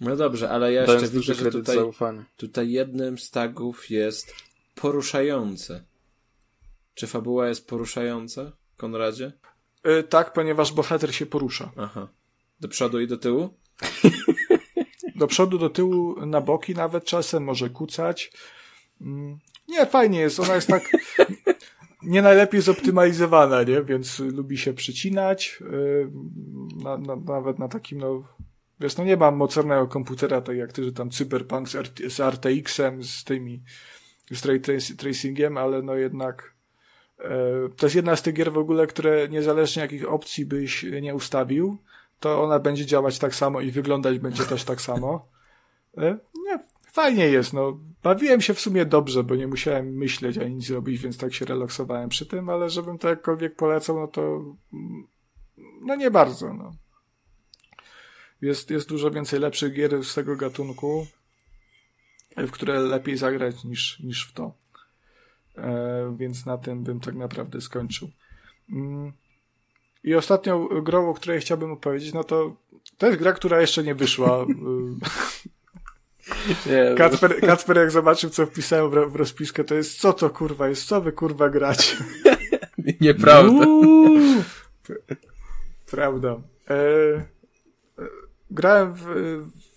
[0.00, 2.24] No dobrze, ale ja jeszcze Dając widzę, że kredyt tutaj, zaufania.
[2.36, 4.34] tutaj jednym z tagów jest
[4.74, 5.84] poruszające.
[6.94, 9.32] Czy fabuła jest poruszająca, Konradzie?
[9.82, 11.72] E, tak, ponieważ bohater się porusza.
[11.76, 12.08] Aha.
[12.60, 13.54] Do przodu i do tyłu?
[15.16, 18.32] Do przodu, do tyłu, na boki nawet czasem, może kucać.
[19.00, 20.82] Mm, Nie, fajnie jest, ona jest tak
[22.02, 23.82] nie najlepiej zoptymalizowana, nie?
[23.82, 26.10] Więc lubi się przycinać, yy,
[26.84, 28.28] na, na, nawet na takim, no,
[28.80, 31.72] wiesz, no nie mam mocarnego komputera, tak jak ty, że tam Cyberpunk z,
[32.12, 33.62] z RTX-em, z tymi,
[34.30, 36.54] z ray trac- tracingiem, ale no jednak
[37.18, 37.26] yy,
[37.76, 41.78] to jest jedna z tych gier w ogóle, które niezależnie jakich opcji byś nie ustawił,
[42.20, 45.28] to ona będzie działać tak samo i wyglądać będzie też tak samo.
[45.96, 46.58] E, Nie,
[46.92, 47.78] fajnie jest, no.
[48.02, 51.44] Bawiłem się w sumie dobrze, bo nie musiałem myśleć ani nic robić, więc tak się
[51.44, 54.22] relaksowałem przy tym, ale żebym to jakkolwiek polecał, no to
[54.72, 55.06] mm,
[55.80, 56.72] no nie bardzo, no.
[58.40, 61.06] Jest, jest dużo więcej lepszych gier z tego gatunku,
[62.36, 64.52] w które lepiej zagrać niż, niż w to.
[65.56, 68.10] E, więc na tym bym tak naprawdę skończył.
[68.70, 69.12] Mm.
[70.04, 72.56] I ostatnią grą, o której chciałbym opowiedzieć, no to
[72.98, 74.46] to jest gra, która jeszcze nie wyszła.
[76.66, 80.68] Nie, Kacper, Kacper jak zobaczył, co wpisałem w, w rozpiskę, to jest co to kurwa
[80.68, 81.96] jest, co wy kurwa grać?
[83.00, 83.66] Nieprawda.
[85.90, 86.40] Prawda.
[86.70, 87.24] E, e,
[88.50, 89.04] grałem w,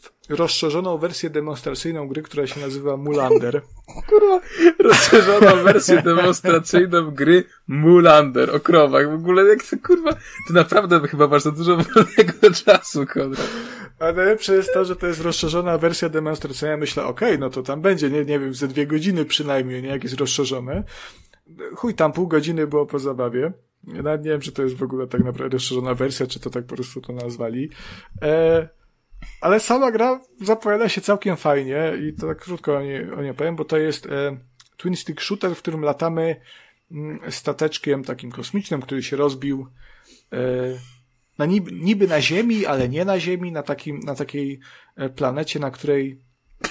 [0.01, 3.61] w rozszerzoną wersję demonstracyjną gry, która się nazywa Mulander.
[4.09, 4.41] Kurwa,
[4.79, 9.09] rozszerzoną wersję demonstracyjną gry Mulander o krowach.
[9.11, 10.13] W ogóle jak to kurwa,
[10.47, 13.47] ty naprawdę chyba masz za dużo wolnego czasu, Konrad.
[13.99, 16.77] A najlepsze jest to, że to jest rozszerzona wersja demonstracyjna.
[16.77, 19.89] Myślę, okej, okay, no to tam będzie, nie, nie wiem, ze dwie godziny przynajmniej, nie,
[19.89, 20.83] jak jest rozszerzone.
[21.75, 23.51] Chuj, tam pół godziny było po zabawie.
[23.87, 26.65] Ja nie wiem, czy to jest w ogóle tak naprawdę rozszerzona wersja, czy to tak
[26.65, 27.69] po prostu to nazwali.
[28.21, 28.67] E,
[29.41, 33.33] ale sama gra zapowiada się całkiem fajnie i to tak krótko o niej, o niej
[33.33, 34.37] powiem, bo to jest e,
[34.77, 36.41] twin stick shooter, w którym latamy
[36.91, 39.67] m, mm, stateczkiem takim kosmicznym, który się rozbił
[40.33, 40.37] e,
[41.37, 44.59] na niby, niby na Ziemi, ale nie na Ziemi, na, takim, na takiej
[44.95, 46.21] e, planecie, na której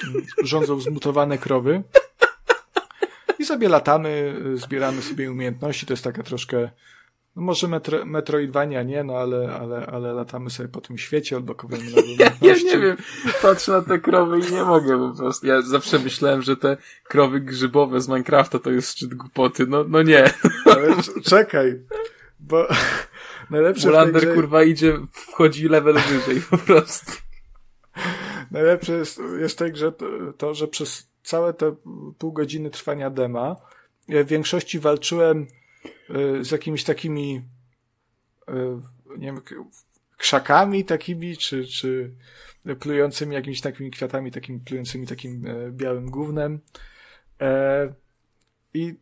[0.05, 1.83] mm, rządzą zmutowane krowy.
[3.39, 5.87] I sobie latamy, e, zbieramy sobie umiejętności.
[5.87, 6.71] To jest taka troszkę,
[7.37, 11.91] no może metro, Metroidvania nie, no ale, ale, ale latamy sobie po tym świecie, odblokowujemy
[11.91, 12.03] nowe.
[12.19, 12.97] Ja, ja nie wiem,
[13.43, 15.47] patrzę na te krowy i nie mogę po prostu.
[15.47, 19.67] Ja zawsze myślałem, że te krowy grzybowe z Minecrafta to jest szczyt głupoty.
[19.67, 20.31] No, no nie.
[20.65, 21.81] Ale czekaj,
[22.41, 22.67] bo
[23.51, 24.35] Najlepsze Mulander grze...
[24.35, 27.13] kurwa idzie, wchodzi level wyżej po prostu.
[28.51, 31.75] Najlepsze jest, jest w tej grze to, to, że przez całe te
[32.19, 33.57] pół godziny trwania dema
[34.11, 35.47] ja w większości walczyłem
[36.43, 37.43] z jakimiś takimi
[38.49, 38.53] y,
[39.19, 39.41] nie wiem,
[40.21, 42.15] krzakami takimi, czy, czy
[42.81, 46.61] plującymi jakimiś takimi kwiatami, takimi plującymi takim e, białym gównem.
[47.41, 47.93] E,
[48.75, 48.95] I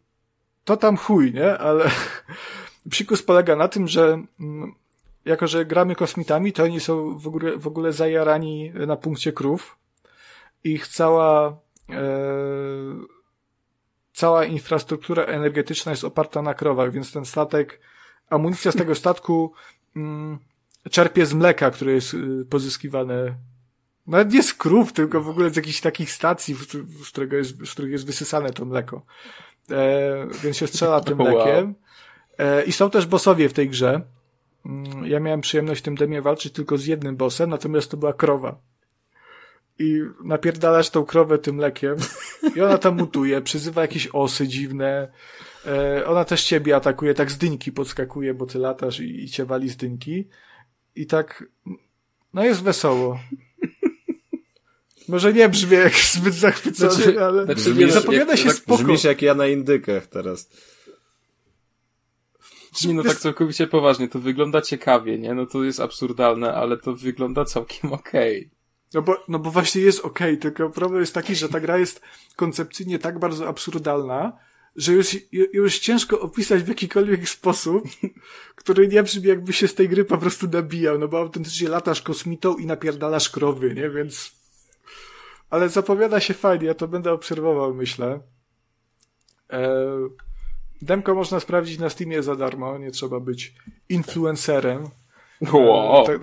[0.64, 1.58] to tam chuj, nie?
[1.58, 1.90] Ale
[2.90, 4.74] psikus polega na tym, że mm,
[5.24, 9.78] jako, że gramy kosmitami, to oni są w ogóle, w ogóle zajarani na punkcie krów.
[10.64, 11.58] Ich cała,
[11.90, 12.02] e,
[14.18, 17.80] cała infrastruktura energetyczna jest oparta na krowach, więc ten statek,
[18.30, 19.52] amunicja z tego statku
[19.96, 20.38] mm,
[20.90, 23.34] czerpie z mleka, które jest y, pozyskiwane
[24.06, 26.54] nawet nie z krów, tylko w ogóle z jakichś takich stacji,
[27.02, 29.02] z, którego jest, z których jest wysysane to mleko.
[29.70, 31.74] E, więc się strzela tym mlekiem.
[32.38, 34.00] E, I są też bossowie w tej grze.
[34.66, 38.12] Mm, ja miałem przyjemność w tym demie walczyć tylko z jednym bossem, natomiast to była
[38.12, 38.56] krowa.
[39.78, 41.96] I napierdalasz tą krowę tym lekiem
[42.56, 45.08] i ona tam mutuje, przyzywa jakieś osy dziwne.
[45.66, 49.44] E, ona też ciebie atakuje, tak z dyńki podskakuje, bo ty latasz i, i cię
[49.44, 50.28] wali z dyńki.
[50.96, 51.44] I tak,
[52.34, 53.18] no jest wesoło.
[55.08, 58.82] Może nie brzmi jak zbyt zachwycony, znaczy, ale znaczy, zapowiada się tak, spoko.
[58.82, 60.50] Brzmisz jak ja na indykach teraz.
[62.84, 65.34] Nie, no tak całkowicie poważnie, to wygląda ciekawie, nie?
[65.34, 68.38] No to jest absurdalne, ale to wygląda całkiem okej.
[68.38, 68.57] Okay.
[68.94, 72.00] No bo, no bo właśnie jest okay, tylko problem jest taki, że ta gra jest
[72.36, 74.38] koncepcyjnie tak bardzo absurdalna,
[74.76, 77.84] że już, już ciężko opisać w jakikolwiek sposób,
[78.54, 82.02] który nie brzmi jakby się z tej gry po prostu nabijał, no bo autentycznie latasz
[82.02, 83.90] kosmitą i napierdalasz krowy, nie?
[83.90, 84.32] Więc...
[85.50, 88.20] Ale zapowiada się fajnie, ja to będę obserwował, myślę.
[89.50, 90.08] Eee...
[90.82, 93.54] Demko można sprawdzić na Steamie za darmo, nie trzeba być
[93.88, 94.88] influencerem.
[95.40, 96.06] Wow.
[96.06, 96.20] Tak,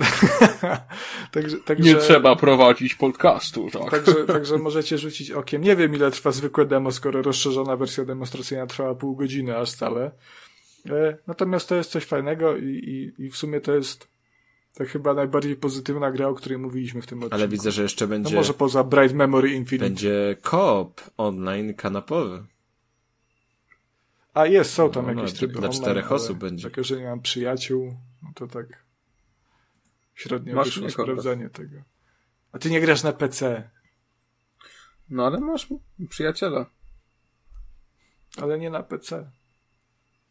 [1.32, 3.92] także, także, nie trzeba prowadzić podcastu, tak.
[3.92, 5.62] Także, także możecie rzucić okiem.
[5.62, 10.12] Nie wiem, ile trwa zwykłe demo, skoro rozszerzona wersja demonstracyjna trwała pół godziny aż całe.
[10.90, 12.64] E, natomiast to jest coś fajnego i,
[13.18, 14.08] i, i w sumie to jest
[14.74, 17.36] to chyba najbardziej pozytywna gra, o której mówiliśmy w tym odcinku.
[17.36, 18.34] Ale widzę, że jeszcze będzie...
[18.34, 19.86] No może poza Bright Memory Infinite.
[19.86, 22.44] Będzie koop online kanapowy.
[24.34, 26.70] A jest, są tam no, jakieś no, tryby Dla czterech osób będzie.
[26.70, 28.85] Takie, że nie mam przyjaciół, no to tak
[30.16, 31.84] średnio masz wyszło sprawdzanie tego.
[32.52, 33.70] A ty nie grasz na PC.
[35.10, 35.68] No ale masz
[36.10, 36.66] przyjaciela.
[38.38, 39.32] Ale nie na PC.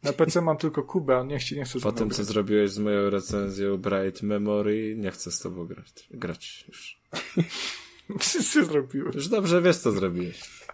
[0.03, 2.79] Na PC mam tylko Kubę, a nie chcę, nie chcę Po tym, co zrobiłeś z
[2.79, 6.07] moją recenzją Bright Memory, nie chcę z tobą grać.
[6.11, 7.01] Grać już.
[8.19, 9.15] Wszyscy zrobiłeś.
[9.15, 10.65] Już dobrze wiesz, co zrobiłeś.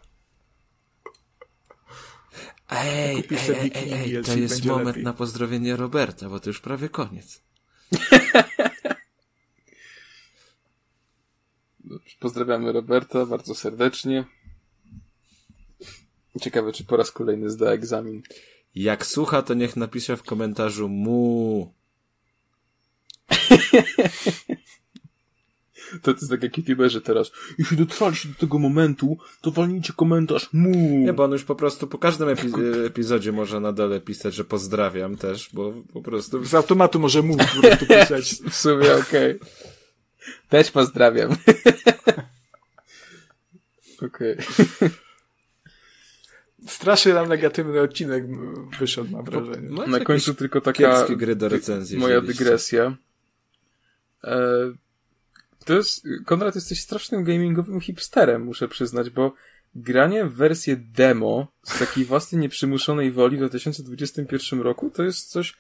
[2.70, 5.04] Ej, ej, ej, ej, ej, to jest moment lepiej.
[5.04, 7.42] na pozdrowienie Roberta, bo to już prawie koniec.
[12.20, 14.26] Pozdrawiamy Roberta bardzo serdecznie.
[16.42, 18.22] Ciekawe, czy po raz kolejny zda egzamin.
[18.76, 21.74] Jak słucha, to niech napisze w komentarzu mu.
[26.02, 27.32] To, jest tak jak youtuberzy teraz.
[27.60, 31.00] Jeśli dotrwaliście do tego momentu, to walnijcie komentarz mu.
[31.00, 34.44] Nie, bo on już po prostu po każdym epi- epizodzie może na dole pisać, że
[34.44, 36.46] pozdrawiam też, bo po prostu...
[36.46, 38.36] Z automatu może mu po prostu pisać.
[38.52, 39.40] W sumie okej.
[40.50, 41.36] Też pozdrawiam.
[44.06, 44.38] Okej.
[46.68, 48.24] Strasznie nam negatywny odcinek
[48.80, 49.70] wyszedł, mam wrażenie.
[49.88, 52.98] Na końcu tylko taka gry do recenzji moja dygresja.
[54.24, 54.38] E,
[55.66, 59.34] to jest, Konrad, jesteś strasznym gamingowym hipsterem, muszę przyznać, bo
[59.76, 65.54] granie w wersję demo z takiej własnej nieprzymuszonej woli w 2021 roku to jest coś,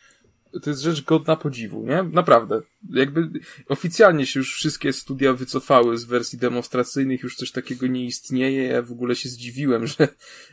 [0.60, 2.04] to jest rzecz godna podziwu, nie?
[2.04, 2.62] Naprawdę.
[2.90, 3.30] Jakby
[3.70, 8.64] oficjalnie się już wszystkie studia wycofały z wersji demonstracyjnych, już coś takiego nie istnieje.
[8.64, 10.08] Ja w ogóle się zdziwiłem, że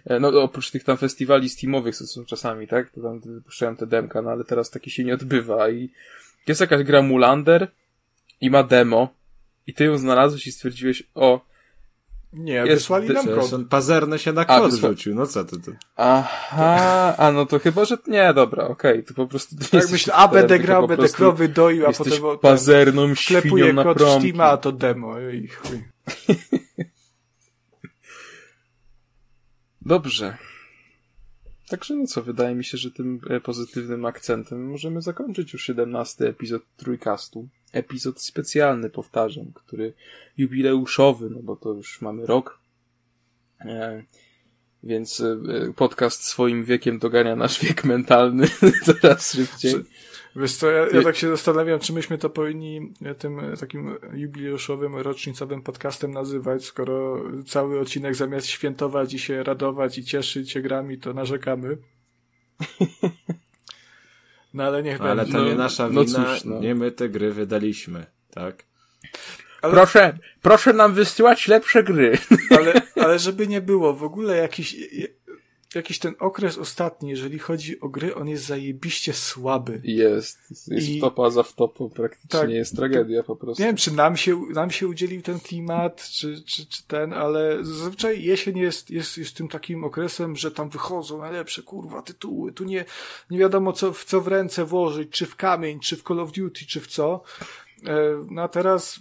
[0.05, 2.91] e, no oprócz tych tam festiwali steamowych, co są czasami, tak?
[2.91, 5.91] To tam wypuszczają te demka, no ale teraz takie się nie odbywa i
[6.47, 7.69] jest jakaś gra Mulander
[8.41, 9.15] i ma demo
[9.67, 11.48] i ty ją znalazłeś i stwierdziłeś, o,
[12.33, 13.53] Nie, Jest wysłali nam kod.
[13.53, 15.77] on pazerne się na A, kod wysła- rzucił, no co ty, ty?
[15.97, 20.15] aha, a no to chyba, że nie, dobra, okej, to po prostu ty Tak myślę,
[20.15, 23.99] a będę grał, po będę krowy doił, a potem pazerną świnią na kod.
[24.19, 25.21] Steama, a to demo.
[25.21, 25.85] I chuj.
[29.81, 30.37] Dobrze.
[31.69, 36.29] Także no co, wydaje mi się, że tym e, pozytywnym akcentem możemy zakończyć już 17
[36.29, 37.49] epizod Trójkastu.
[37.73, 39.93] Epizod specjalny, powtarzam, który
[40.37, 42.61] jubileuszowy, no bo to już mamy rok.
[43.61, 44.03] E,
[44.83, 48.47] więc e, podcast swoim wiekiem dogania nasz wiek mentalny
[48.87, 49.75] coraz szybciej.
[50.37, 53.97] Wiesz co, ja, ja tak się zastanawiam, czy myśmy to powinni e, tym e, takim
[54.13, 60.61] jubileuszowym, rocznicowym podcastem nazywać, skoro cały odcinek zamiast świętować i się radować i cieszyć się
[60.61, 61.77] grami, to narzekamy.
[64.55, 65.33] No ale niech Ale będzie.
[65.33, 66.61] to No, nie nasza no wina, cóż, no.
[66.61, 68.65] nie my te gry wydaliśmy, tak?
[69.63, 72.19] Ale- Proszę, proszę nam wysyłać lepsze gry.
[72.59, 74.77] Ale, ale żeby nie było, w ogóle jakiś,
[75.75, 79.81] jakiś ten okres ostatni, jeżeli chodzi o gry, on jest zajebiście słaby.
[79.85, 80.39] Jest,
[80.71, 82.51] jest I- w topa za wtopą, praktycznie Tak.
[82.51, 83.63] jest tragedia po prostu.
[83.63, 87.65] Nie wiem, czy nam się, nam się udzielił ten klimat, czy, czy, czy ten, ale
[87.65, 92.53] zazwyczaj jesień jest, jest, jest tym takim okresem, że tam wychodzą najlepsze, kurwa, tytuły.
[92.53, 92.85] Tu nie,
[93.31, 96.33] nie wiadomo, co, w co w ręce włożyć, czy w kamień, czy w Call of
[96.33, 97.23] Duty, czy w co.
[97.87, 99.01] E, No a teraz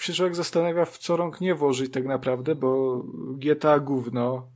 [0.00, 3.02] się człowiek zastanawia, w co rąk nie włożyć tak naprawdę, bo
[3.38, 4.48] GTA gówno,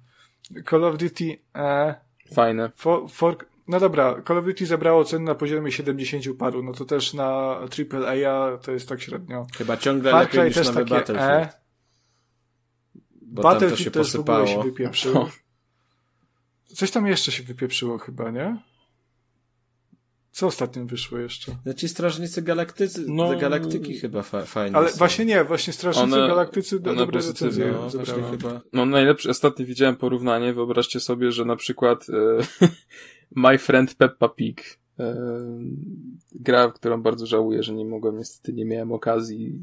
[0.71, 1.95] Call of Duty, e,
[2.35, 2.71] Fajne.
[2.77, 3.37] For, for,
[3.69, 7.29] no dobra, Call of Duty zebrało ceny na poziomie 70 paru, no to też na
[7.57, 9.47] AAA to jest tak średnio.
[9.57, 11.31] Chyba ciągle Far lepiej niż też nowy takie Battlefield.
[11.31, 11.61] E,
[13.23, 14.63] Bo tam to Battlefield się też w ogóle się posypało.
[14.65, 15.29] wypieprzył.
[16.77, 18.57] Coś tam jeszcze się wypieprzyło chyba, nie?
[20.33, 21.57] Co ostatnio wyszło jeszcze?
[21.67, 23.37] No ci Strażnicy Galaktycy, No.
[23.39, 24.99] Galaktyki chyba fa fajnie Ale są.
[24.99, 28.61] właśnie nie, właśnie Strażnicy One- Galaktycy do, one dobre recenzje No, chyba.
[28.73, 32.07] No najlepsze, ostatnio widziałem porównanie, wyobraźcie sobie, że na przykład
[32.61, 32.67] e,
[33.37, 34.79] My Friend Peppa Pig,
[36.33, 39.59] gra, którą bardzo żałuję, że nie mogłem, niestety nie miałem okazji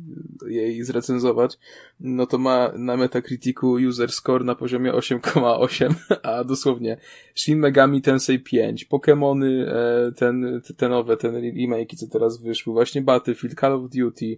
[0.48, 1.58] jej zrecenzować,
[2.00, 5.94] no to ma na Metacriticu user score na poziomie 8,8,
[6.24, 6.98] a dosłownie
[7.36, 12.74] Shin Megami Tensei 5, Pokémony, e, ten, te, te nowe, ten remake, co teraz wyszły,
[12.74, 14.38] właśnie Battlefield, Call of Duty,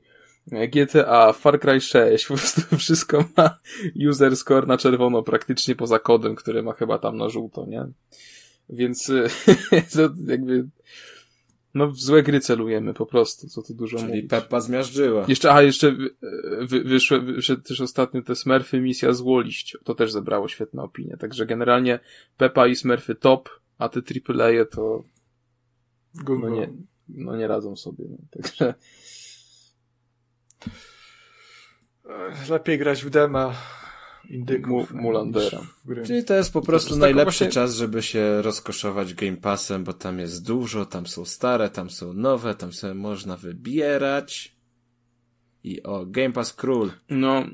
[0.51, 3.59] e, GTA, Far Cry 6, po prostu wszystko ma
[4.09, 7.85] user score na czerwono, praktycznie poza kodem, który ma chyba tam na żółto, nie?
[8.69, 9.27] Więc e,
[9.93, 10.67] to jakby
[11.73, 14.29] no w złe gry celujemy po prostu, co tu dużo Czyli mówić.
[14.29, 15.25] Peppa zmiażdżyła.
[15.27, 16.09] Jeszcze, a jeszcze wy,
[16.61, 19.77] wy, wyszły, wyszedł też ostatnio te Smurfy misja Złoliść.
[19.83, 21.17] To też zebrało świetne opinie.
[21.17, 21.99] Także generalnie
[22.37, 25.03] Peppa i Smurfy top, a te AAA to
[26.15, 26.49] Gówno.
[26.49, 26.73] no nie,
[27.09, 28.05] no nie radzą sobie.
[28.09, 28.17] No.
[28.31, 28.73] Także
[32.49, 33.55] Lepiej grać w dema
[34.29, 34.91] indyków.
[34.91, 35.61] Mu- Mulandera.
[36.05, 39.93] Czyli to jest po prostu jest najlepszy właśnie- czas, żeby się rozkoszować Game Passem, bo
[39.93, 44.55] tam jest dużo, tam są stare, tam są nowe, tam sobie można wybierać.
[45.63, 46.91] I o, Game Pass król.
[47.09, 47.45] no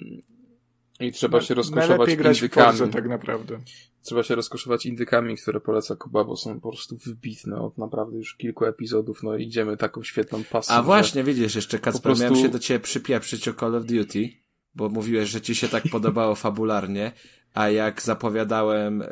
[1.00, 2.92] i trzeba się rozkoszować indykami.
[2.92, 3.60] Tak naprawdę.
[4.02, 8.36] Trzeba się rozkoszować indykami, które poleca Kuba, bo są po prostu wybitne od naprawdę już
[8.36, 9.24] kilku epizodów.
[9.24, 10.76] No idziemy taką świetną pasją.
[10.76, 14.30] A właśnie, widzisz, jeszcze Kacper, prostu- miałem się do ciebie przypieprzyć o Call of Duty,
[14.76, 17.12] bo mówiłeś, że ci się tak podobało fabularnie,
[17.54, 19.08] a jak zapowiadałem e,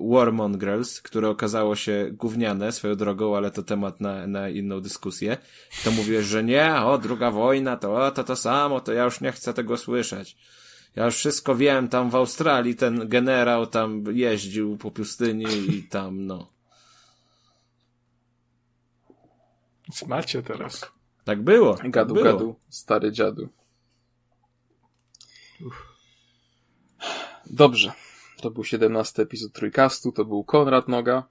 [0.00, 5.36] Warmongrels, które okazało się gówniane swoją drogą, ale to temat na, na inną dyskusję,
[5.84, 9.20] to mówiłeś, że nie, o, druga wojna, to o, to to samo, to ja już
[9.20, 10.36] nie chcę tego słyszeć.
[10.96, 16.26] Ja już wszystko wiem, tam w Australii ten generał tam jeździł po pustyni i tam,
[16.26, 16.50] no.
[20.06, 20.86] Macie teraz.
[21.24, 21.74] Tak było.
[21.74, 22.24] tak Gadu, było.
[22.24, 23.48] gadu, stary dziadu.
[27.46, 27.92] Dobrze.
[28.42, 31.28] To był 17 epizod Trójkastu, to był Konrad Noga,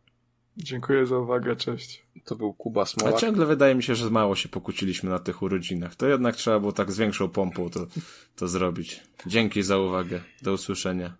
[0.57, 2.05] Dziękuję za uwagę, cześć.
[2.25, 3.19] to był Kuba A Smolak.
[3.19, 5.95] ciągle wydaje mi się, że mało się pokłóciliśmy na tych urodzinach.
[5.95, 7.87] To jednak trzeba było tak z większą pompą to,
[8.35, 9.03] to zrobić.
[9.27, 10.21] Dzięki za uwagę.
[10.41, 11.13] Do usłyszenia.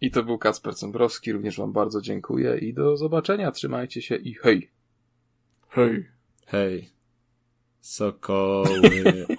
[0.00, 4.34] I to był Kacper Cembrowski, również wam bardzo dziękuję i do zobaczenia, trzymajcie się i
[4.34, 4.70] hej!
[5.68, 6.08] Hej.
[6.46, 6.90] Hej.
[7.80, 8.80] Sokoły,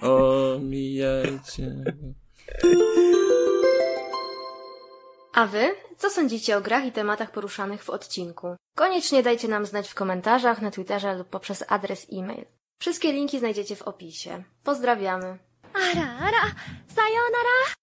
[0.00, 1.84] omijajcie.
[5.33, 5.75] A wy?
[5.97, 8.55] Co sądzicie o grach i tematach poruszanych w odcinku?
[8.75, 12.45] Koniecznie dajcie nam znać w komentarzach, na Twitterze lub poprzez adres e-mail.
[12.79, 14.43] Wszystkie linki znajdziecie w opisie.
[14.63, 15.39] Pozdrawiamy.
[15.75, 16.39] あらあら、
[16.87, 17.49] さようなら。